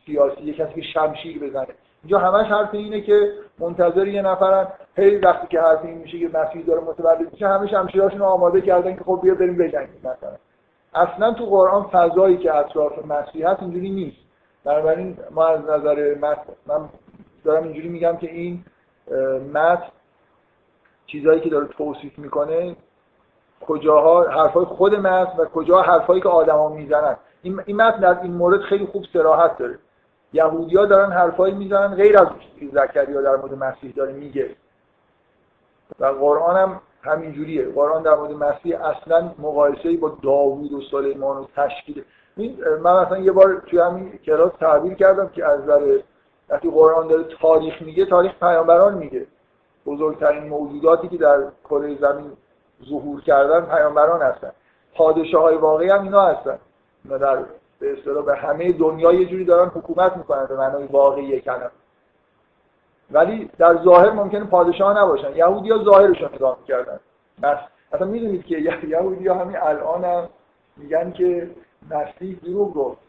[0.05, 1.67] سیاسی یه کسی که شمشیر بزنه.
[2.03, 4.67] اینجا همش حرف اینه که منتظر یه نفرن.
[4.97, 8.95] هی وقتی که حرف این میشه که مسیح داره متولد میشه همه شمشیراشون آماده کردن
[8.95, 10.35] که خب بیا بریم بجنگیم مثلا.
[10.93, 14.17] اصلا تو قرآن فضایی که اطراف مسیح هست اینجوری نیست.
[14.63, 16.89] بنابراین ما از نظر مت من
[17.43, 18.63] دارم اینجوری میگم که این
[19.53, 19.83] مت
[21.07, 22.75] چیزهایی که داره توصیف می‌کنه
[23.61, 27.15] کجاها حرفای خود متن و کجا حرفایی که آدما می‌زنن.
[27.41, 29.79] این این متن در این مورد خیلی خوب سراحت داره.
[30.33, 32.27] یهودیا دارن حرفایی می‌زنن غیر از
[32.73, 34.49] زکریا در مورد مسیح داره میگه.
[35.99, 37.69] و قرآن هم همینجوریه.
[37.69, 42.03] قرآن در مورد مسیح اصلا مقایسه با داوود و سلیمان و تشکیل.
[42.83, 45.99] من مثلا یه بار توی همین کلاس تعبیر کردم که از نظر
[46.49, 49.25] وقتی قرآن داره تاریخ میگه تاریخ پیامبران میگه.
[49.85, 52.31] بزرگترین موجوداتی که در کره زمین
[52.85, 54.51] ظهور کردن پیامبران هستن.
[54.95, 56.57] پادشاه های واقعی هم اینا هستن.
[57.05, 57.39] اینا در
[57.79, 61.71] به اصطلاح به همه دنیا یه جوری دارن حکومت می‌کنن به معنای واقعی کلمه.
[63.11, 65.35] ولی در ظاهر ممکنه پادشاه نباشن.
[65.35, 66.99] یهودی ها ظاهرشون نگاه می‌کردن.
[67.43, 67.57] بس.
[67.91, 68.57] اصلا می‌دونید که
[68.87, 70.29] یهودی ها همین الان هم
[70.77, 71.49] میگن که
[71.91, 72.99] مسیح دروغ گفت.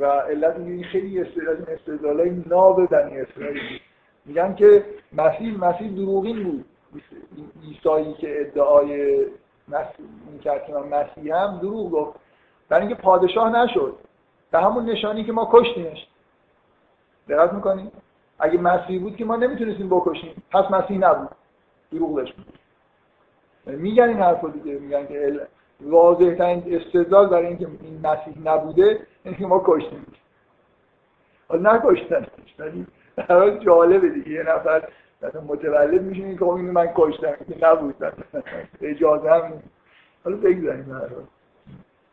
[0.00, 3.80] و علت این خیلی استدلال ناب بنی اسرائیل.
[4.24, 6.64] میگن که مسیح مسیح دروغین بود.
[7.62, 9.26] ایسایی که ادعای
[10.32, 12.18] می‌کرد که من مسیح هم دروغ گفت.
[12.68, 13.94] برای اینکه پادشاه نشد.
[14.50, 16.06] به همون نشانی که ما کشتیمش.
[17.28, 17.92] دقت می‌کنیم
[18.38, 20.42] اگه مسیح بود که ما نمی‌تونستیم بکشیم.
[20.50, 21.28] پس مسیح نبود.
[21.92, 22.34] دروغ داشت
[23.66, 24.08] میگن.
[24.08, 24.78] این حرفو دیگه.
[24.78, 25.46] میگن که
[25.80, 30.06] واضح ترین استدلال برای اینکه این مسیح نبوده اینکه ما کشتیم
[31.48, 32.26] حالا نکشتنش.
[33.28, 34.30] ولی جالبه دیگه.
[34.30, 34.88] یه نفر
[35.22, 37.94] مثلا متولد میشه این که خب من کشتم که نبود.
[38.82, 39.62] اجازه هم
[40.24, 40.96] حالا بگذاریم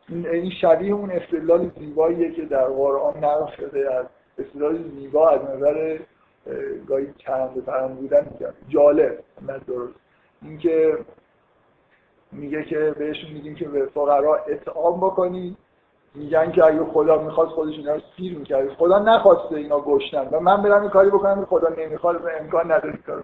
[0.08, 4.06] این شبیه اون استدلال زیباییه که در قرآن نقل شده از
[4.38, 5.98] استدلال زیبا از نظر
[6.88, 8.26] گاهی چند پرند بودن
[8.68, 9.94] جالب نه درست.
[10.42, 10.98] اینکه
[12.32, 15.56] میگه که بهشون میگیم که به فقرا اطعام بکنی
[16.18, 18.72] میگن که اگه خدا می‌خواست خودش اینا رو سیر می‌کرد.
[18.72, 22.98] خدا نخواسته اینا گشتن و من برم این کاری بکنم خدا نمی‌خواد و امکان نداره
[23.06, 23.22] کارو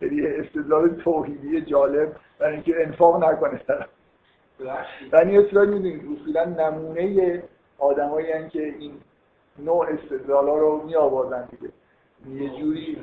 [0.00, 3.58] یعنی استدلال توحیدی جالب برای اینکه انفاق نکنه.
[3.58, 3.86] طرف
[5.10, 7.42] بنی اسرائیل می‌دونید اصولا نمونه
[7.78, 8.92] آدمایی که این
[9.58, 11.72] نوع استدلال ها رو می آوردن دیگه.
[12.44, 12.98] یه جوری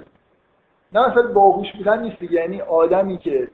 [0.93, 2.33] نه اصلا باهوش بودن نیست دیگه.
[2.33, 3.47] یعنی آدمی که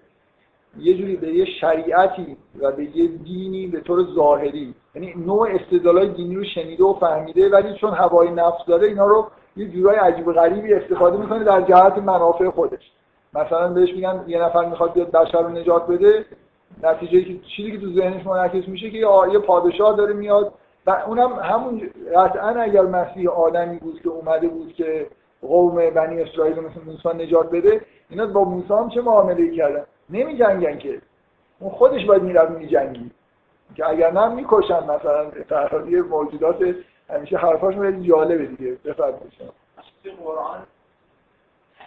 [0.78, 4.74] یه جوری به یه شریعتی و به یه دینی به طور ظاهری.
[4.96, 9.28] یعنی نوع استدلال دینی رو شنیده و فهمیده ولی چون هوای نفس داره اینا رو
[9.58, 12.92] یه جورای عجیب غریبی استفاده می‌کنه در جهت منافع خودش.
[13.34, 16.26] مثلا بهش میگن یه نفر می‌خواد بیاد بشر رو نجات بده
[16.84, 18.98] نتیجه که چیزی که تو ذهنش منعکس میشه که
[19.34, 20.54] یه پادشاه داره میاد.
[20.88, 21.82] و اونم همون
[22.16, 25.08] قطعا اگر مسیح آدمی بود که اومده بود که
[25.42, 30.38] قوم بنی اسرائیل مثل موسی نجات بده اینا با موسی هم چه معامله کردن؟ نمی
[30.38, 31.02] جنگن که.
[31.60, 33.12] اون خودش باید می‌رفت می جنگی
[33.76, 36.76] که اگر نه می‌کشن مثلا فرهادی موجودات.
[37.10, 38.72] همیشه حرفاشون خیلی جالبه دیگه.
[38.72, 39.34] بفرمایید.
[40.04, 40.66] تو قرآن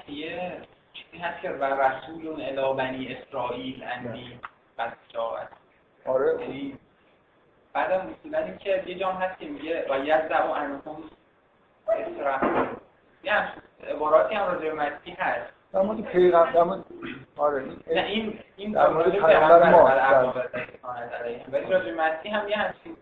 [0.08, 0.52] یه
[0.92, 4.40] چیزی هست که و رسول الی بنی اسرائیل انی
[4.78, 5.48] بسجاعت
[6.06, 6.40] آره.
[6.40, 6.78] یعنی
[7.72, 9.94] بعدم اصولا این که یه جام هست که میگه و
[10.46, 10.96] و انکم
[11.88, 12.68] اسرائیل
[13.24, 13.32] یه
[13.88, 14.74] عباراتی هم راجع به
[15.18, 15.52] هست.
[15.72, 16.78] در مورد پیغمبر
[17.36, 17.64] آره
[17.94, 19.84] نه این این در مورد پیغمبر ما
[21.52, 22.96] ولی راجع مسیح هم یه همچین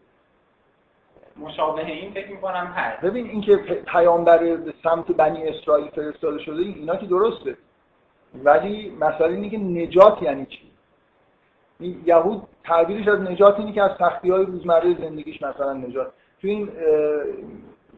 [1.37, 3.01] مشابه این فکر می‌کنم هست.
[3.01, 3.57] ببین اینکه
[3.87, 7.57] پیامبر به سمت بنی اسرائیل فرستاده شده اینا که درسته.
[8.35, 10.71] ولی مسئله اینه که نجات یعنی چی؟
[11.81, 16.13] این یهود تعبیرش از نجات اینه که از سختی های روزمره زندگیش مثلا نجات.
[16.41, 16.71] تو این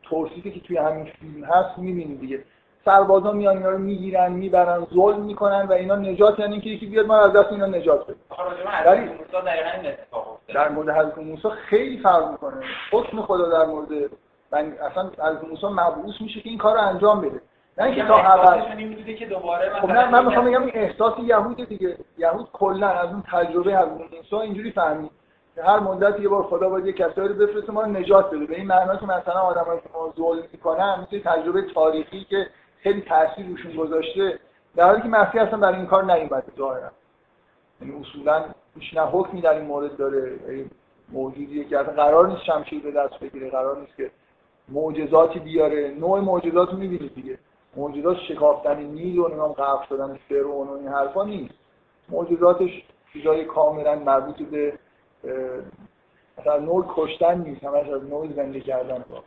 [0.03, 2.45] توصیفی که توی همین فیلم هست می‌بینید دیگه.
[2.85, 7.07] سربازا میان اینا رو می‌گیرن می‌برن ظلم می‌کنن و اینا نجات یعنی اینکه یکی بیاد
[7.07, 8.17] ما از دست اینا نجات بده
[8.87, 9.11] ولی
[10.55, 12.55] در مورد حضرت موسی خیلی فرق می‌کنه.
[12.93, 13.89] حکم خدا در مورد
[14.53, 17.41] من اصلا حضرت موسی مبعوث میشه که این کار رو انجام بده.
[17.79, 21.97] نه اینکه تا اول که دوباره خب نه من می‌خوام بگم این احساس یهود دیگه.
[22.19, 25.11] یهود کلا از اون تجربه از موسی اینجوری فهمید.
[25.55, 28.47] که هر مدت یه بار خدا باید یه کسایی رو بفرسته ما رو نجات بده.
[28.47, 32.47] به این معنی که مثلا آدمایی که ما ظلم می‌کنن مثل تجربه تاریخی که
[32.83, 34.39] خیلی تاثیر روشون گذاشته.
[34.77, 36.91] در حالی که مسیح اصلا برای این کار نیومده ظاهرا.
[37.81, 40.39] یعنی اصولا هیچ نه حکمی در این مورد داره.
[41.09, 43.51] موجودیه که اصلا قرار نیست شمشیر به دست بگیره.
[43.51, 44.11] قرار نیست که
[44.69, 45.95] معجزاتی بیاره.
[46.01, 47.39] نوع معجزات رو می‌بینید دیگه.
[47.77, 51.55] معجزات شکافتن نیل و نمی‌دونم غرق شدن فرعون و این حرفا نیست.
[52.09, 54.73] معجزاتش چیزای کاملا مربوط به
[56.39, 57.65] مثلا نوع کشتن نیست.
[57.65, 59.05] همش از نوع زنده کردن.
[59.11, 59.23] با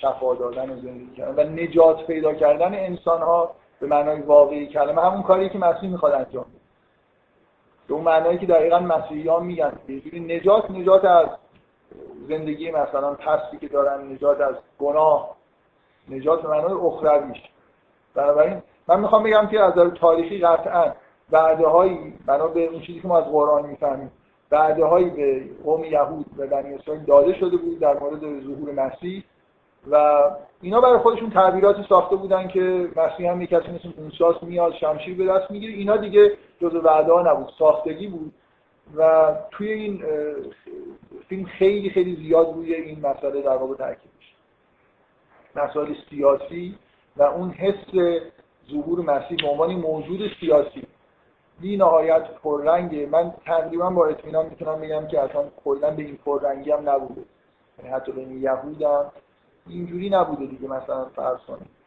[0.00, 5.02] شفا دادن و زندگی کردن و نجات پیدا کردن انسان ها به معنای واقعی کلمه.
[5.02, 6.58] همون کاری که مسیح می‌خواد انجام بده.
[7.88, 9.72] به اون معنایی که دقیقا مسیحی ها میگن
[10.12, 11.26] نجات نجات از
[12.28, 15.36] زندگی مثلا پستی که دارن نجات از گناه
[16.08, 17.42] نجات به معنای اخرویش
[18.14, 20.92] بنابراین من می‌خوام بگم که از تاریخی قطعا
[21.32, 24.12] وعده هایی بنا به اون چیزی که ما از قرآن می‌فهمیم
[24.50, 29.24] وعده هایی به قوم یهود و بنی اسرائیل داده شده بود در مورد ظهور مسیح.
[29.90, 30.22] و
[30.62, 35.16] اینا برای خودشون تعبیراتی ساخته بودن که مسیح هم یک کسی مثل اونساس میاد شمشیر
[35.16, 35.72] به دست می‌گیره.
[35.72, 38.32] اینا دیگه جز وعده ها نبود ساختگی بود.
[38.96, 40.04] و توی این
[41.28, 44.34] فیلم خیلی خیلی زیاد روی این مسئله در واقع تاکید میشه.
[45.56, 46.78] مسائل سیاسی
[47.16, 47.94] و اون حس
[48.70, 50.82] ظهور مسیح به عنوان موجود سیاسی.
[51.60, 53.06] بی نهایت پررنگه.
[53.06, 57.22] من تقریبا با اطمینان می‌تونم بگم که اصلا کلا به این پررنگی هم نبوده.
[57.78, 59.12] یعنی حتی بین یهود هم
[59.68, 61.78] اینجوری نبوده دیگه مثلا فرض کنید.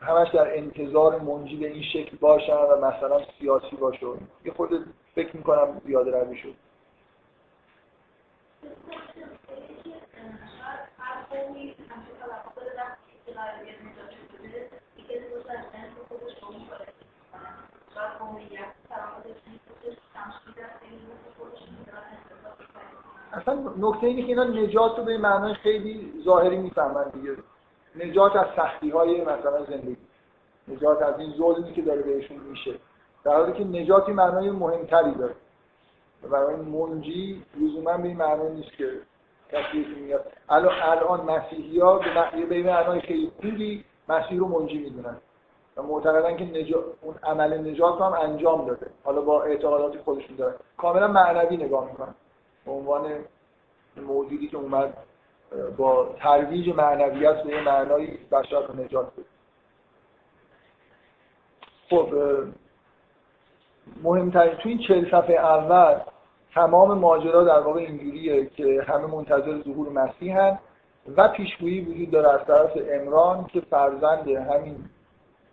[0.00, 4.06] همش در انتظار منجی به این شکل باشن و مثلا سیاسی باشه.
[4.44, 6.54] یه خود فکر می‌کنم زیاده روی شد.
[23.32, 27.36] اصلا نکته اینه که اینا نجات رو به معنای خیلی ظاهری می‌فهمن دیگه.
[27.96, 29.96] نجات از سختی های مثلا زندگی.
[30.68, 32.74] نجات از این ظلمی که داره بهشون میشه.
[33.24, 35.34] در حالی که نجاتی معنای مهمتری داره.
[36.30, 38.90] برای منجی لزوما به این معنی نیست که
[39.52, 40.32] کسی میاد.
[40.48, 42.00] الان الان مسیحی ها
[42.48, 45.16] به معنای خیلی خوبی مسیح رو منجی می‌دونن.
[45.76, 46.84] و معتقدن که نجا...
[47.00, 48.86] اون عمل نجات رو هم انجام داده.
[49.04, 52.14] حالا با اعتقادات خودشون داره کاملا معنوی نگاه می‌کنن.
[52.68, 53.10] به عنوان
[53.96, 54.94] موجودی که اومد
[55.76, 59.24] با ترویج معنویت به یه معنای بشر رو نجات بده.
[61.90, 62.14] خب
[64.02, 66.00] مهمترین تو این چهل صفحه اول
[66.54, 70.58] تمام ماجرا در واقع اینجوریه که همه منتظر ظهور مسیح هن
[71.16, 74.84] و پیشگویی وجود داره از طرف امران که فرزند همین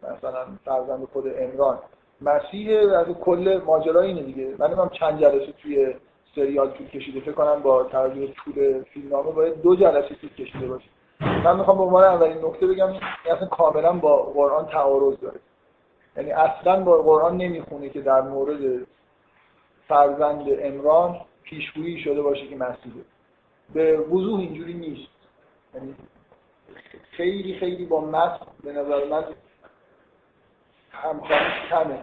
[0.04, 1.80] مثلا فرزند خود امران
[2.22, 4.56] مسیح از کل ماجرا اینه دیگه.
[4.60, 5.96] من نمی‌دونم چند جلسه توی
[6.36, 7.20] سریال طول کشیده.
[7.20, 10.90] فکر کنم با توجه طول فیلمنامه باید دو جلسه طول کشیده باشه.
[11.20, 15.40] من می‌خوام به عنوان اولین نکته بگم این اصلا کاملا با قرآن تعارض داره.
[16.18, 18.88] یعنی اصلا با قرآن نمی‌خونه که در مورد
[19.88, 23.06] فرزند امران پیشگویی شده باشه که مسیحه.
[23.74, 25.12] به وضوح اینجوری نیست.
[25.76, 25.96] یعنی
[27.12, 29.24] خیلی خیلی با متن به نظر من
[30.92, 32.00] همخوانی کمه.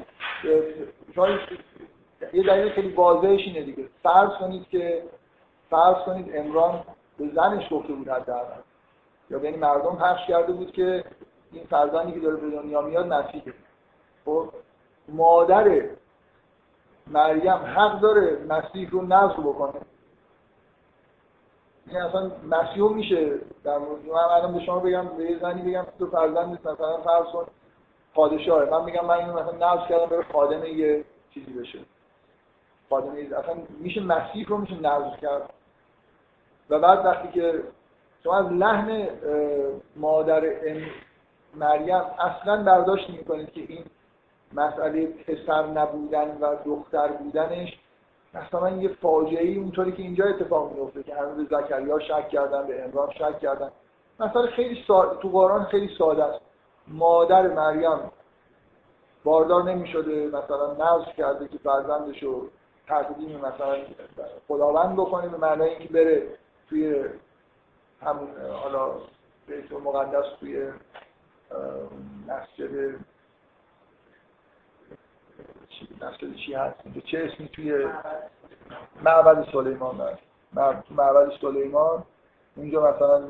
[1.15, 1.41] شاید
[2.33, 3.89] یه دلیل خیلی واضحش اینه دیگه.
[4.03, 5.03] فرض کنید که
[5.71, 6.85] فرض کنید امران
[7.19, 8.61] به زنش گفته بود حداقل.
[9.31, 11.05] یا یعنی مردم پخش کرده بود که
[11.53, 13.55] این فرزندی که داره به دنیا میاد مسیحه
[14.25, 14.49] خب
[15.09, 15.83] مادر
[17.07, 19.81] مریم حق داره مسیح رو نزد بکنه.
[21.87, 25.87] این اصلا مسیح میشه در مورد من الان به شما بگم به یه زنی بگم
[25.99, 27.47] تو فرزند مثلا فرض کن
[28.15, 28.71] پادشاهه.
[28.71, 31.05] من میگم من اینو مثلا نزد کردم بره خادم یه
[31.35, 31.79] چیزی بشه.
[32.93, 35.51] خادم اصلا میشه مسیح رو میشه نزد کرد.
[36.71, 37.63] و بعد وقتی که
[38.25, 39.09] شما از لحن
[39.97, 40.43] مادر
[41.55, 43.85] مریم اصلا برداشت می‌کنید که این
[44.53, 47.79] مسئله پسر نبودن و دختر بودنش
[48.35, 52.67] مثلا یه فاجعه ای اونطوری که اینجا اتفاق میفته که همه به زکریا شک کردن
[52.67, 53.71] به امران شک کردن.
[54.21, 56.41] مثلا خیلی ساده تو قرآن خیلی ساده است.
[56.89, 57.99] مادر مریم
[59.25, 62.49] باردار نمی شده مثلا نزد کرده که فرزندش رو
[62.87, 63.77] تقدیم مثلا
[64.49, 66.27] خداوند بکنه به معنای اینکه بره
[66.69, 67.05] توی
[68.03, 68.29] همون
[68.63, 68.93] حالا
[69.47, 70.73] بیت مقدس توی
[72.29, 72.95] مسجد
[76.03, 76.77] مسجد چی هست؟
[77.07, 77.87] چه اسمی توی
[79.05, 80.19] معبد سلیمان
[80.91, 82.05] معبد سلیمان
[82.57, 83.23] اونجا مثلا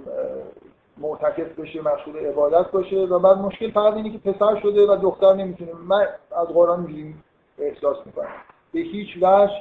[0.97, 5.35] معتکف بشه مشغول عبادت باشه و بعد مشکل فقط اینه که پسر شده و دختر
[5.35, 5.73] نمی‌تونه.
[5.73, 7.15] من از قرآن اینجوری
[7.59, 8.29] احساس می‌کنم.
[8.73, 9.53] به هیچ وجه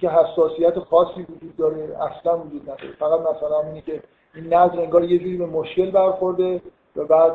[0.00, 2.92] که حساسیت خاصی وجود داره اصلا وجود نداره.
[2.98, 4.02] فقط مثلا اینه که
[4.34, 6.60] این نظر انگار یه جوری به مشکل برخورده
[6.96, 7.32] و بعد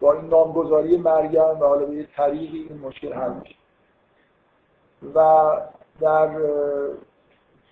[0.00, 3.54] با این نامگذاری مریم و حالا به یه طریقی این مشکل حل میشه.
[5.14, 5.50] و
[6.00, 6.28] در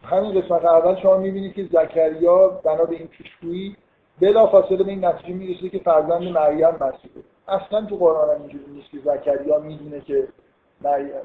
[0.04, 3.76] همین قسمت اول شما می‌بینید که زکریا بنا به این پیشگویی
[4.20, 8.64] بلا فاصله به این نتیجه می‌رسه که فرزند مریم مسیحه اصلا تو قرآن هم اینجوری
[8.70, 10.28] نیست که زکریا می‌دونه که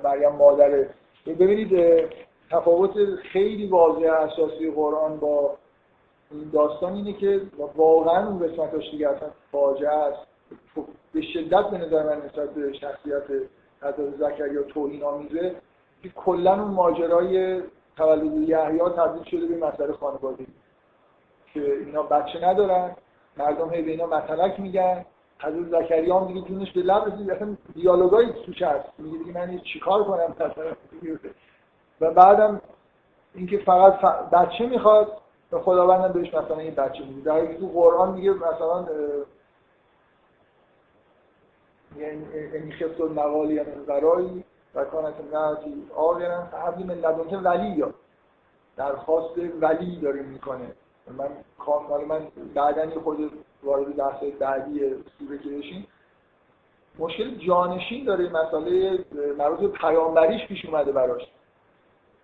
[0.03, 0.89] مریم مادره
[1.25, 2.03] ببینید
[2.51, 5.57] تفاوت خیلی واضح اساسی قرآن با
[6.31, 7.41] این داستان اینه که
[7.75, 10.27] واقعا اون قسمتاش دیگه اصلا فاجعه است.
[11.13, 13.23] به شدت به نظر من نسبت به شخصیت
[13.81, 15.55] حضرت زکریا توهین آمیزه
[16.03, 17.61] که کلا اون ماجرای
[17.97, 20.47] تولد یحیی تبدیل شده به مسئله خانوادگی.
[21.53, 22.95] که اینا بچه ندارن
[23.37, 25.05] مردم هی به اینا مطلق میگن.
[25.41, 27.31] حضرت زکریا هم دیگه جونش به لب رسید.
[27.31, 30.35] اصلا دیالوگایی توش هست میگه دیگه من چیکار کنم؟
[32.01, 32.61] و بعدم
[33.35, 33.99] اینکه فقط
[34.29, 35.17] بچه می‌خواد
[35.51, 38.85] و خداوند بهش مثلا این بچه میده در تو قرآن میگه مثلا
[41.97, 44.43] یعنی خفت المقالی من برایی
[44.75, 47.93] و کانت نعتی آقیرن حبلی من لدنکه ولی یا.
[48.77, 50.71] درخواست ولی داره می‌کنه.
[51.17, 51.29] من
[51.59, 53.31] کامل من بعدا خود
[53.63, 54.79] وارد بحث بعدی
[55.19, 55.49] سوره که
[56.99, 58.99] مشکل جانشین داره مسئله
[59.37, 61.21] مربوط پیامبریش پیش اومده براش.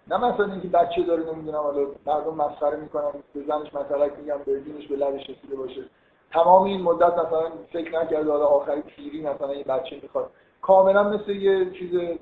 [0.07, 4.59] نه مثلا اینکه بچه داره نمی‌دونم حالا مردم مسخره می‌کنن به زنش مثلا میگم به
[4.59, 5.83] دینش به لبش رسیده باشه.
[6.31, 10.29] تمام این مدت مثلا فکر نکرده حالا آخری پیری مثلا یه بچه می‌خواد.
[10.61, 12.19] کاملا مثل یه چیز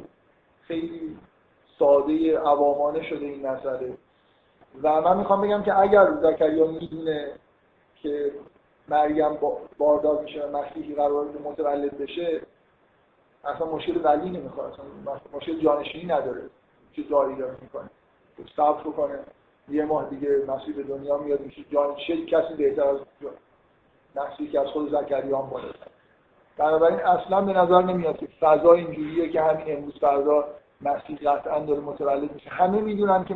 [0.61, 1.17] خیلی
[1.79, 3.97] ساده عوامانه شده این مسئله.
[4.83, 7.31] و من می‌خوام بگم که اگر زکریا می‌دونه
[8.01, 8.31] که
[8.87, 9.37] مریم
[9.77, 12.41] باردار میشه و مسیحی قرار متولد بشه
[13.45, 14.85] اصلا مشکل ولی نمی‌خواد اصلا
[15.33, 16.41] مشکل جانشینی نداره
[16.95, 17.89] چه داری داره می‌کنه.
[18.55, 19.19] صبر کنه
[19.69, 22.97] یه ماه دیگه مسیح به دنیا میاد میشه جان چه کسی بهتر از
[24.15, 25.51] مسیحی که از خود زکریا هم
[26.57, 30.45] بنابراین اصلا به نظر نمیاد که فضا اینجوریه که همین امروز فردا
[30.81, 32.49] مسیح قطعا داره متولد میشه.
[32.49, 33.35] همه می‌دونن که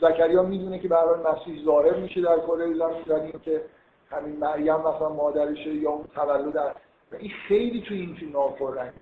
[0.00, 3.62] زکریا می‌دونه که برای مسیح ظاهر میشه در کره زمین اینکه
[4.10, 6.76] همین مریم مثلا مادرشه یا اون تولد
[7.18, 8.92] این خیلی توی این فیلم ها پررنگه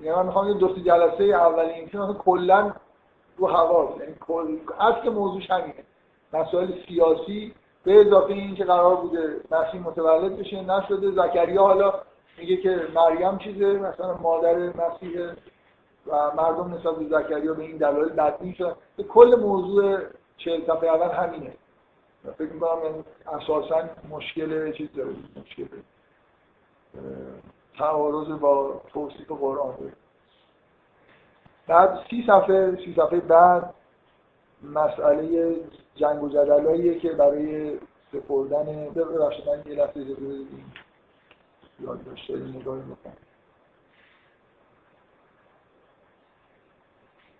[0.00, 2.72] یعنی من می‌خوام دو جلسه اول این فیلم کلا
[3.36, 5.84] رو هوا یعنی کل اصل موضوعش همینه.
[6.32, 7.54] مسائل سیاسی
[7.84, 11.10] به اضافه این که قرار بوده مسیح متولد بشه نشده.
[11.10, 11.94] زکریا حالا
[12.38, 15.20] میگه که مریم چیزه مثلا مادر مسیح
[16.06, 18.74] و مردم نسبت به زکریا به این دلایل بدبین شدن.
[19.08, 19.98] کل موضوع
[20.36, 21.52] چهل اول همینه.
[22.30, 25.66] فکر می‌کنم اساسا مشکل چیز داره مشکل
[27.78, 29.92] تعارض با توصیف قرآن داره.
[31.66, 33.74] بعد سی صفحه سی صفحه بعد
[34.62, 35.56] مسئله
[35.94, 37.78] جنگ و جدلاییه که برای
[38.12, 40.48] سپردن ببخشید من یه لحظه اجازه بدید
[41.80, 43.16] یاد داشته نگاهی بکنم.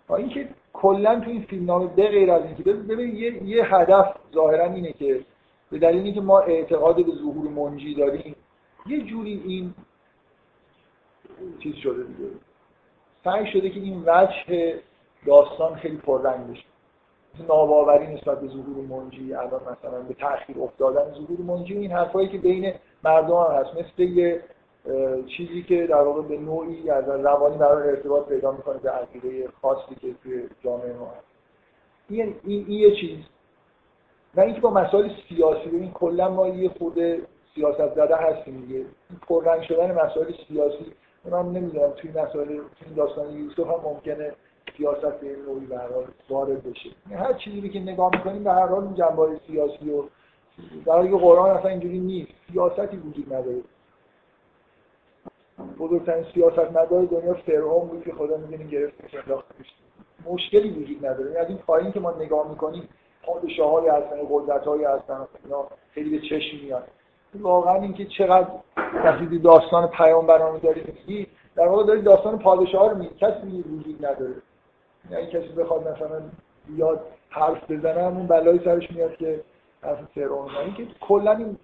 [0.09, 4.65] اینکه کلا تو این فیلم نامه به غیر از اینکه ببین یه،, یه هدف ظاهرا
[4.65, 5.25] اینه که
[5.71, 8.35] به دلیل اینکه ما اعتقاد به ظهور منجی داریم
[8.85, 9.73] یه جوری این
[11.59, 12.29] چیز شده دیگه.
[13.23, 14.79] سعی شده که این وجه
[15.25, 16.63] داستان خیلی پررنگ بشه.
[17.47, 22.37] ناباوری نسبت به ظهور منجی الان مثلا به تاخیر افتادن ظهور منجی این حرفایی که
[22.37, 22.73] بین
[23.03, 23.73] مردم هم هست.
[23.73, 24.41] مثل یه
[25.37, 29.95] چیزی که در واقع به نوعی از روانی برای ارتباط پیدا می‌کنه به عقیده خاصی
[29.95, 31.25] که توی جامعه ما هست.
[32.09, 33.17] این, این, یه چیز.
[34.35, 36.99] و اینکه با مسائل سیاسی ببین کلا ما یه خود
[37.55, 38.85] سیاست زده هستیم دیگه.
[39.09, 40.85] این شدن مسائل سیاسی
[41.25, 44.31] من نمی‌دونم توی مسائل توی داستان یوسف هم ممکنه
[44.77, 45.79] سیاست به این نوعی به
[46.29, 46.89] وارد بشه.
[47.15, 50.03] هر چیزی که نگاه می‌کنیم به هر حال این جنبه سیاسی و
[50.85, 52.31] در قرآن اصلا اینجوری نیست.
[52.51, 53.61] سیاستی وجود نداره.
[55.79, 58.93] بزرگترین سیاست مدار دنیا فرعون بود که خدا می‌دونی گرفت
[60.25, 61.25] مشکلی وجود نداره.
[61.25, 62.89] یعنی از این پایین که ما نگاه می‌کنیم
[63.23, 66.87] پادشاه های هستن قدرت های هستن اینا خیلی به چشم میاد.
[67.39, 68.47] واقعا اینکه چقدر
[68.93, 73.15] وقتی داستان پیامبران داری میگی در واقع داری داستان پادشاه رو میگی.
[73.15, 74.35] کسی میگی وجود نداره.
[75.11, 76.21] یعنی کسی بخواد مثلا
[76.67, 79.41] بیاد حرف بزنه اون بلایی سرش میاد که
[79.81, 80.51] حرف فرعون.
[80.53, 81.57] یعنی که کلا این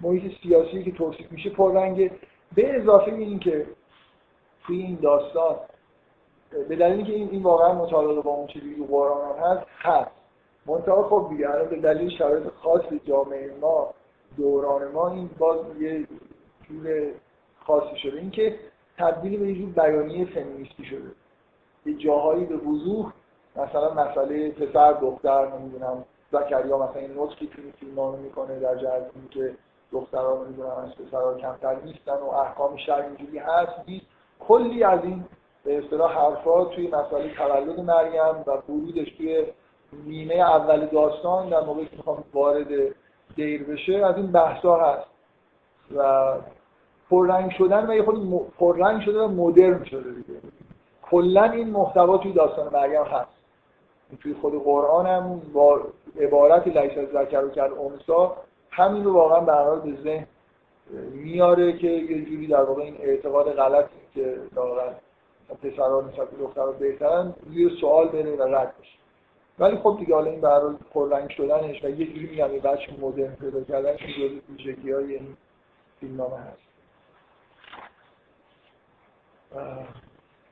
[0.00, 2.10] محیط سیاسی که توصیف میشه پررنگه.
[2.54, 3.66] به اضافه این که
[4.66, 5.56] توی این داستان
[6.68, 10.10] به دلیلی که این, این واقعا مطابق با اون چیزی که قرآن هم هست هست.
[10.66, 13.94] منتها خب دیگه به دلیل شرایط خاص جامعه ما
[14.36, 16.06] دوران ما این باز یه
[16.68, 17.10] جور
[17.60, 18.18] خاصی شده.
[18.18, 18.58] اینکه
[18.98, 21.10] تبدیل به یه جور بیانیه فمینیستی شده.
[21.86, 23.12] یه جاهایی به وضوح
[23.56, 29.54] مثلا مسئله پسر دختر نمی‌دونم زکریا مثلا این نطقی که فیلم می‌کنه در جهت که
[29.92, 33.88] دخترها می‌دونم از پسرها کمتر نیستن و احکام شرع اینجوری هست.
[33.88, 34.06] نیست
[34.40, 35.24] کلی از این
[35.64, 39.46] به اصطلاح حرفا توی مسئله تولد مریم و ورودش توی
[40.06, 42.68] نیمه اول داستان در موقعی که می‌خوام وارد
[43.36, 45.08] دیر بشه از این بحثا هست.
[45.96, 46.34] و
[47.10, 50.40] پررنگ شدن و یه خود پررنگ شده و مدرن شده دیگه.
[51.02, 53.30] کلا این محتوا توی داستان مریم هست.
[54.22, 55.80] توی خود قرآن هم با
[56.20, 57.70] عبارت لیس از ذکر و کرد
[58.78, 60.26] همین رو واقعا به حال به ذهن
[61.12, 64.90] میاره که یه جوری در واقع این اعتقاد غلطی که واقعا
[65.62, 68.98] پسرها نسبت به دخترها بهترن یه سوال بره و رد بشه.
[69.58, 70.48] ولی خب دیگه حالا این به
[70.94, 75.14] پررنگ شدنش و یه جوری میگم یه بچه مدرن پیدا کردن که جزء ویژگی های
[75.14, 75.36] این
[76.00, 76.68] فیلمنامه هست.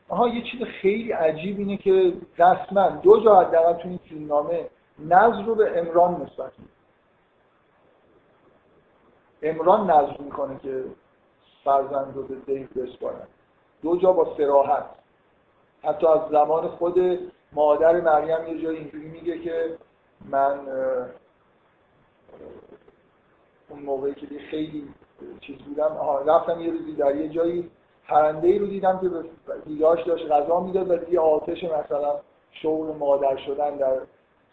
[0.08, 4.66] آها یه چیز خیلی عجیب اینه که رسما دو جا حداقل تو این فیلمنامه
[4.98, 6.75] نظر رو به امران نسبت میده
[9.42, 10.84] امران نظر می‌کنه که
[11.64, 13.26] فرزند رو به دیو بسپارن.
[13.82, 14.84] دو جا با سراحت.
[15.82, 17.18] حتی از زمان خود
[17.52, 19.78] مادر مریم یه جایی اینجوری میگه که
[20.30, 20.58] من
[23.68, 24.88] اون موقعی که خیلی
[25.40, 25.96] چیز بودم
[26.26, 27.70] رفتم یه روزی در یه جایی
[28.08, 29.24] پرنده ای رو دیدم که به
[29.64, 33.96] دیداش داشت غذا می‌داد و یه آتش مثلا شعور مادر شدن در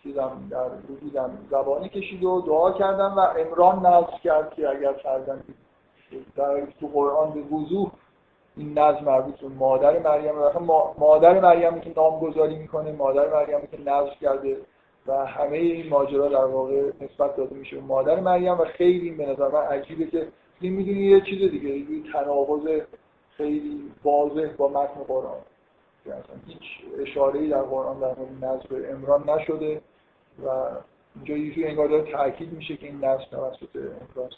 [0.03, 5.43] چیزم در وجودم زبانی کشید و دعا کردم و امران نزد کرد که اگر فرزند
[6.35, 7.91] در تو قرآن به وضوح
[8.57, 10.33] این نظم مربوط به مادر مریم
[10.97, 14.57] مادر مریم که نامگذاری می‌کنه مادر مریم که نظر کرده
[15.07, 19.47] و همه این ماجرا در واقع نسبت داده میشه مادر مریم و خیلی به نظر
[19.47, 20.27] من عجیبه که
[20.61, 22.81] این می‌دونی یه چیز دیگه یه تناقض
[23.37, 25.37] خیلی واضح با متن قرآن.
[26.47, 26.61] هیچ
[27.01, 29.81] اشاره در قرآن در مورد نظر امران نشده.
[30.45, 30.49] و
[31.15, 34.29] اینجا یه انگار داره تاکید میشه که این نسل توسط امران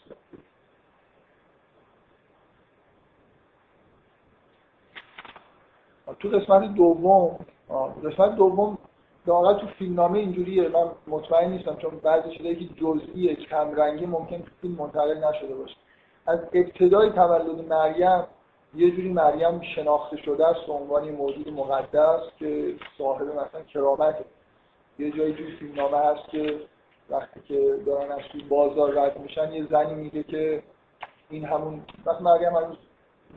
[6.20, 7.40] تو قسمت دوم
[8.04, 8.78] قسمت دوم
[9.28, 10.70] واقعا تو فیلمنامه اینجوریه.
[10.70, 13.68] من مطمئن نیستم چون بعضی چیزایی که جزئیه کم
[14.06, 15.76] ممکن تو فیلم منتقل نشده باشه.
[16.28, 18.24] از ابتدای تولد مریم
[18.76, 24.26] یه جوری مریم شناخته شده است به عنوان موجود مقدس که صاحب مثلا کرامته
[25.00, 26.60] یه جایی توی فیلمنامه هست که
[27.10, 30.64] وقتی که دارن از توی بازار رد میشن یه زنی میگه که
[31.30, 32.78] این همون وقتی مریم هنوز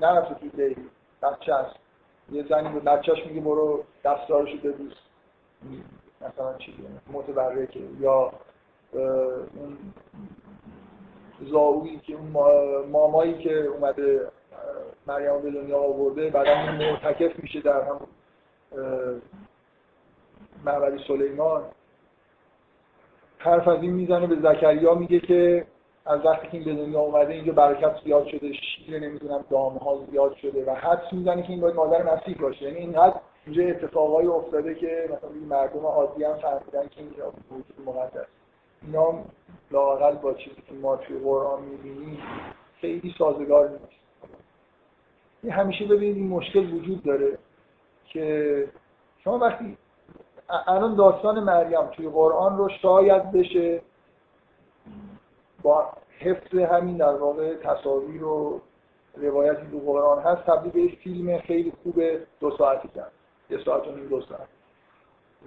[0.01, 0.89] نرفته توی دیگه
[1.23, 1.77] بچه هست
[2.33, 4.95] یه زنی به بچهش میگه برو دستارشو ببوس.
[6.21, 6.75] مثلا چی
[7.13, 8.33] متبرکه یا
[8.93, 9.79] اون
[11.51, 12.31] زاویی که اون
[12.87, 14.29] مامایی که اومده
[15.07, 18.01] مریم به دنیا آورده بعدا مرتکف میشه در هم
[20.65, 21.63] معبد سلیمان.
[23.39, 25.67] حرف از این می‌زنه به زکریا میگه که
[26.07, 30.07] از وقتی که این به دنیا اومده اینجا برکت زیاد شده شیر نمی‌دونم دام ها
[30.11, 32.63] زیاد شده و حدس می‌زنه که این باید مادر مسیح باشه.
[32.63, 37.87] یعنی این حد اینجا اتفاقایی افتاده که مثلا مردم عادی هم فهمیدن که اینجا وجود
[37.87, 38.27] مقدس.
[38.83, 39.25] اینا
[39.71, 42.19] لاقل با چیزی که ما توی قرآن می‌بینیم
[42.81, 43.99] خیلی سازگار نیست.
[45.43, 47.39] این همیشه ببینید این مشکل وجود داره
[48.05, 48.69] که
[49.25, 49.77] شما وقتی
[50.49, 53.81] الان داستان مریم توی قرآن رو شاید بشه
[55.63, 55.89] با
[56.19, 58.61] حفظ همین در واقع تصاویر و
[59.17, 62.03] روایتی دو قرآن هست تبدیل به فیلم خیلی خوب
[62.41, 63.13] دو ساعتی کرد.
[63.51, 64.49] یه ساعت و نیم دو ساعت.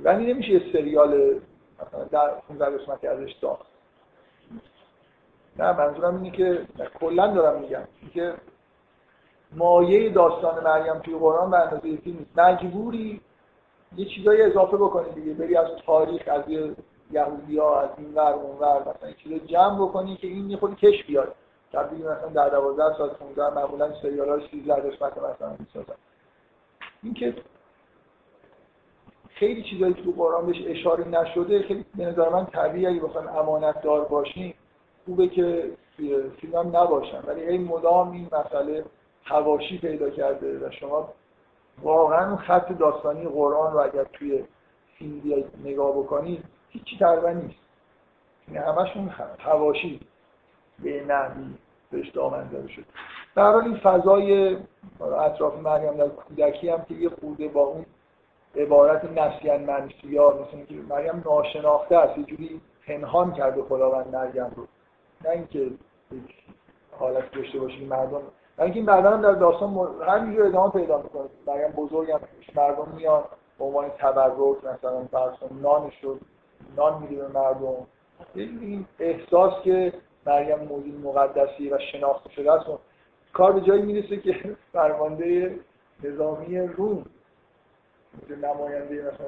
[0.03, 1.40] ولی نمیشه یه سریال
[2.11, 3.65] در 15 قسمتی ازش ساخت
[5.60, 6.65] نه منظورم اینه که
[6.99, 7.84] کلا دارم میگم
[8.14, 8.34] که
[9.52, 13.22] مایه داستان مریم توی قرآن به اندازه فیلم مجبوری
[13.97, 15.34] یه چیزایی اضافه بکنی دیگه.
[15.34, 16.43] بری از تاریخ از
[17.11, 18.80] یهودی ها از این ور اون ور.
[18.81, 21.35] مثلا چیزا جمع بکنی که این خود کش بیاد.
[21.73, 25.95] تبدیل مثلا در 12 ساعت 15 معمولا سریال ها 13 قسمت مثلا می‌سازن.
[27.03, 27.35] این که
[29.30, 33.81] خیلی چیزایی تو قرآن بهش اشاره نشده خیلی به نظر من طبیعی اگه بخوایم امانت
[33.81, 34.53] دار باشیم
[35.05, 37.22] خوبه که فیلم هم نباشن.
[37.27, 38.84] ولی این مدام این مسئله
[39.23, 41.13] هواشی پیدا کرده و شما
[41.81, 44.43] واقعا خط داستانی قرآن رو اگر توی
[44.98, 47.60] فیلم بیاید نگاه بکنید هیچی تقریبا نیست.
[48.48, 49.99] این یعنی همشون هواشی
[50.80, 51.53] به نحوی
[51.91, 52.85] بهش دامن داره شد.
[53.35, 54.57] در این فضای
[55.02, 57.85] اطراف مریم در کودکی هم که یه خورده با اون
[58.56, 64.68] عبارت نسیان منفیات مثل که مریم ناشناخته است یه جوری پنهان کرده خداوند مریم رو.
[65.26, 65.72] نه اینکه
[66.99, 68.22] حالت داشته باشید مردم
[68.61, 71.23] اینکه این بعدا هم در داستان همینجور ادامه پیدا می‌کنه.
[71.47, 72.19] مریم بزرگ هم
[72.55, 73.23] مردم میان
[73.59, 76.19] به عنوان تبرک مثلا فرض نان شد
[76.77, 77.88] نان میده به مردم.
[78.35, 79.93] این احساس که
[80.25, 82.65] مریم موجود مقدسی و شناخته شده است
[83.33, 84.35] کار به جایی می‌رسه که
[84.73, 85.59] فرمانده
[86.03, 87.05] نظامی روم
[88.43, 89.27] نماینده مثلا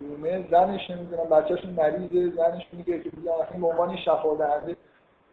[0.00, 4.76] رومه زنش نمی‌دونم بچهشون مریضه زنش میگه که بیان به عنوان شفا دهنده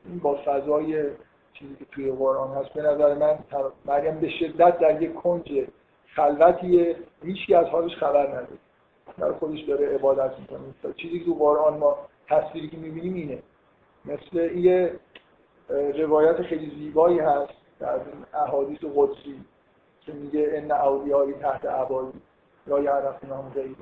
[0.05, 1.05] این با فضای
[1.54, 3.40] چیزی که توی قرآن هست به نظر من
[3.86, 5.68] مریم به شدت در یک کنج
[6.16, 6.96] خلوتیه.
[7.24, 8.48] هیچی از حالش خبر نداره.
[9.18, 10.94] در خودش داره عبادت می‌کنه.
[10.98, 11.98] چیزی که تو قرآن ما
[12.28, 13.42] تصویری که می‌بینیم اینه.
[14.06, 15.00] مثل یه
[15.96, 18.00] روایت خیلی زیبایی هست در
[18.34, 19.46] احادیث قدسی
[20.02, 22.14] که میگه ان اولیایی تحت عبایی
[22.68, 23.76] یا یعرف غیری.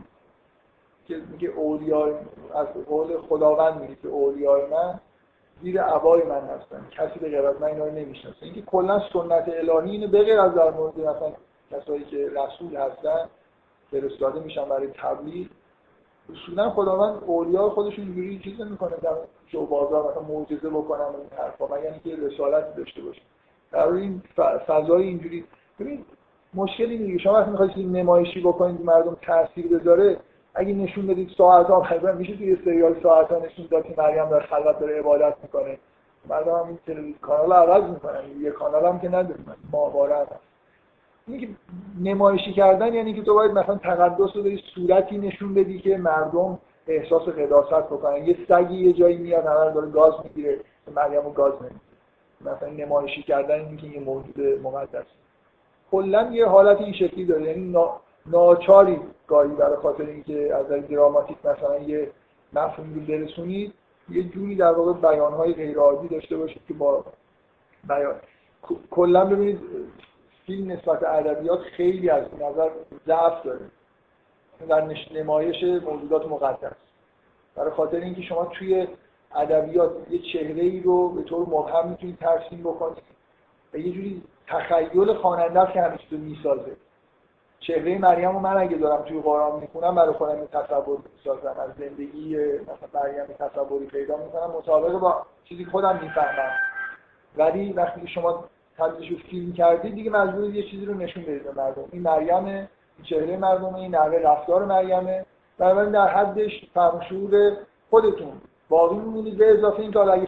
[1.07, 2.13] که میگه اولیای
[2.55, 4.99] از قول خداوند میگه که اولیای من
[5.61, 6.87] زیر عبای من هستن.
[6.91, 8.37] کسی به غیر از من اینا رو نمی‌شناسه.
[8.41, 11.31] اینکه کلا سنت الهی اینه بغیر از در مورد مثلا
[11.71, 13.29] کسایی که رسول هستن
[13.91, 15.47] فرستاده میشن برای تبلیغ
[16.33, 18.95] اصولا خداوند اولیا خودشون اینجوری چیز نمی‌کنه.
[19.01, 19.15] در
[19.47, 23.21] شو بازار مثلا معجزه بکنن این حرفا من یعنی که رسالت داشته باشه
[23.71, 24.21] در این
[24.67, 25.45] فضای اینجوری.
[25.79, 26.05] ببین
[26.53, 30.17] مشکلی نیست شما وقتی می‌خواید نمایشی بکنید مردم تاثیر بذاره
[30.53, 34.39] اگه نشون بدید ساعت ها میشه توی سریال ساعت ها نشون داد که مریم در
[34.39, 35.77] خلوت داره عبادت می‌کنه.
[36.29, 38.21] مردم هم این کانال عوض می‌کنن.
[38.41, 39.45] یه کانال هم که نداریم.
[39.71, 40.25] ماهواره هم.
[41.27, 41.47] اینکه
[42.01, 46.59] نمایشی کردن یعنی که تو باید مثلا تقدس رو داری صورتی نشون بدی که مردم
[46.87, 48.25] احساس قداست بکنن.
[48.25, 50.59] یه سگی یه جایی میاد همه داره گاز می‌گیره.
[50.95, 51.81] مریم رو گاز نمی‌گیره
[52.41, 55.05] مثلا نمایشی کردن اینکه یه موجود مقدس.
[55.91, 57.43] کلا یه حالت این شکلی داره.
[57.43, 57.75] یعنی
[58.25, 62.11] ناچاری گاهی برای خاطر اینکه از دراماتیک مثلا یه
[62.53, 63.73] مفهومی رو برسونید
[64.09, 67.03] یه جوری در واقع بیانهای غیر عادی داشته باشید که با
[67.87, 68.15] بیان.
[68.91, 69.59] کلا ببینید
[70.45, 72.69] فیلم نسبت ادبیات خیلی از نظر
[73.07, 73.65] ضعف داره.
[74.69, 76.75] در نمایش موجودات مقدس.
[77.55, 78.87] برای خاطر اینکه شما توی
[79.35, 83.03] ادبیات یه چهره ای رو به طور مبهم می‌تونید ترسیم بکنید.
[83.73, 86.75] و یه جوری تخیل خواننده که همیشه می‌سازه.
[87.61, 92.37] چهره مریم رو من اگه دارم توی قرآن می‌خونم برای خودم تصور می‌سازم از زندگی
[92.37, 96.51] مثلا مریم تصوری پیدا می‌کنم مطابق با چیزی که خودم می‌فهمم.
[97.37, 98.43] ولی وقتی شما
[98.77, 101.83] تبدیلش رو فیلم کردید دیگه مجبورید یه چیزی رو نشون بدید به مردم.
[101.91, 102.67] این مریم این
[103.03, 105.25] چهره مردمه این نحوه رفتار مریمه.
[105.57, 107.01] بنابراین در حدش فهم
[107.89, 108.31] خودتون.
[108.69, 110.27] باقی میمونید به اضافه این که اگه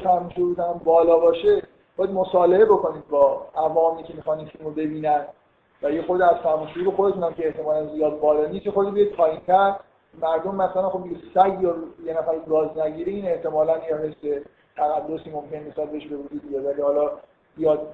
[0.83, 1.61] بالا باشه
[1.97, 5.25] باید مصالحه بکنید با عوامی که می‌خوان این فیلم رو ببینن.
[5.83, 9.11] و یه خود از فهم شعور خودتون هم که احتمالا زیاد بالا نیست خود بیاید
[9.11, 9.75] پایینتر
[10.21, 14.43] مردم مثلا خب یه سگ یا یه نفر گاز نگیره این احتمالا یه حس
[14.75, 17.11] تقدسی ممکن مثلا بهش به وجود بیاد ولی حالا
[17.57, 17.87] بیاد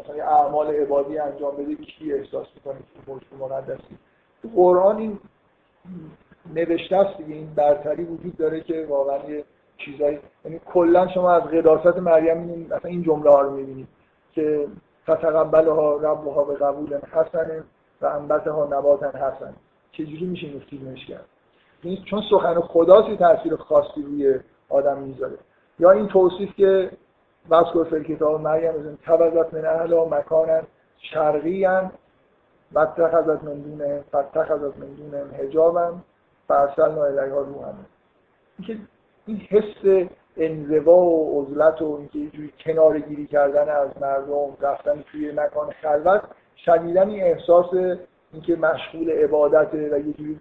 [0.00, 3.98] مثلا اعمال عبادی انجام بده کی احساس می‌کنه که موجود مقدسی
[4.42, 5.18] تو قرآن این
[6.54, 9.44] نوشته است دیگه این برتری وجود داره که واقعا یه
[9.78, 13.88] چیزایی یعنی کلا شما از قداست مریم این مثلا این جمله ها رو می‌بینید
[14.32, 14.66] که
[15.06, 17.64] فتقبلها ربها به قبول حسن
[18.00, 19.54] و انبتها نباتا حسن
[19.92, 21.24] چجوری میشه این فیلمش کرد
[22.04, 25.38] چون سخن خداسی تاثیر خاصی روی آدم می‌ذاره.
[25.78, 26.90] یا این توصیف که
[27.48, 30.60] واسکر فر کتاب مریم از تبذت من اهلا مکانا
[30.98, 31.90] شرقیان
[32.72, 35.94] و اتخذت من دون فتخذت من دون حجابا
[36.48, 37.72] فرسلنا الیها روحا.
[38.58, 38.78] اینکه
[39.26, 45.04] این حس انزوا و عزلت و اینکه یه جوری کنار گیری کردن از مردم رفتن
[45.12, 46.22] توی مکان خلوت
[46.56, 47.66] شدیدا این احساس
[48.32, 50.38] اینکه مشغول عبادته و یه جوری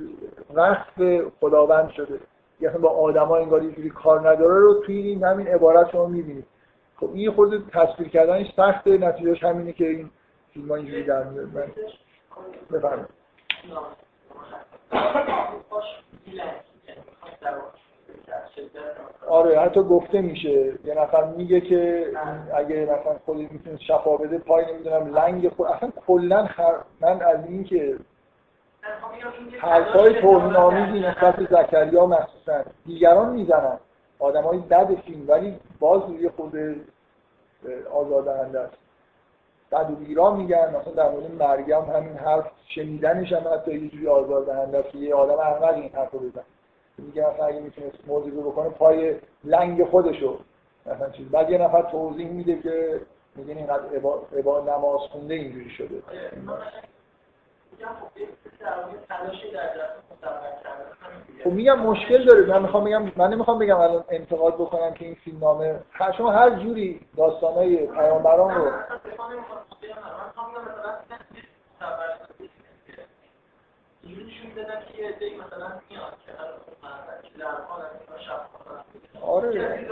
[0.56, 0.94] رفت
[1.40, 2.20] خداوند شده.
[2.60, 6.46] یعنی با آدما انگار یه جوری کار نداره رو توی این همین عبارت شما می‌بینید
[6.96, 10.10] خب این خود تصویر کردنش سخته نتیجهش همینه که این
[10.54, 11.48] فیلم ها اینجوری در میاد.
[11.54, 13.06] من
[19.28, 20.74] آره حتی گفته میشه.
[20.86, 22.08] یه نفر میگه که
[22.54, 26.74] اگه مثلا خودی می‌تونه شفا بده پای نمی‌دونم لنگ خود اصلا کلا خر...
[27.02, 27.96] من از این که
[29.60, 32.64] حرفای توهین آمیزی نسبت زکریا مخصوصا.
[32.86, 33.78] دیگران می‌زنن.
[34.20, 36.56] آدم های بد فیلم ولی باز یه خود
[37.94, 38.78] آزادهنده است.
[39.72, 44.08] بد و بیرا میگن مثلا در مورد مریم همین حرف شنیدنش هم حتی یه جوری
[44.08, 46.44] آزادهنده است یه آدم احمق این حرف رو بزن.
[47.00, 50.40] مثلا اگه می‌تونست موضوع بکنه پای لنگ خودشو.
[50.86, 51.30] مثلا چیز.
[51.30, 53.02] بعد یه نفر توضیح میده که
[53.36, 53.84] میگه اینقدر
[54.38, 56.02] عبا, نماز خونده اینجوری شده.
[61.44, 62.46] خب میگم مشکل داره.
[62.46, 65.80] من می‌خوام بگم من نمی‌خوام بگم الان انتقاد بکنم که این فیلم نامه
[66.18, 68.72] شما هر جوری داستانای پیامبران رو
[79.22, 79.86] آره.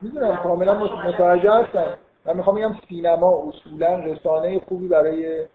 [0.00, 1.98] می‌دونم کاملا متوجه هستم.
[2.24, 5.46] من می‌خوام بگم سینما اصولا رسانه خوبی برای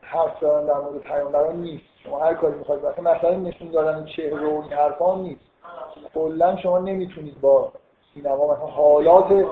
[0.00, 1.84] حرف دارن در مورد پیامبران نیست.
[2.04, 5.40] شما هر کاری می‌خواید مثلا مثلا نشون دادن چهره و این حرفا نیست.
[6.14, 7.72] کلا شما نمی‌تونید با
[8.14, 9.46] سینما مثلا حالات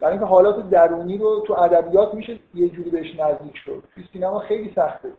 [0.00, 3.82] برای اینکه حالات درونی رو تو ادبیات میشه یه جوری بهش نزدیک شد.
[3.94, 5.12] تو سینما خیلی سخته.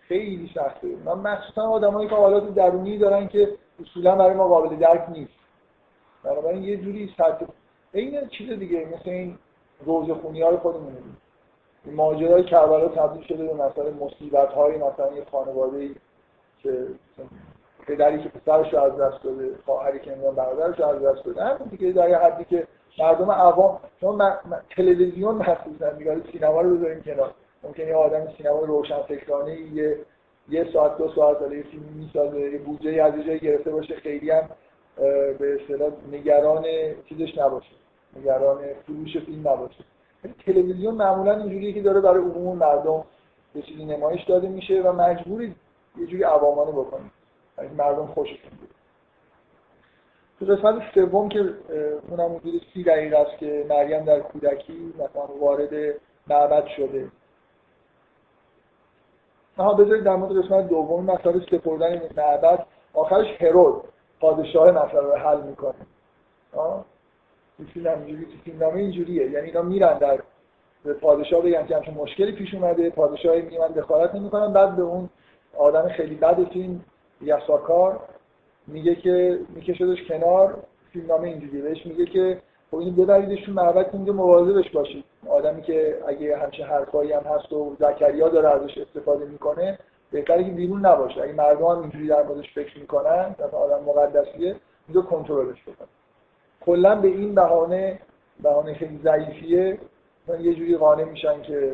[0.00, 0.88] خیلی سخته.
[1.04, 3.48] من مخصوصا آدمایی که حالات درونی دارن که
[3.80, 5.32] اصولا برای ما قابل درک نیست.
[6.24, 7.46] بنابراین یه جوری سطح
[7.92, 9.38] این چیز دیگه مثل این
[9.84, 10.96] روز خونی های خودمون
[11.86, 15.94] ماجرای کربلا تبدیل شده به مثلا مصیبت های مثلا یه خانواده ای
[16.62, 16.86] که
[17.86, 21.44] پدری که پسرش رو از دست داده خواهری که برادرش رو از دست داده.
[21.44, 22.66] همون دیگه در حدی که
[22.98, 24.32] مردم عوام شما
[24.70, 27.34] تلویزیون مخصوصا میگه سینما رو بذاریم کنار.
[27.62, 29.98] ممکنه یه آدم سینما روشن فکرانه یه
[30.48, 34.30] یه ساعت دو ساعت داره یه فیلم می‌سازه یه بودجه از جایی گرفته باشه خیلی
[34.30, 34.48] هم
[35.38, 36.64] به اصطلاح نگران
[37.08, 37.70] چیزش نباشه.
[38.16, 39.84] نگران فروش فیلم نباشه.
[40.46, 43.04] تلویزیون معمولا اینجوریه که داره برای عموم مردم
[43.54, 45.54] به چیزی نمایش داده میشه و مجبوری
[45.98, 47.12] یه جوری عوامانه بکنید
[47.58, 48.75] یعنی مردم خوششون بیاد
[50.38, 51.54] تو قسمت سوم که
[52.10, 55.94] اونم حدود سی دقیقه است که مریم در کودکی مثلا وارد
[56.26, 57.08] معبد شده.
[59.56, 62.66] ها بذارید در مورد قسمت دوم مسئله سپردن معبد.
[62.94, 63.82] آخرش هرود
[64.20, 65.74] پادشاه مسئله رو حل می‌کنه.
[67.72, 69.30] فیلم اینجوری فیلم نامه اینجوریه.
[69.30, 70.20] یعنی اینا میرن در
[70.84, 72.90] به پادشاه بگن که همچون مشکلی پیش اومده.
[72.90, 74.52] پادشاه میگه دخالت نمی‌کنم.
[74.52, 75.08] بعد به اون
[75.58, 76.84] آدم خیلی بد فیلم
[77.20, 78.00] یساکار
[78.66, 80.62] میگه که میکشدش کنار
[80.92, 81.62] فیلم نامه اینجوریه.
[81.62, 82.40] بهش میگه که
[82.70, 87.76] خب اینو ببریدشون معبد اینجا مواظبش باشید آدمی که اگه همچین حرفایی هم هست و
[87.80, 89.78] زکریا داره ازش استفاده می‌کنه
[90.10, 91.22] بهتره که بیرون نباشه.
[91.22, 94.56] اگه مردم هم اینجوری در موردش فکر می‌کنن مثلا آدم مقدسیه
[94.88, 95.88] اینجا کنترلش بکنه.
[96.60, 97.98] کلا به این بهانه
[98.42, 99.78] بهانه خیلی ضعیفیه.
[100.40, 101.72] یه جوری قانع میشن که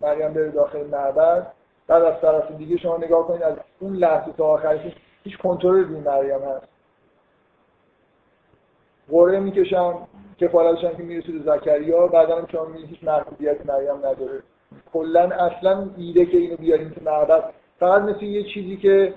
[0.00, 1.46] مریم بره داخل معبد
[1.86, 4.80] بعد از طرف دیگه شما نگاه کنید از اون لحظه تا آخرش
[5.24, 6.68] هیچ کنترل روی مریم هست.
[9.10, 10.08] قرعه می‌کشم
[10.40, 14.42] کفالتشم که می‌رسه به زکریا بعدا هم شما هیچ محدودیت مریم نداره.
[14.92, 17.44] کلا اصلا ایده که اینو بیاریم تو معبد
[17.80, 19.14] فقط مثل یه چیزی که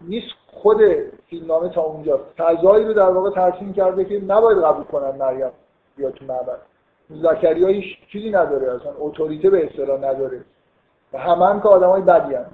[0.00, 0.80] نیست خود
[1.26, 2.20] فیلمنامه تا اونجا.
[2.38, 5.50] فضایی رو در واقع ترسیم کرده که نباید قبول کنن مریم
[5.96, 6.58] بیاد تو معبد.
[7.10, 10.40] زکریا هیچ چیزی نداره اصلا اتوریته به اصطلاح نداره.
[11.12, 12.46] و همه هم که آدمای بدی هم.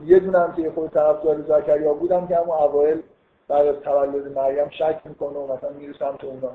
[0.00, 3.02] یه دونه هم که خود طرفدار زکریا بودم که همون اوایل
[3.48, 6.50] بعد از تولد مریم شک می‌کنه و مثلا میره سمت اونا.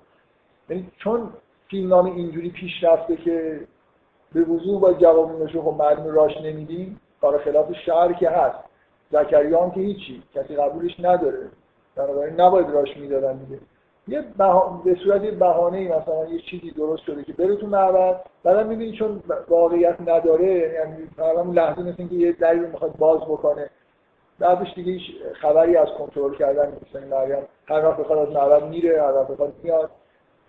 [0.69, 1.29] یعنی چون
[1.67, 3.67] فیلمنامه اینجوری پیش رفته که
[4.33, 8.59] به وضوح با جواب نشون خب معلوم راش نمیدیم کار خلاف شعر که هست.
[9.11, 11.49] زکریا هم که هیچی کسی قبولش نداره.
[11.95, 13.59] بنابراین نباید راش می‌دادن دیگه.
[14.09, 14.81] یه بها...
[14.85, 18.91] به صورت یه بهانه مثلا یه چیزی درست شده که بره تو معبد بعدا می‌بینی
[18.91, 23.69] چون واقعیت نداره یعنی مثلا لحظه مثل اینکه یه دری رو می‌خواد باز بکنه.
[24.39, 25.03] بعدش دیگه هیچ
[25.33, 26.95] خبری از کنترل کردن نیست.
[26.95, 29.89] یعنی مریم هر وقت بخواد از معبد میره هر وقت بخواد میاد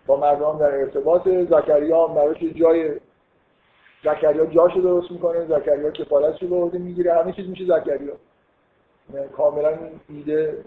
[0.06, 1.28] با مردم در ارتباط.
[1.28, 3.00] زکریا هم براش جای
[4.04, 8.14] زکریا جاشو درست می‌کنه زکریا کفالتشو به عهده می‌گیره همه چیز میشه زکریا.
[9.14, 9.78] یعنی کاملا
[10.08, 10.64] ایده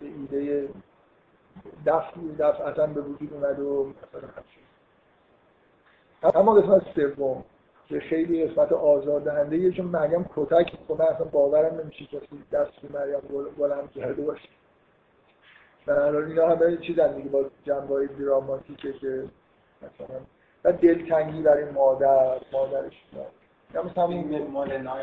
[0.00, 0.68] ایده
[1.86, 4.30] دفعی دفعتا به وجود اومد و مثلا
[6.34, 7.44] اما قسمت سوم
[7.88, 12.98] که خیلی قسمت آزاردهنده یه چون مریم کتک کنه اصلا باورم نمیشه کسی دست به
[12.98, 13.20] مریم
[13.58, 14.48] بلند کرده باشه.
[15.86, 19.24] در اینا همه چیزن دیگه با جنبه دراماتیکه که
[19.82, 20.20] مثلا
[20.64, 23.04] و دلتنگی برای مادر مادرش
[23.74, 24.96] یا مثلا همین فیلم مال نا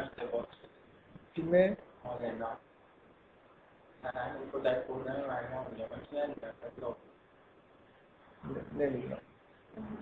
[8.77, 9.17] نمی‌دونم.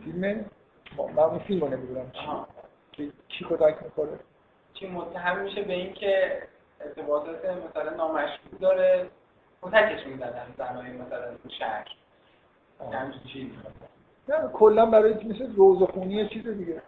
[0.04, 0.46] فیلم
[1.16, 2.12] من فیلم رو نمی‌دونم
[2.92, 3.12] چی.
[3.28, 4.20] کی کتک می‌کنه
[4.74, 6.42] چی متهم میشه به این که
[6.82, 9.10] ارتباطات مثلا نامشروع داره.
[9.62, 11.88] کتکش می‌زدن زنهای مثلا تو شهر.
[13.34, 13.60] چیزی
[14.30, 16.82] نه کلا برای مثل روزخونی چیز دیگه.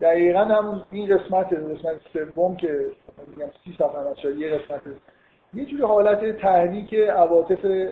[0.00, 2.92] دقیقا همون این قسمت قسمت سوم که
[3.26, 4.82] میگم سی صفحه یه قسمت
[5.56, 7.90] یه جوری حالت تحریک عواطف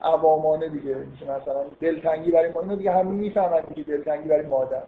[0.00, 0.96] عوامانه دیگه.
[1.22, 4.82] مثلا دلتنگی برای ما اینو دیگه همین می‌فهمن دیگه دلتنگی برای مادر.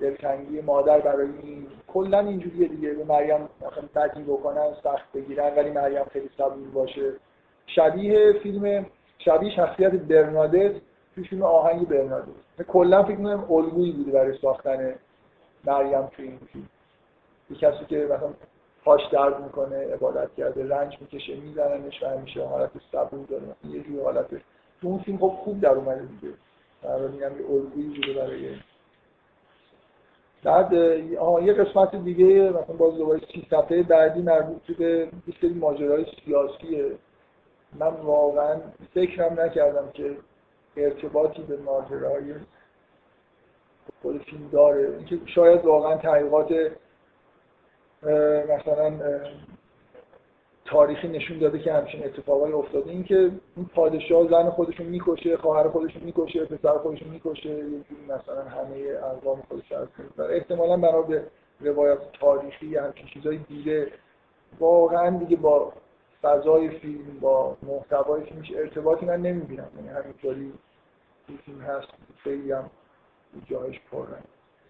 [0.00, 1.66] دلتنگی مادر برای این.
[1.88, 2.90] کلا اینجوریه دیگه.
[2.90, 7.12] به مریم مثلا بدی بکنن سخت بگیرن ولی مریم خیلی صبور باشه.
[7.66, 8.86] شبیه فیلم
[9.18, 10.72] شبیه شخصیت برنادت
[11.14, 12.28] تو فیلم آهنگ برنادت
[12.68, 14.94] کلا فکر می‌کنم الگویی بوده برای ساختن
[15.64, 16.68] مریم تو این فیلم.
[17.60, 18.32] کسی که مثلا
[18.84, 23.42] پاش درد می‌کنه عبادت کرده رنج می‌کشه میزننش و همیشه حالت صبور داره.
[23.68, 24.26] یه جور حالت.
[24.80, 26.34] تو اون فیلم خب خوب در اومده دیگه.
[26.82, 28.56] در میگم یه الگویی بوده برای
[30.44, 30.72] بعد
[31.42, 36.92] یه قسمت دیگه مثلا باز دوباره سی صفحه بعدی مربوط به یه سری ماجرای سیاسیه.
[37.78, 38.60] من واقعا
[38.94, 40.16] فکرم نکردم که
[40.76, 42.34] ارتباطی به ماجرای
[44.02, 44.96] خود فیلم داره.
[44.96, 46.54] اینکه شاید واقعا تحقیقات
[48.48, 48.92] مثلا
[50.64, 52.90] تاریخی نشون داده که همچین اتفاقایی افتاده.
[52.90, 57.62] این که این پادشاه زن خودشون می‌کشه خواهر خودشون می‌کشه پسر خودشون می‌کشه
[58.08, 59.88] مثلا همه اقوام خودش از
[60.30, 61.24] احتمالا بنا به
[61.60, 63.92] روایات تاریخی همچین چیزایی دیده
[64.58, 65.72] واقعا دیگه با
[66.22, 69.68] فضای فیلم با محتوای فیلمش ارتباطی من نمی‌بینم.
[69.76, 70.52] یعنی همینطوری
[71.44, 71.88] فیلم هست
[72.24, 72.70] خیلی هم
[73.50, 74.24] جایش پررنگ.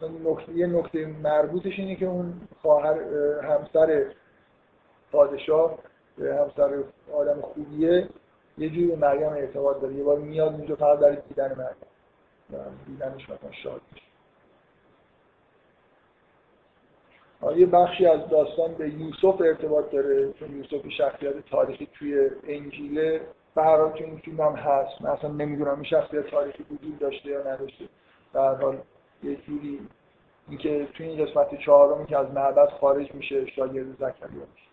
[0.08, 3.00] نکته یه نکته مربوطش اینه که اون خواهر
[3.42, 4.06] همسر
[5.12, 5.78] پادشاه
[6.18, 6.82] همسر
[7.14, 8.08] آدم خوبیه
[8.58, 9.94] یه جوری به مریم اعتقاد داره.
[9.94, 12.76] یه بار میاد اونجا فقط برای دیدن مریم.
[12.86, 13.80] دیدنش مثلا شاد
[17.56, 23.20] یه بخشی از داستان به یوسف ارتباط داره چون یوسف شخصیت تاریخی توی انجیله
[23.54, 25.02] به هر حال این فیلم هم هست.
[25.02, 27.84] من اصلا نمی‌دونم این شخصیت تاریخی وجود داشته یا نداشته.
[28.34, 28.78] در حال
[29.22, 29.88] یه جوری
[30.48, 34.72] اینکه توی این قسمت چهارمی که از معبد خارج میشه شاگرد زکریا میشه.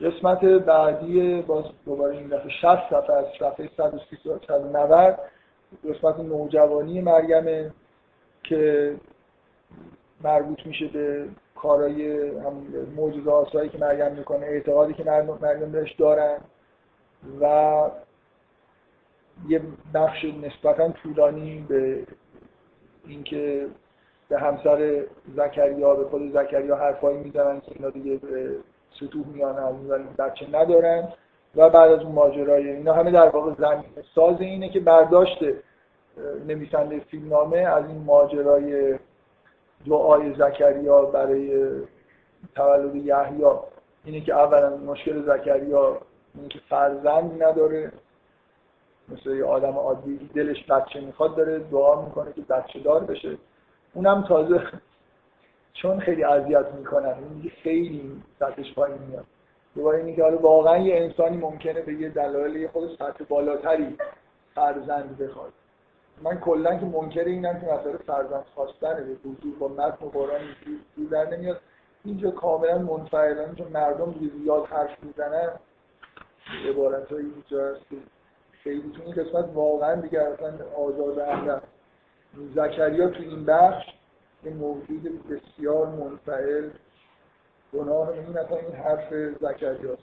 [0.00, 4.16] قسمت بعدی باز دوباره این دفعه 60 صفحه از صفحه 130
[5.90, 7.74] قسمت نوجوانی مریم
[8.42, 8.94] که
[10.24, 16.38] مربوط میشه به کارهای هم آسایی که مریم می‌کنه اعتقادی که مریم بهش دارن
[17.40, 17.90] و
[19.48, 19.60] یه
[19.94, 22.06] بخش نسبتا طولانی به
[23.06, 23.66] اینکه
[24.28, 25.04] به همسر
[25.36, 28.56] زکریا به خود زکریا حرفایی می‌زنن که اینا دیگه به
[29.00, 31.08] سطوح میان از بچه ندارن.
[31.56, 33.84] و بعد از اون ماجرای اینا همه در واقع زمین
[34.14, 35.44] ساز اینه که برداشت
[36.46, 38.98] نویسنده فیلمنامه از این ماجرای
[39.86, 41.70] دعای زکریا برای
[42.54, 43.44] تولد یحیی.
[44.04, 45.98] اینه که اولا مشکل زکریا
[46.34, 47.92] اینه که فرزند نداره.
[49.12, 53.38] مثل یه آدم عادی دلش بچه می‌خواد داره دعا می‌کنه که بچه دار بشه.
[53.94, 54.62] اونم تازه
[55.72, 59.24] چون خیلی اذیت می‌کنن این خیلی سطحش پایین میاد.
[59.74, 63.96] دوباره اینه که واقعا یه انسانی ممکنه به یه دلایل خود سطح بالاتری
[64.54, 65.52] فرزند بخواد.
[66.22, 71.08] من کلا که منکر اینم که مثلا فرزند خواستن به حضور با متن قرآن اینجوری
[71.10, 71.60] در نمیاد.
[72.04, 75.50] اینجا کاملا منفعلانه چون مردم زیاد حرف می‌زنن
[76.68, 77.86] عبارت های اینجا هست
[78.64, 81.60] خیلی تو این قسمت واقعا دیگه اصلا آزاده
[82.54, 83.84] زکریا تو این بخش
[84.44, 86.70] یه موجود بسیار منفعل.
[87.72, 90.02] گناه این اصلا این حرف زکریاست.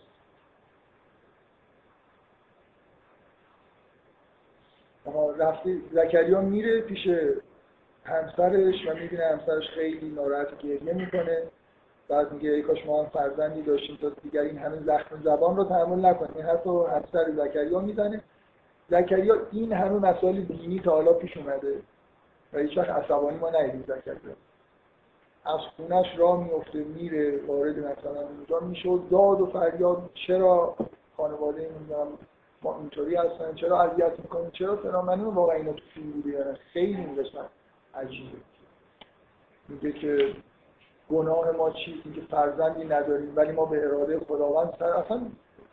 [5.37, 7.07] رفتی زکریا میره پیش
[8.05, 11.43] همسرش و می‌بینه همسرش خیلی ناراحت گریه می‌کنه.
[12.07, 15.63] بعد میگه ای کاش ما هم فرزندی داشتیم تا دیگر این همه زخم زبان رو
[15.63, 16.31] تحمل نکنیم.
[16.35, 18.21] این حرف همسر زکریا می‌زنه.
[18.89, 21.81] زکریا این همه مسائل دینی تا حالا پیش اومده
[22.53, 24.35] و هیچ وقت عصبانی ما ندیدیم زکریا.
[25.45, 30.75] از خونش راه میفته میره وارد مثلا اونجا میشه داد و فریاد چرا
[31.17, 32.07] خانواده نمی‌دونم
[32.61, 36.55] ما اینطوری هستن چرا اذیت می‌کنیم چرا فلان من واقعا اینا تو فیلم بوده یعنی
[36.73, 37.45] خیلی می‌رسن
[37.95, 38.37] عجیبه.
[39.69, 40.35] میگه که
[41.09, 45.21] گناه ما چیزی که فرزندی نداریم ولی ما به اراده خداوند سر اصلا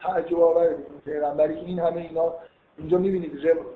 [0.01, 0.77] تعجب آوره.
[1.05, 2.35] پیغمبری این همه اینا
[2.78, 3.32] اینجا می‌بینید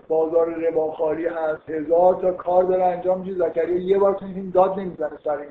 [0.09, 1.71] بازار رباخاری هست.
[1.71, 5.51] هزار تا کار داره انجام میشه زکریا یه بار تو این داد نمی‌زنه سر این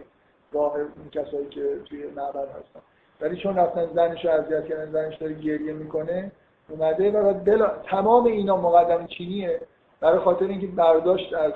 [0.52, 2.80] راه این کسایی که توی معبد هستن.
[3.22, 6.32] ولی چون رفتن زنش رو اذیت کردن زنش داره گریه می‌کنه
[6.70, 7.68] اومده و دل...
[7.84, 9.62] تمام اینا مقدم چینیه.
[10.00, 11.54] برای خاطر اینکه برداشت از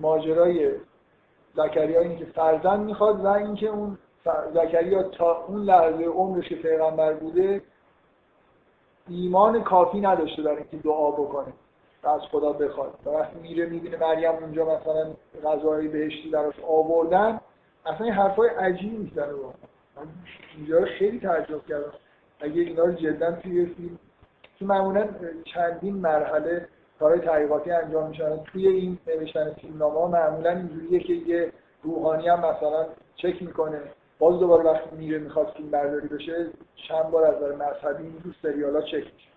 [0.00, 0.70] ماجرای
[1.54, 3.98] زکریا اینکه فرزند می‌خواد و اینکه اون
[4.54, 7.62] زکریا تا اون لحظه عمرش که پیغمبر بوده
[9.08, 11.52] ایمان کافی نداشته برای اینکه دعا بکنه.
[12.02, 12.94] و از خدا بخواد.
[13.06, 15.10] و وقتی میره می‌بینه مریم اونجا مثلا
[15.44, 17.40] غذای بهشتی براش آوردن
[17.86, 19.32] اصلا این حرفای عجیبی می‌زنه
[19.96, 20.02] من
[20.56, 21.92] اینجا خیلی تعجب کردم.
[22.40, 23.98] اگه اینا رو جدا توی فیلم
[24.58, 25.08] تو معمولا
[25.44, 26.68] چندین مرحله
[26.98, 28.36] کارهای تحقیقاتی انجام میشن.
[28.44, 31.52] توی این نوشتن فیلمنامه معمولا اینجوریه که یه
[31.82, 32.86] روحانی هم مثلا
[33.16, 33.80] چک می‌کنه.
[34.20, 36.46] باز دوباره وقتی میره می‌خواد فیلم برداری بشه
[36.88, 39.30] چند بار از نظر مذهبی این دو سریالا چک میشه.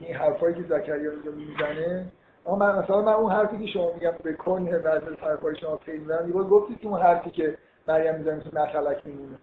[0.00, 2.12] این حرفایی که زکریا اینجا می‌زنه
[2.46, 5.76] اما من مثلا من اون حرفی که شما میگم به کنه بعد از حرفای شما
[5.76, 7.58] خیلی می‌زنم یه گفتید که اون حرفی که
[7.88, 9.38] مریم می‌زنه مثل نخلک میمونه.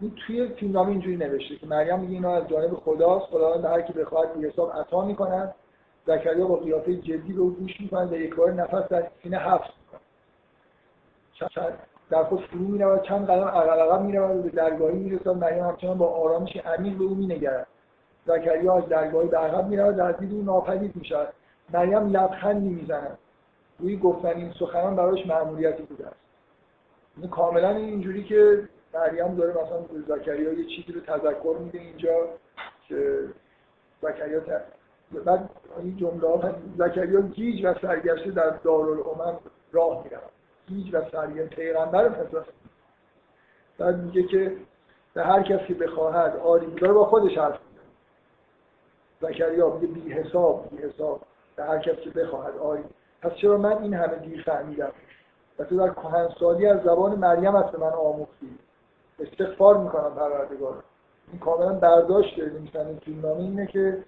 [0.00, 3.92] این توی فیلمنامه اینجوری نوشته که مریم میگه اینا از جانب خداست خداوند هر کی
[3.92, 5.54] بخواد به حساب عطا می‌کنن
[6.06, 11.78] زکریا با قیافه جدی به گوش می‌کنن و یک بار نفس در سینه حبس می‌کنن
[12.12, 16.06] در خود فرو می‌رود چند قدم عقب عقب می‌رود به درگاهی می‌رسد مریم همچنان با
[16.06, 17.66] آرامش عمیق به او مینگرد.
[18.26, 21.28] زکریا از درگاهی به عقب می‌رود در دید او ناپدید می‌شود.
[21.72, 23.18] مریم لبخندی می‌زند.
[23.78, 26.16] روی گفتن این سخنان برایش معمولیتی بوده است.
[27.16, 32.14] این کاملا اینجوری که مریم داره مثلا زکریا یه چیزی رو تذکر میده اینجا
[32.88, 33.18] که
[34.02, 34.40] زکریا
[35.24, 35.50] بعد
[35.82, 39.38] این جمله ها زکریا گیج و سرگشته در دارالامم
[39.72, 40.31] راه می‌رود.
[40.66, 42.44] گیج و سرگشته پیغمبر پس
[43.78, 44.56] بعد میگه که
[45.14, 49.32] به هر کسی بخواهد آری داره با خودش حرف می‌زنه.
[49.32, 51.20] زکریا میگه بی حساب بی حساب.
[51.56, 52.84] به هر کسی بخواهد آری.
[53.22, 54.92] پس چرا من این همه دیر فهمیدم؟
[55.58, 58.58] و تو در کهنسالی از زبان مریم است من آموختی.
[59.20, 60.84] استغفار می‌کنم پروردگار.
[61.32, 64.04] این کاملا برداشت داره این فیلمنامه اینه که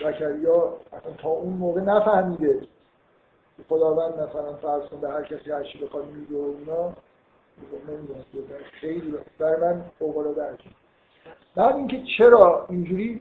[0.00, 2.60] زکریا اصلا تا اون موقع نفهمیده.
[3.68, 6.92] خداوند مثلا فرض کن به هر کسی هر چی بخواد میگه و اینا
[8.80, 10.58] خیلی برای من فوق العاده
[11.56, 13.20] بعد اینکه چرا اینجوری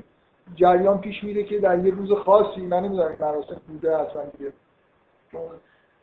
[0.55, 4.53] جریان پیش میره که در یه روز خاصی من نمی‌دونم مراسم بوده اصلا دیگه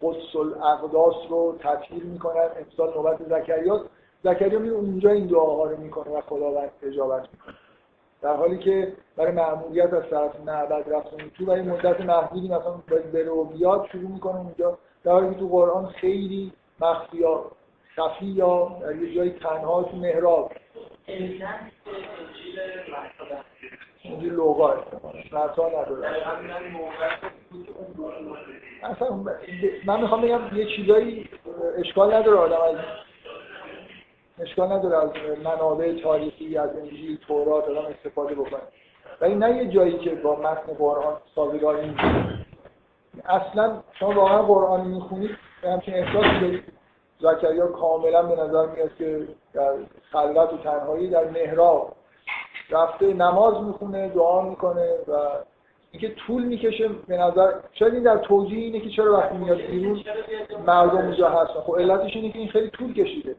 [0.02, 3.84] قدس الاقداس رو تطهیر می‌کنن امسال نوبت زکریا
[4.24, 7.54] زکریا میره اونجا این دعاها رو می‌کنه و خداوند اجابت می‌کنه.
[8.22, 12.74] در حالی که برای معمولیت از طرف معبد رفتن تو برای مدت محدودی مثلا
[13.12, 14.78] بره و بیاد شروع می‌کنه اونجا.
[15.04, 17.44] در حالی که تو قرآن خیلی مخفی یا
[17.96, 20.52] خفی یا در یه جای تنها تو محراب.
[24.04, 24.74] انجیل لوقا
[25.32, 26.08] متا نداره.
[28.82, 29.24] اصلا
[29.86, 31.28] من می‌خوام بگم یه چیزایی
[31.78, 32.76] اشکال نداره آدم از
[34.40, 35.10] اشکال نداره از
[35.44, 38.60] منابع تاریخی از انجیل تورات آدم استفاده بکنه.
[39.20, 42.00] ولی نه یه جایی که با متن قرآن سازگار نیست
[43.24, 45.30] اصلا شما واقعا قرآن می‌خونید
[45.62, 46.64] همچین احساسی دارید.
[47.20, 49.72] زکریا کاملا به نظر میاد که در
[50.12, 51.92] خلوت و تنهایی در محراب
[52.70, 55.12] رفته نماز می‌خونه دعا می‌کنه و
[55.90, 60.02] اینکه طول می‌کشه به نظر شاید این در توجیه اینه که چرا وقتی میاد بیرون
[60.66, 63.36] مردم اونجا هستن خب علتش اینه که این خیلی طول کشیده.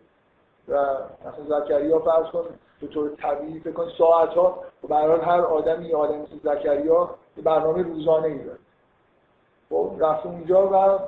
[0.72, 0.86] و
[1.26, 2.44] مثلا زکریا فرض کن
[2.82, 7.10] به طور طبیعی فکر کن ساعت ها و هر آدمی آدمی مثل زکریا
[7.44, 8.60] برنامه روزانه ای داره.
[9.70, 11.00] خب رفته اونجا و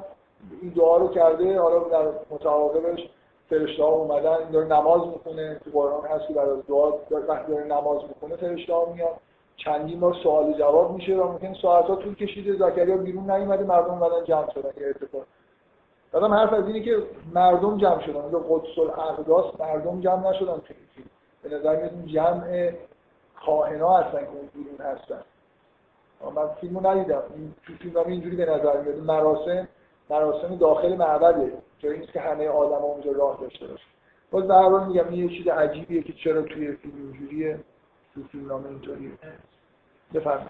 [0.62, 3.10] این دعا رو کرده حالا در متعاقبش
[3.50, 6.92] فرشته ها اومدن این داره نماز می‌خونه تو قرآن هست که برای دعا
[7.28, 9.16] وقتی داره نماز می‌خونه فرشته ها میاد
[9.58, 13.92] چندین بار سوال جواب میشه و ممکن ساعت ها طول کشیده زکریا بیرون نیومده مردم
[13.92, 15.24] اومدن جمع شدن یه اتفاق.
[16.14, 17.04] بعدم حرف از اینه که
[17.34, 18.32] مردم جمع شدن.
[18.32, 20.62] به قدس الاقداس مردم جمع نشدن.
[21.44, 22.72] به نظر میاد جمع
[23.46, 25.22] کاهنا هستن که اون بیرون هستن.
[26.36, 27.24] من فیلمو ندیدم.
[27.36, 28.98] این تو فیلم اینجوری به نظر میاد.
[28.98, 29.68] مراسم
[30.10, 31.54] مراسم داخل معبده.
[31.80, 33.84] جایی نیست که همه آدم اونجا راه داشته باشه
[34.32, 37.60] باز در حال میگم یه چیز عجیبیه که چرا توی فیلم اینجوریه.
[38.16, 39.12] تو فیلم نامه اینطوریه.
[40.14, 40.50] بفرمایید.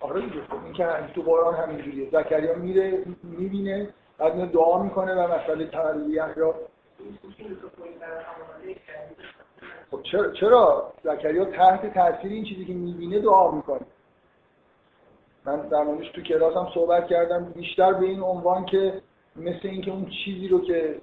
[0.00, 5.34] آره دیگه خب این که تو قرآن همینجوریه زکریا میره می‌بینه بعد دعا می‌کنه و
[5.34, 6.54] مسئله تولید را
[9.90, 13.80] خب چرا چرا؟ زکریا تحت تاثیر این چیزی که می‌بینه دعا می‌کنه.
[15.44, 17.44] من در موردش تو کلاسم صحبت کردم.
[17.44, 19.02] بیشتر به این عنوان که
[19.36, 21.00] مثل اینکه اون چیزی رو که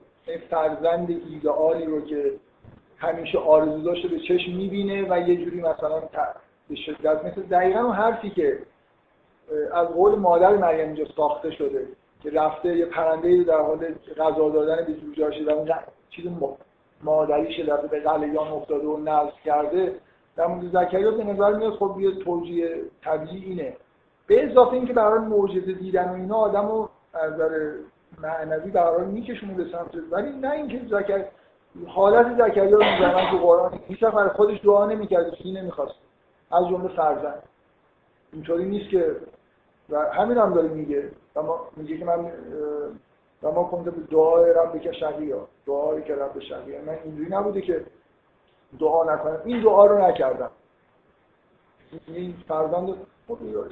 [0.50, 2.32] فرزند ایدئالی رو که
[2.98, 6.04] همیشه آرزو داشته به چشم می‌بینه و یه جوری مثلا
[6.70, 8.60] به شدت مثل دقیقا اون حرفی که
[9.74, 11.88] از قول مادر مریم اینجا ساخته شده
[12.24, 15.70] که رفته یه پرنده در حال غذا دادن به جوجه و اون
[16.10, 16.26] چیز
[17.04, 19.96] مادریش رفته به قلیان افتاده و نزد کرده
[20.36, 23.74] در مورد زکریا به نظر میاد خب یه توجیه طبیعی اینه.
[24.28, 27.74] به اضافه اینکه برای معجزه دیدن و اینا آدمو از نظر
[28.22, 31.26] معنوی برای میکشونه به سمت ولی نه اینکه زکر
[31.88, 33.80] حالت زکریا رو می‌زنن تو قرآن.
[33.88, 35.96] هیچ برای خودش دعا نمی‌کرد چیزی نمی‌خواست.
[36.52, 37.44] از جمله فرزند.
[38.34, 39.16] اینطوری نیست که
[39.90, 41.12] و همین هم داره میگه.
[41.36, 42.32] و ما میگه که من
[43.44, 46.38] و ما کنده به دعای رب که شقیا دعایی که رب
[46.88, 47.86] من اینجوری نبوده که
[48.80, 49.42] دعا نکنم.
[49.46, 50.52] این دعا رو نکردم.
[52.08, 52.96] این فرزند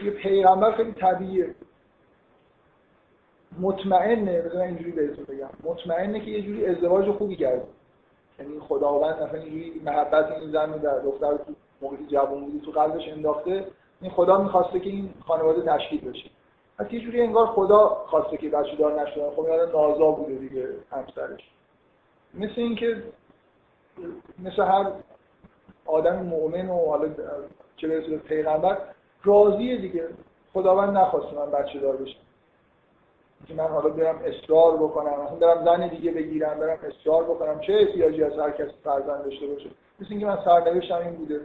[0.04, 1.56] یه پیغمبر خیلی طبیعیه.
[3.60, 5.50] مطمئنه بذار اینجوری بهتون بگم.
[5.64, 7.64] مطمئنه که یه جوری ازدواج خوبی کرده.
[8.40, 13.08] یعنی خداوند اصلا اینجوری محبت این زن در دختر تو موقعی جوان بودی تو قلبش
[13.08, 13.68] انداخته.
[14.02, 16.30] این خدا می‌خواسته که این خانواده تشکیل بشه.
[16.80, 19.30] پس یه جوری انگار خدا خواسته که بچه دار نشدن.
[19.30, 21.50] خب یاد نازا بوده دیگه همسرش.
[22.34, 23.04] مثل اینکه
[24.40, 24.92] مثل هر
[25.86, 27.10] آدم مؤمن و حالا
[27.78, 28.78] چه برسه به پیغمبر
[29.24, 30.08] راضیه دیگه.
[30.54, 32.20] خداوند نخواسته من بچه دار بشم.
[33.48, 37.60] که من حالا برم اصرار بکنم مثلا برم زن دیگه بگیرم برم اصرار بکنم.
[37.60, 39.70] چه احتیاجی از هر کسی فرزند داشته باشه؟
[40.00, 41.40] مثل اینکه من سرنوشتم این بوده.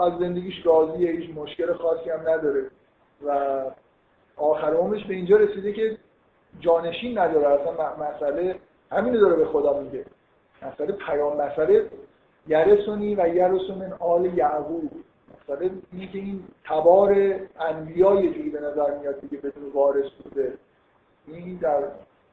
[0.00, 2.70] از زندگیش راضیه هیچ مشکل خاصی هم نداره.
[3.26, 3.60] و
[4.36, 5.98] آخر عمرش به اینجا رسیده که
[6.60, 7.48] جانشین نداره.
[7.48, 8.56] اصلا مسئله
[8.92, 10.04] همینو داره به خدا میگه.
[10.62, 11.90] مسئله پیام مسئله
[12.46, 14.90] یرسونی و یرسون آل یعقوب.
[15.48, 17.10] مسئله اینه که این تبار
[17.60, 20.52] انبیا یه جوری به نظر میاد دیگه بدون وارث بوده.
[21.26, 21.82] این در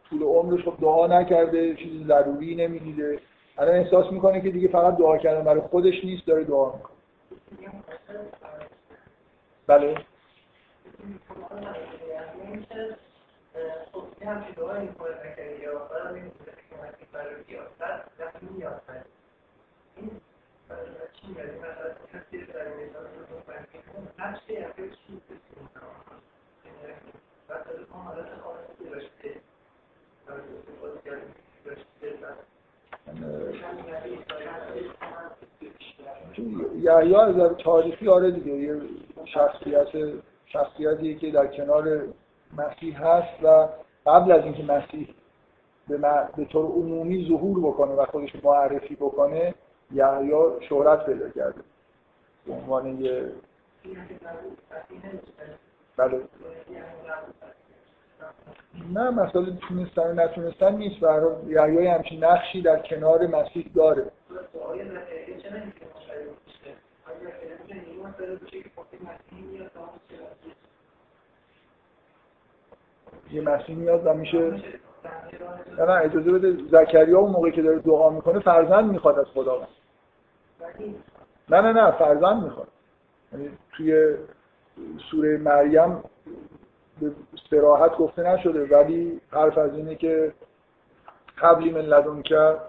[0.09, 3.19] طول عمرش خب دعا نکرده چیزی ضروری نمی‌دیده.
[3.57, 6.95] الان احساس می‌کنه که دیگه فقط دعا کردن برای خودش نیست داره دعا می‌کنه.
[9.67, 9.95] بله.
[36.83, 38.51] یحیی از تاریخی آره دیگه.
[38.51, 38.81] یه
[39.25, 39.87] شخصیت
[40.45, 42.01] شخصیتیه که در کنار
[42.57, 43.67] مسیح هست و
[44.05, 45.15] قبل از اینکه مسیح
[45.89, 49.53] به, به طور عمومی ظهور بکنه و خودش معرفی بکنه
[49.91, 50.31] یحیی
[50.69, 51.61] شهرت پیدا کرده.
[52.45, 53.31] به عنوان یه
[55.97, 56.21] بله.
[58.93, 60.99] نه مسئله تونستن و نتونستن نیست.
[60.99, 64.11] برای یحیی همچین نقشی در کنار مسیح داره.
[73.31, 74.61] یه مسیح میاد و میشه
[75.77, 79.67] نه نه اجازه بده زکریا اون موقعی که داره دعا می‌کنه فرزند می‌خواد از خدا
[81.49, 82.67] نه نه نه فرزند می‌خواد.
[83.33, 84.15] یعنی توی
[85.11, 86.03] سوره مریم
[87.01, 90.33] به استراحت گفته نشده ولی حرف از اینه که
[91.37, 92.59] قبلی من لدن کرد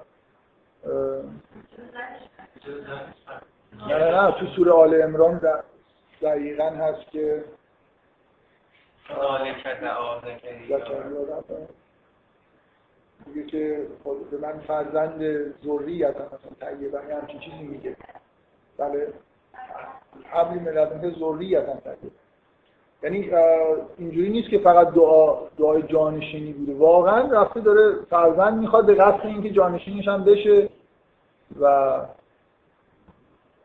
[3.89, 5.41] نه نه نه تو سوره آل امران
[6.23, 7.45] دقیقا هست که
[13.35, 13.87] میگه که
[14.31, 15.19] به من فرزند
[15.65, 17.97] ذریت مثلا طیبه همچین چیزی میگه.
[18.79, 19.13] بله.
[20.25, 22.11] حبلی ملت که ذریت طیبه.
[23.03, 23.31] یعنی
[23.99, 26.75] اینجوری نیست که فقط دعا دعای جانشینی بوده.
[26.75, 30.69] واقعا رفته داره فرزند می‌خواد به قصد اینکه جانشینش هم بشه
[31.61, 31.65] و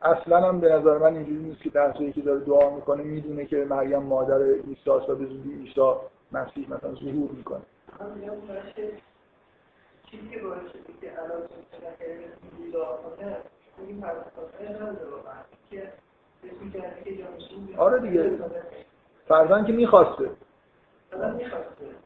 [0.02, 3.66] اصلا هم به نظر من اینجوری نیست که در که داره دعا می‌کنه می‌دونه که
[3.70, 5.94] مریم مادر عیسی و به زودی عیسی
[6.32, 7.62] مسیح مثلا ظهور می‌کنه.
[10.16, 11.42] چیزی که باعث شده که الان
[17.78, 18.32] آره دیگه.
[19.28, 20.30] فرزن که می‌خواسته.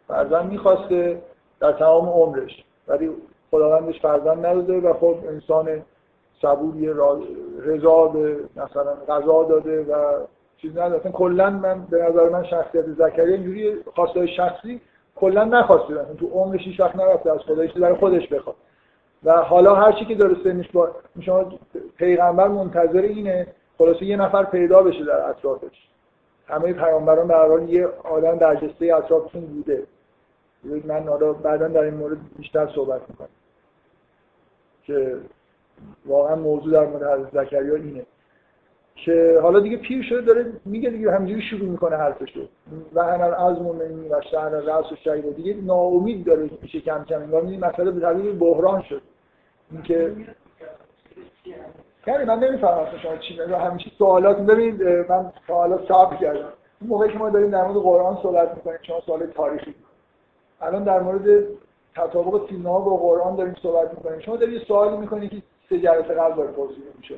[0.07, 1.21] فرزن می‌خواسته.
[1.59, 2.63] در تمام عمرش.
[2.87, 3.11] ولی
[3.51, 5.81] خداوندش فرزن نداده و خب انسان
[6.41, 6.89] صبوری
[7.59, 10.25] رضا به مثلا غذا داده و
[10.57, 14.81] چیز نداده کلا من به نظر من شخصیت زکریا اینجوری خواستای شخصی
[15.19, 16.05] کلا نخواسته.
[16.19, 18.55] تو عمرش هیچ وقت نرفته از خدایش در خودش بخواد.
[19.23, 20.91] و حالا هر چی که داره سنش با
[21.21, 21.59] شما
[21.97, 23.47] پیغمبر منتظر اینه
[23.77, 25.87] خلاصه یه نفر پیدا بشه در اطرافش.
[26.47, 29.83] همه پیامبران به هر یه آدم در جسته اطرافشون بوده.
[30.63, 33.27] من حالا بعدا در این مورد بیشتر صحبت می‌کنم.
[34.83, 35.17] که
[36.05, 38.05] واقعا موضوع در مورد حضرت زکریا اینه.
[39.05, 42.39] که حالا دیگه پیر شده داره میگه دیگه همینجوری شروع می‌کنه حرفشو
[42.93, 47.21] و انا از مومنی و شهر رأس و شهر دیگه ناامید داره میشه کم کم.
[47.21, 49.01] انگار این مسئله به تبدیل بحران شد.
[49.71, 50.15] اینکه
[52.07, 53.57] یعنی من نمی‌فهمم شما چی میگه.
[53.57, 56.49] همیشه سوالات ببینید من سوالات صبر کردم.
[56.81, 59.75] اون موقعی که ما داریم در مورد قرآن صحبت می‌کنیم شما سوال تاریخی
[60.61, 61.43] الان در مورد
[61.95, 64.19] تطابق سینما با قرآن داریم صحبت می‌کنیم.
[64.19, 67.15] شما دارید سوالی می‌کنید که سه جلسه قبل داره پرسیده میشه.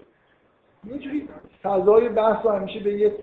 [0.83, 1.29] یه جوری
[1.63, 3.13] فضای بحث رو همیشه به یه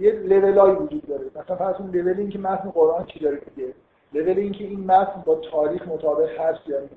[0.00, 1.24] یه لولایی وجود داره.
[1.36, 3.74] مثلا فرض کن لول این که متن قرآن چی داره میگه
[4.12, 6.94] لول این که این متن با تاریخ مطابق هست یا نیست.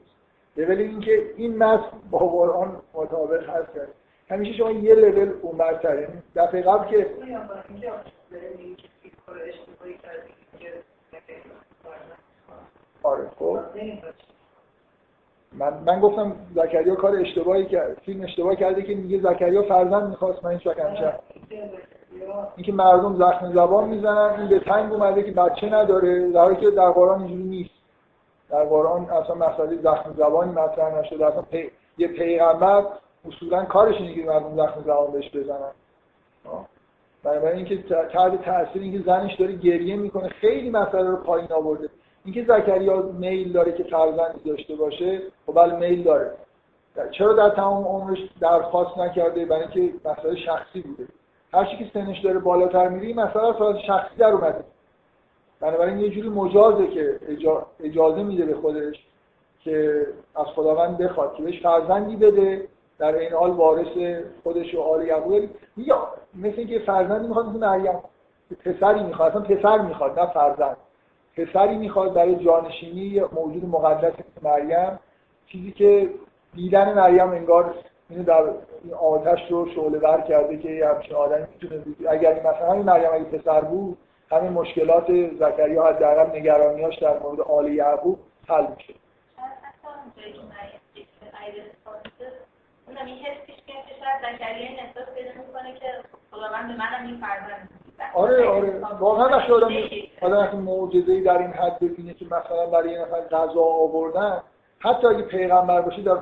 [0.58, 3.84] لول این که این متن با قرآن مطابق هست یا
[4.30, 7.08] همیشه شما یه لول اونورتر یعنی دفعه قبل که
[13.04, 13.60] آره خب.
[15.58, 20.44] من, من گفتم زکریا کار اشتباهی کرد فیلم اشتباه کرده که میگه زکریا فرزند می‌خواست
[20.44, 21.14] من این این
[22.56, 26.72] اینکه مردم زخم زبان می‌زنن این به تنگ اومده که بچه نداره در حالی که
[26.72, 27.70] در قرآن اینجوری نیست.
[28.50, 31.26] در قرآن اصلا مسئله زخم زبانی مطرح نشده.
[31.26, 31.72] اصلا پی...
[31.98, 32.86] یه پیغمبر
[33.28, 35.72] اصولا کارش اینه که مردم زخم زبان بهش بزنن.
[37.24, 37.78] بنابراین اینکه
[38.14, 41.90] تحت تاثیر اینکه زنش داره گریه می‌کنه خیلی مسئله رو پایین آورده.
[42.26, 46.32] اینکه زکریا میل داره که فرزندی داشته باشه خب بله میل داره.
[47.12, 51.08] چرا در تمام عمرش درخواست نکرده؟ برای اینکه مسئله شخصی بوده.
[51.54, 54.64] هر که سنش داره بالاتر میره این مسئله از شخصی در اومده.
[55.60, 57.20] بنابراین یه جوری مجازه که
[57.80, 59.06] اجازه میده به خودش
[59.60, 62.68] که از خداوند بخواد که بهش فرزندی بده.
[63.00, 65.50] در این حال وارث خودش و آل یعقوب.
[65.76, 65.94] میگه
[66.36, 68.00] مثل اینکه فرزندی می‌خواد مثل مریم
[68.66, 70.78] پسری می‌خواد اصلا پسر می‌خواد نه فرزند.
[71.46, 75.00] پسری می‌خواد برای جانشینی موجود مقدس مریم
[75.48, 76.10] چیزی که
[76.56, 77.76] دیدن مریم انگار
[78.10, 78.44] اینو در
[78.84, 82.86] این آتش رو شعله بر کرده که یه همچین آدمی می‌تونه اگر این مثلا همین
[82.86, 83.98] مریم اگه پسر بود
[84.32, 85.06] همین مشکلات
[85.40, 88.94] زکریا حداقل نگرانیاش در مورد آل یعقوب حل میشه.
[92.88, 95.86] اونم این حسش که شاید زکریا این احساس پیدا می‌کنه که
[96.32, 97.70] خداوند به منم این فرزند
[98.14, 98.80] آره آره.
[99.00, 99.70] واقعا وقتی آدم
[100.22, 104.40] آدم معجزه‌ای در این حد ببینه که مثلا برای یه نفر غذا آوردن
[104.80, 106.18] حتی اگه پیغمبر باشه در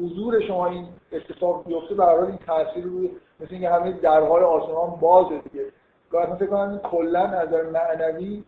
[0.00, 3.10] حضور شما این اتفاق بیفته به این تاثیر روی
[3.40, 5.64] مثل اینکه همه درهای آسمان بازه دیگه.
[6.10, 8.44] گاهی فکر کنم کلا از معنوی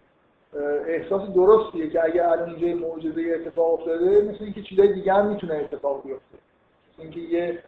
[0.87, 5.55] احساس درستیه که اگه الان اینجا معجزه اتفاق افتاده مثل اینکه چیزای دیگه هم می‌تونه
[5.55, 6.39] اتفاق بیفته.
[6.99, 7.59] اینکه یه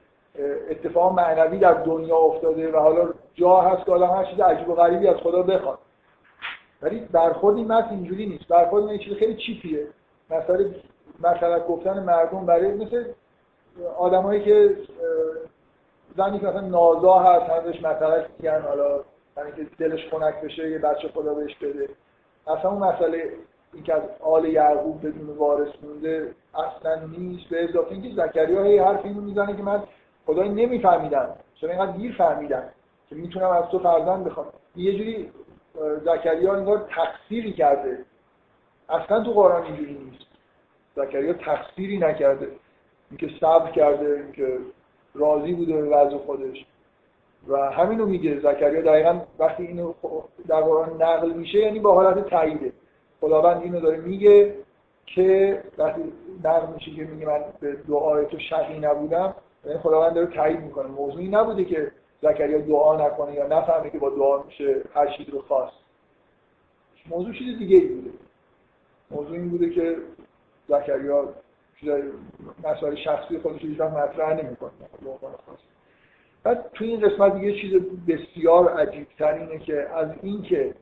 [0.71, 4.75] اتفاق معنوی در دنیا افتاده و حالا جا هست که آدم هر چیز عجیب و
[4.75, 5.79] غریبی از خدا بخواد.
[6.83, 8.49] ولی برخورد این متن اینجوری نیست.
[8.49, 9.87] برخورد این چیز خیلی چیپیه.
[10.31, 10.65] مثلا
[11.21, 13.05] مثلا گفتن مردم برای مثل
[13.99, 14.77] آدمایی که
[16.17, 19.01] زنی که مثلا نازا هست همش مثلا میگن حالا
[19.37, 21.89] یعنی که دلش خنک بشه یه بچه خدا بهش بده.
[22.47, 23.31] اصلا اون مسئله
[23.75, 27.49] اینکه از آل یعقوب بدون وارث مونده اصلا نیست.
[27.51, 29.83] به اضافه اینکه زکریا هی حرف اینو می‌زنه که من
[30.27, 32.65] خدای نمیفهمیدم چرا اینقدر دیر فهمیدم
[33.09, 34.47] که می‌تونم از تو فرزند بخوام.
[34.77, 35.31] یه جوری
[36.05, 37.98] زکریا انگار تقصیری کرده.
[38.89, 40.27] اصلا تو قرآن اینجوری نیست.
[40.97, 42.48] زکریا تقصیری نکرده.
[43.11, 44.59] اینکه صبر کرده اینکه
[45.15, 46.66] راضی بوده به وضع خودش.
[47.48, 48.40] و همینو میگه.
[48.40, 49.94] زکریا دقیقا وقتی اینو
[50.48, 52.73] در قرآن نقل میشه یعنی با حالت تاییده.
[53.20, 54.55] خداوند اینو داره میگه
[55.07, 56.12] که وقتی
[56.44, 59.35] نقل میشه که میگه من به دعای تو شقی نبودم
[59.67, 60.87] یعنی خداوند داره تایید می‌کنه.
[60.87, 65.43] موضوعی نبوده که زکریا دعا نکنه یا نفهمه که با دعا میشه هر چیز رو
[65.43, 65.77] خواست.
[67.11, 68.11] موضوع چیز دیگه ای بوده.
[69.11, 69.97] موضوع این بوده که
[70.69, 71.29] زکریا
[72.65, 74.71] مسائل شخصی خودش رو مطرح نمی‌کنه.
[76.43, 77.73] بعد تو این قسمت یه چیز
[78.09, 80.75] بسیار عجیب تر اینه که از اینکه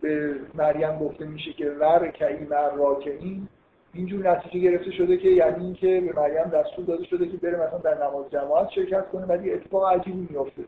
[0.00, 2.70] به مریم گفته میشه که ور کعی مر
[3.06, 3.48] این
[3.94, 7.78] اینجور نتیجه گرفته شده که یعنی اینکه به مریم دستور داده شده که بره مثلا
[7.78, 10.64] در نماز جماعت شرکت کنه ولی اتفاق عجیبی میفته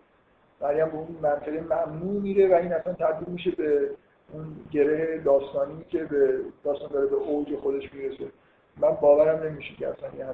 [0.61, 3.91] مریم به اون منطقه ممنوع میره و این اصلا تبدیل میشه به
[4.33, 8.25] اون گره داستانی که به داستان داره به اوج خودش می‌رسه.
[8.77, 10.33] من باورم نمیشه که اصلا یعنی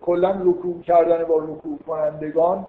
[0.00, 2.66] کلا رکوع کردن با رکوع کنندگان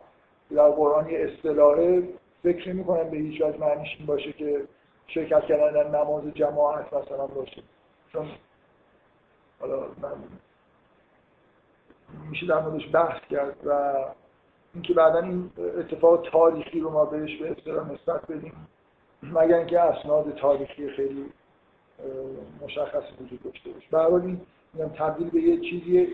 [0.56, 2.04] در قرآن یه اصطلاحه.
[2.44, 4.62] فکر می‌کنم به هیچ وجه معنیش این باشه که
[5.08, 7.62] شرکت کردن در نماز جماعت مثلا باشه.
[8.14, 8.26] چون
[9.60, 10.12] حالا من
[12.30, 13.96] میشه در موردش بحث کرد و
[14.74, 18.54] اینکه بعدا این اتفاق تاریخی رو ما بهش به اصطلاح نسبت بدیم
[19.24, 21.26] مگر اینکه اسناد تاریخی خیلی
[22.62, 23.88] مشخصی وجود داشته باشه.
[23.92, 26.08] به این تبدیل به یه چیزی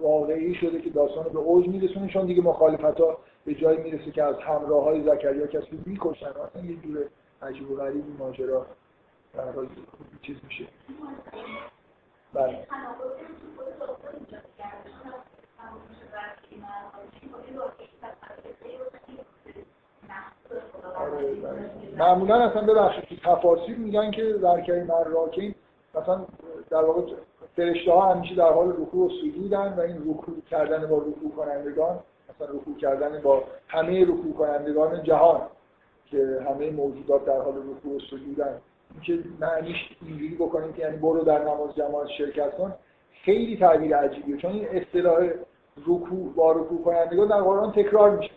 [0.00, 4.22] واقعی شده که داستان به اوج میرسونه چون دیگه مخالفت ها به جایی می‌رسه که
[4.22, 6.26] از همراه های زکریا کسی می‌کشن.
[6.26, 7.04] اصلا یه جور
[7.42, 8.66] عجیب و غریبی ماجرا
[9.34, 9.44] در
[10.22, 10.64] چیز میشه.
[12.34, 12.66] بله
[20.96, 21.70] آره، بله.
[21.98, 25.54] معمولا اصلا ببخشید که تفاصیل میگن که در کریم راکین
[25.94, 26.26] مثلا
[26.70, 27.02] در واقع
[27.56, 31.98] فرشته ها همیشه در حال رکوع و سجودن و این رکوع کردن با رکوع کنندگان
[32.28, 35.40] مثلا رکوع کردن با همه رکوع کنندگان جهان
[36.06, 38.60] که همه موجودات در حال رکوع و سجودن
[39.02, 42.74] که معنیش اینجوری بکنیم که یعنی برو در نماز جماعت شرکت کن
[43.24, 44.36] خیلی تعبیر عجیبیه.
[44.36, 45.28] چون این اصطلاح
[45.86, 48.30] رکوع با رکوع کنندگان در قرآن تکرار میشه.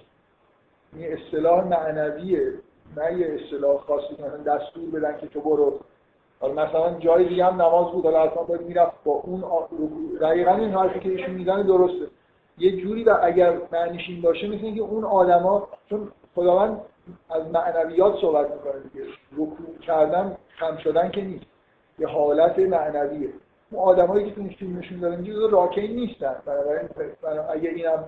[0.94, 2.54] این اصطلاح معنویه
[2.98, 5.80] نه یه اصطلاح خاصی مثلا دستور بدن که تو برو.
[6.56, 9.44] مثلا جای دیگه هم نماز بود حالا اصلا باید می‌رفت با اون
[10.22, 12.08] دقیقا این حرفی که ایشون می‌زنه درسته.
[12.58, 16.82] یه جوری و اگر معنیش این باشه مثل اینکه اون آدما چون خداوند
[17.30, 19.06] از معنویات صحبت می‌کنه دیگه.
[19.32, 21.46] رکوع کردن خم شدن که نیست.
[22.00, 23.34] یه حالت معنویه.
[23.72, 26.36] اون آدمایی که تو این فیلم نشون دادن اینجوری راکین نیستن.
[26.46, 26.90] بنابراین
[27.50, 28.04] اگه اینم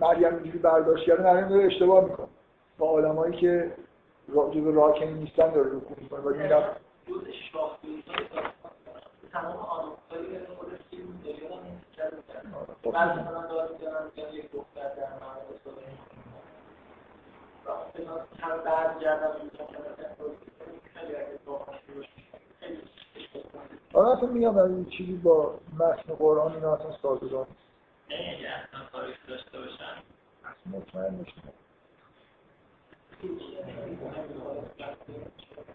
[0.00, 2.26] مریم اینجوری برداشت کرده مریم داره اشتباه می‌کنه.
[2.78, 3.72] با آدمایی که
[4.28, 6.20] جزو راکین نیستن داره رکوع می‌کنه.
[6.20, 6.80] و می‌رفت
[9.32, 9.92] تمام
[12.84, 12.98] در
[23.92, 27.46] آره اصلا میگم از این چیزی با متن قرآن اینا اصلا سازگار
[29.06, 30.02] نیست داشته باشن
[30.66, 31.52] مطمئن نیستم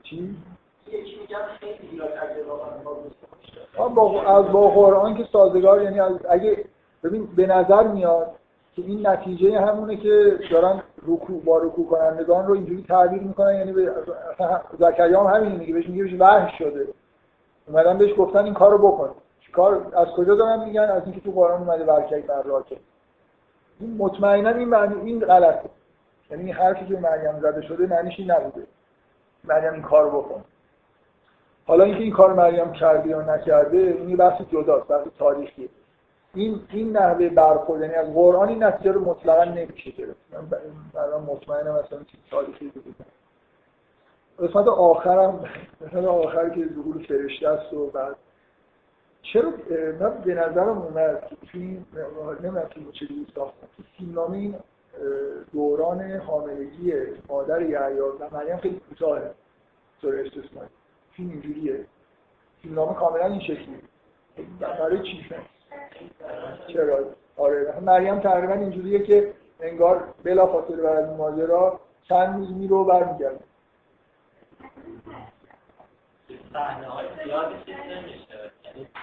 [0.04, 0.38] چی؟
[3.96, 6.00] با از با قرآن که سازگار یعنی
[6.30, 6.66] اگه
[7.04, 8.36] ببین به نظر میاد
[8.76, 13.72] که این نتیجه همونه که دارن رکوع با رکوع کنندگان رو اینجوری تعبیر می‌کنن یعنی
[13.72, 13.92] به
[14.80, 16.88] زکریا هم همین میگه بهش میگه بهش وحی شده.
[17.68, 19.10] اومدن بهش گفتن این کارو بکن.
[19.54, 22.78] کار از کجا دارن میگن؟ از اینکه تو قرآن اومده برکت بر راکه.
[23.80, 25.70] این مطمئنا این معنی این غلطه.
[26.32, 28.68] یعنی این حرفی که مریم زده شده معنیش این نبوده.
[29.44, 30.44] مریم این کارو بکن.
[31.66, 35.70] حالا اینکه این کار مریم کرده یا نکرده این بحث جداست بحث تاریخی
[36.36, 40.20] این این نحوه برخورد یعنی از قرآن این نتیجه رو مطلقا نمیشه گرفت.
[40.32, 40.50] من
[40.94, 43.06] برای مطمئنم مثلا چیز تاریخی بودم
[44.40, 45.50] قسمت آخرم
[45.82, 48.16] قسمت آخر که ظهور فرشته است و بعد.
[49.22, 49.54] چرا؟
[50.00, 51.86] من به نظرم اومد که توی
[52.44, 53.68] نمی‌دونم که چه ساختم.
[53.78, 54.56] تو فیلمنامه این
[55.54, 56.94] دوران حاملگی
[57.30, 59.32] مادر یحیی و مریم خیلی کوتاهه
[60.02, 60.70] طور استثنایی.
[61.12, 61.86] فیلم اینجوریه.
[62.62, 63.78] فیلمنامه کاملا این شکلی
[64.60, 65.26] برای چی؟
[66.68, 67.00] چرا؟
[67.38, 67.80] آره.
[67.82, 71.80] مریم تقریبا اینجوریه که انگار بلا فاصله بعد از ماجرا
[72.10, 73.40] چند روز میره و برمیگرده.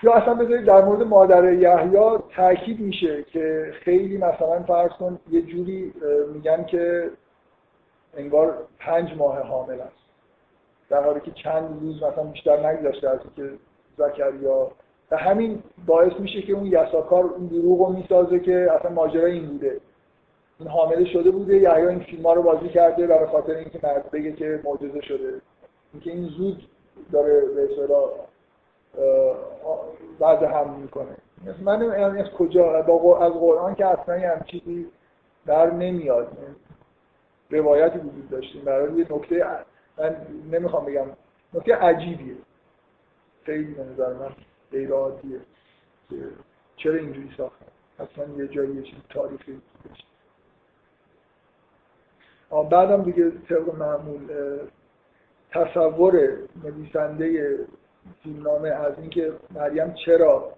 [0.03, 5.43] یا اصلا بذارید در مورد مادر یحیی تاکید میشه که خیلی مثلا فرض کن یه
[5.43, 5.95] جوری
[6.33, 7.11] میگن که
[8.17, 10.01] انگار پنج ماه حامل است.
[10.89, 13.51] در حالی که چند روز مثلا بیشتر نگذاشته از که
[13.97, 14.71] زکریا
[15.11, 19.47] و همین باعث میشه که اون یساکار اون دروغ رو می‌سازه که اصلا ماجرا این
[19.47, 19.81] بوده.
[20.59, 24.11] این حامله شده بوده یا این فیلم ها رو بازی کرده برای خاطر اینکه مرد
[24.11, 25.41] بگه که معجزه شده.
[25.93, 26.69] اینکه این زود
[27.13, 28.11] داره به اصطلاح
[30.19, 31.17] بعد هم می‌کنه.
[31.63, 32.77] من از کجا
[33.19, 34.87] از قرآن که اصلا هم چیزی
[35.47, 36.29] در نمیاد.
[37.51, 39.47] روایتی وجود داشتیم برای یه نکته
[39.99, 40.17] من
[40.53, 41.07] نمی‌خوام بگم
[41.55, 42.35] نکته عجیبیه.
[43.43, 44.31] خیلی نظر من.
[44.73, 45.41] غیر عادیه
[46.77, 47.67] چرا اینجوری ساختن
[47.99, 49.61] حتما یه جایی یه چیز تاریخی
[52.71, 54.29] بعدم دیگه طبق معمول
[55.51, 57.59] تصور نویسنده
[58.23, 60.53] فیلمنامه از اینکه مریم چرا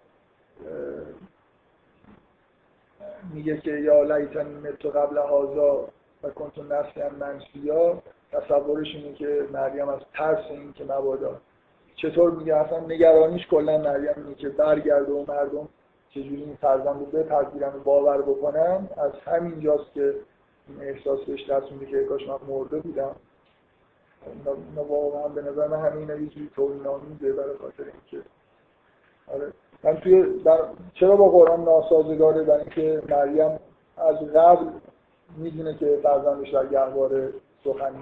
[3.35, 5.89] میگه که یا لیتن متو قبل هازا
[6.23, 8.03] و کنتون نسلی هم منسیا
[8.33, 11.41] تصورش اینه که مریم از ترس این که مبادا.
[11.97, 15.69] چطور میگه اصلا نگرانیش کلا مریم اینه که برگرده و مردم
[16.11, 18.89] چجوری این فرزند رو بپذیرن و باور بکنن.
[18.97, 20.15] از همین جاست که
[20.69, 23.17] این احساس بهش دست میده که کاش من مرده بودم.
[24.27, 28.29] اینا واقعا به نظر من همین یه جوری توهین‌آمیزه برای خاطر اینکه.
[29.27, 29.53] آره.
[29.85, 30.59] من توی در...
[30.95, 33.59] چرا با قرآن ناسازگاره؟ برای اینکه مریم
[33.97, 34.67] از قبل
[35.37, 37.33] می‌دونه که فرزندش در گهواره
[37.65, 37.93] سخن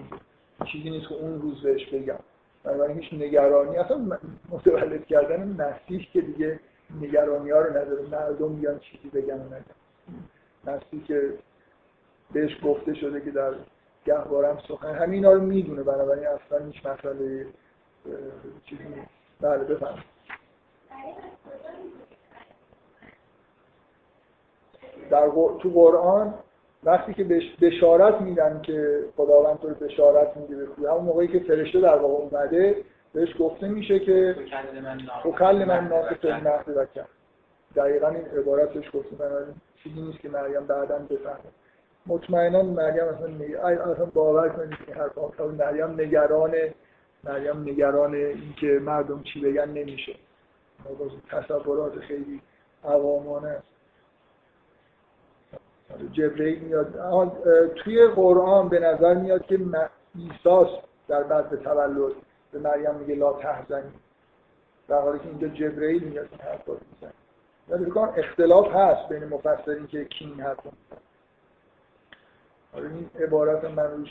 [0.72, 2.18] چیزی نیست که اون روز بهش بگم.
[2.64, 3.78] بنابراین هیچ نگرانی.
[3.78, 4.18] اصلا
[4.50, 6.60] متولد کردن مسیح که دیگه
[7.00, 8.02] نگرانی ها رو نداره.
[8.02, 9.64] مردم بیان چیزی بگن و نگن.
[10.64, 11.38] مسیح که
[12.32, 13.54] بهش گفته شده که در
[14.04, 14.94] گهوارم سخن.
[14.94, 16.26] همین رو می‌دونه بنابراین.
[16.26, 17.46] اصلا هیچ مسئله
[18.64, 19.10] چیزی نیست.
[19.40, 19.98] بله بفهم
[25.10, 25.28] در
[25.60, 26.34] تو قرآن
[26.84, 27.24] وقتی که
[27.60, 32.76] بشارت میدن که خداوند تو بشارت میده به همون موقعی که فرشته در واقع اومده
[33.12, 34.36] بهش گفته میشه که
[35.38, 36.06] کل من ناس
[36.64, 37.08] فی و کرد
[37.76, 41.38] دقیقا این عبارت بهش گفته من چیزی نیست که مریم بعدا بفهمه.
[42.06, 45.08] مطمئنا مریم اصلا اصلا باور کنید که هر
[45.58, 46.54] مریم نگران
[47.24, 50.14] مریم نگران اینکه مردم چی بگن نمیشه.
[51.30, 52.40] تصورات خیلی
[52.84, 53.69] عوامانه است
[56.12, 56.94] جبرئیل میاد.
[57.74, 59.60] توی قرآن به نظر میاد که
[60.14, 60.68] ایساس
[61.08, 62.12] در بعد تولد.
[62.52, 63.92] به مریم میگه لا تحزنی.
[64.88, 67.12] در حالی که اینجا جبرئیل میاد این حرف رو می‌زنه.
[67.68, 70.70] ولی اختلاف هست بین مفسرین که کی این حرف رو
[72.74, 74.10] این عبارت من روش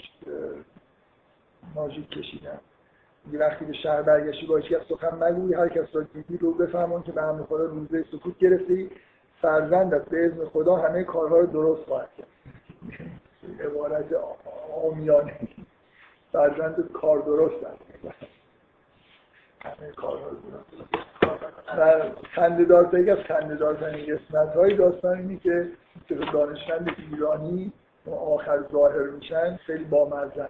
[1.76, 2.60] ماژیک کشیدم.
[3.32, 7.04] یه وقتی به شهر برگشتی با هیچ سخن نگوی هر کس را دیدی رو بفهمون
[7.04, 8.92] که به همه خدا روزه سکوت گرفتی.
[9.42, 12.28] فرزندت به اذن خدا همه کارها رو درست خواهد کرد.
[13.60, 14.06] عبارت
[14.84, 15.40] آمیانه.
[16.32, 18.30] فرزند کار درست درست
[21.78, 22.02] و
[22.36, 25.68] خنددار یک از خنددارترین قسمت های داستان اینه که
[26.34, 27.74] دانشمند ایرانی
[28.12, 30.50] آخر ظاهر میشن خیلی بامزه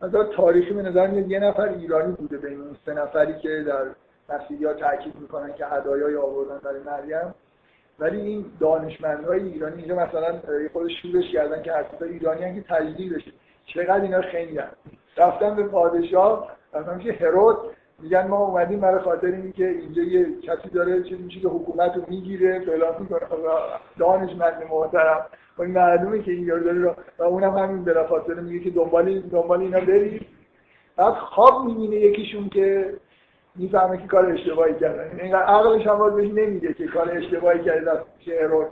[0.00, 3.86] از تاریخی به نظر میاد یه نفر ایرانی بوده بین اون سه نفری که در
[4.28, 7.34] مسیحی ها تاکید می‌کنن که هدایای آوردن برای مریم.
[8.00, 10.40] ولی این دانشمندهای ایرانی اینجا مثلا
[10.72, 13.32] خود شورش کردن که حرفا ایرانی هم که تجدید بشه.
[13.66, 14.76] چقدر اینا خیلی هست
[15.16, 17.56] رفتن به پادشاه مثلا میشه هرود
[18.02, 22.60] میگن ما اومدیم برای خاطر اینکه اینجا یه کسی داره چیزی که حکومت رو می‌گیره
[22.60, 23.20] فلان می‌کنه.
[23.98, 25.26] دانشمند محترم.
[25.58, 29.60] و این معلومه که این داره و اونم همین بلا خاطر میگه که دنبال دنبال
[29.60, 30.26] اینا برید
[30.96, 32.94] بعد خواب می‌بینه یکیشون که
[33.54, 37.90] می‌فهمه که کار اشتباهی کردن اینقدر عقلش هم باز بهش نمیگه که کار اشتباهی کرده
[37.90, 38.66] از ارور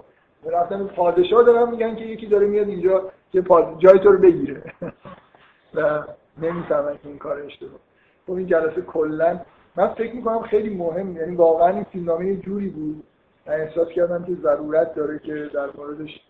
[0.44, 3.44] رفتن پادشاه دارن میگن که یکی داره میاد اینجا که
[3.78, 4.62] جای تو رو بگیره.
[5.74, 6.02] و
[6.38, 7.80] نمی‌فهمن که این کار اشتباه.
[8.26, 9.40] خب این جلسه کلا
[9.76, 13.05] من فکر می‌کنم خیلی مهم یعنی واقعا این فیلمنامه جوری بود.
[13.46, 16.20] من احساس کردم که ضرورت داره که در موردش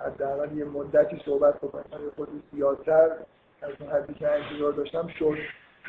[0.00, 1.82] حداقل یه مدتی صحبت بکنم.
[2.16, 3.10] خود زیادتر
[3.62, 5.36] از اون حدی که انتظار داشتم شد.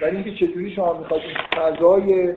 [0.01, 1.23] ولی اینکه چجوری شما می‌خواید
[1.57, 2.35] فضای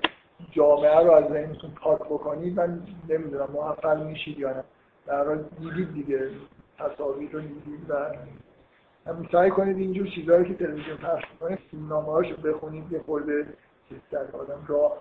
[0.50, 4.64] جامعه رو از ذهنتون پاک بکنید من نمی‌دونم موفق میشید یا نه.
[5.06, 6.30] در حال دیدید دیگه
[6.78, 7.94] تصاویر رو دیدید و
[9.32, 13.46] سعی کنید اینجور چیزهایی که تلویزیون پخش می‌کنه فیلمنامه هاشو بخونید یه خورده
[14.10, 14.98] در آدم را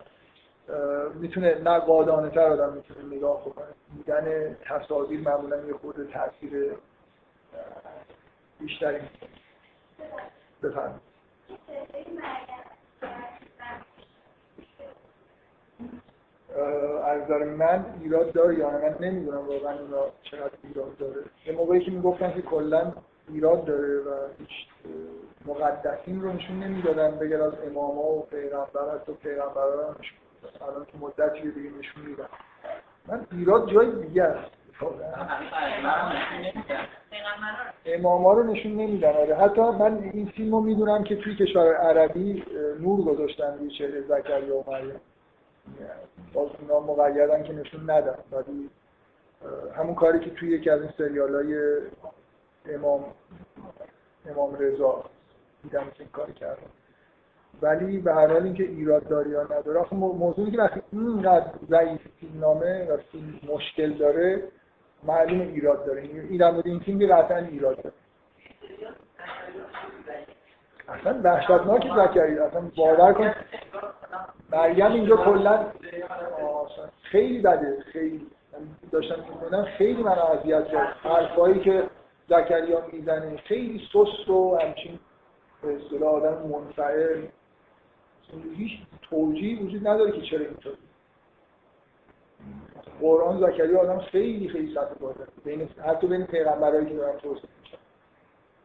[1.14, 3.66] می‌تونه نه قادانه تر آدم می‌تونه نگاه بکنه.
[3.96, 6.74] دیدن تصاویر معمولا یه خورده تاثیر
[8.60, 9.00] بیشتری
[10.64, 11.09] بفرمایید.
[17.06, 21.22] از نظر من ایراد داره یا من نمی‌دونم واقعا اینا چقدر ایراد داره.
[21.46, 22.94] یه موقعی که می‌گفتن که کلا
[23.30, 24.68] ایراد داره و هیچ
[25.46, 29.96] مقدسین رو نشون نمی‌دادن بگر از اماما و پیغمبر حتی پیغمبر رو
[30.62, 32.28] الان که مدتی دیگه نشون میدن.
[33.08, 34.59] من ایراد جای دیگه است.
[37.86, 39.14] اماما رو نشون نمیدن.
[39.14, 42.44] آره حتی من این فیلم رو می‌دونم که توی کشور عربی
[42.80, 45.00] نور گذاشتن روی چهره زکریا و مریم.
[46.34, 48.18] باز اینا مقیدن که نشون ندن.
[48.32, 48.70] ولی
[49.78, 51.78] همون کاری که توی یکی از این سریال های
[52.76, 53.06] امام
[54.30, 55.04] امام رضا
[55.64, 56.70] دیدم که این کار کردن.
[57.62, 62.86] ولی به هر حال اینکه ایراد داری یا نداره موضوعی که وقتی اینقدر ضعیف فیلمنامه
[62.86, 64.44] و فیلم مشکل داره
[65.04, 66.02] معلوم ایراد داره.
[66.02, 67.96] این در مورد این فیلم قطعا ایراد داره.
[70.88, 73.34] اصلا وحشتناک زکریا اصلا باور کن.
[74.52, 75.66] مریم اینجا کلا
[77.02, 77.84] خیلی بده.
[77.94, 78.28] خیلی.
[78.92, 80.96] داشتم می‌کنم خیلی من اذیت کرد.
[81.04, 81.84] حرفایی که
[82.30, 85.00] زکریا می‌زنه خیلی سست و همچین
[85.62, 87.26] به اصطلاح آدم منفعل.
[88.56, 88.72] هیچ
[89.10, 90.78] توجیهی وجود نداره که چرا اینطوری
[93.02, 97.78] قرآن زکریا آدم خیلی خیلی سطح بالا بین حتی بین پیغمبرایی که دارن توصیف میشن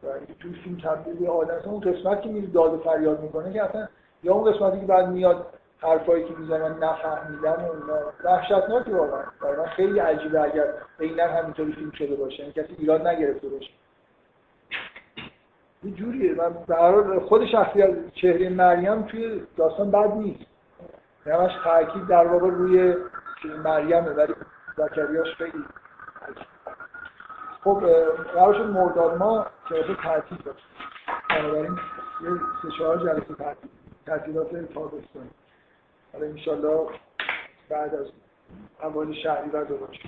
[0.03, 3.87] و توی فیلم تبدیل آدم اون قسمت که میره داد و فریاد می‌کنه که اصلا
[4.23, 5.45] یا اون قسمتی که بعد میاد
[5.79, 7.99] حرفایی که می‌زنن نفهمیدن و اینا.
[8.23, 9.23] وحشتناکی واقعا.
[9.41, 12.39] برای من خیلی عجیبه اگر عینا همینطوری فیلم شده باشه.
[12.39, 13.71] یعنی کسی ایراد نگرفته باشه.
[15.83, 16.35] یه جوریه.
[16.35, 20.45] من برای خود شخصیت چهره مریم توی داستان بد نیست.
[21.25, 22.95] همش تاکید در واقع روی
[23.53, 24.33] مریمه ولی
[24.77, 25.65] زکریاش خیلی
[27.63, 27.79] خب
[28.33, 30.67] قرار شد مرداد ما جلسه تعطیل داشت
[31.29, 31.79] بنابراین
[32.21, 32.29] یه
[32.61, 33.69] سه چهار جلسه تعطیل
[34.05, 35.29] تعطیلات تابستانی.
[36.13, 36.89] حالا انشالله
[37.69, 38.05] بعد از
[38.83, 39.99] اول شهری و دوباره.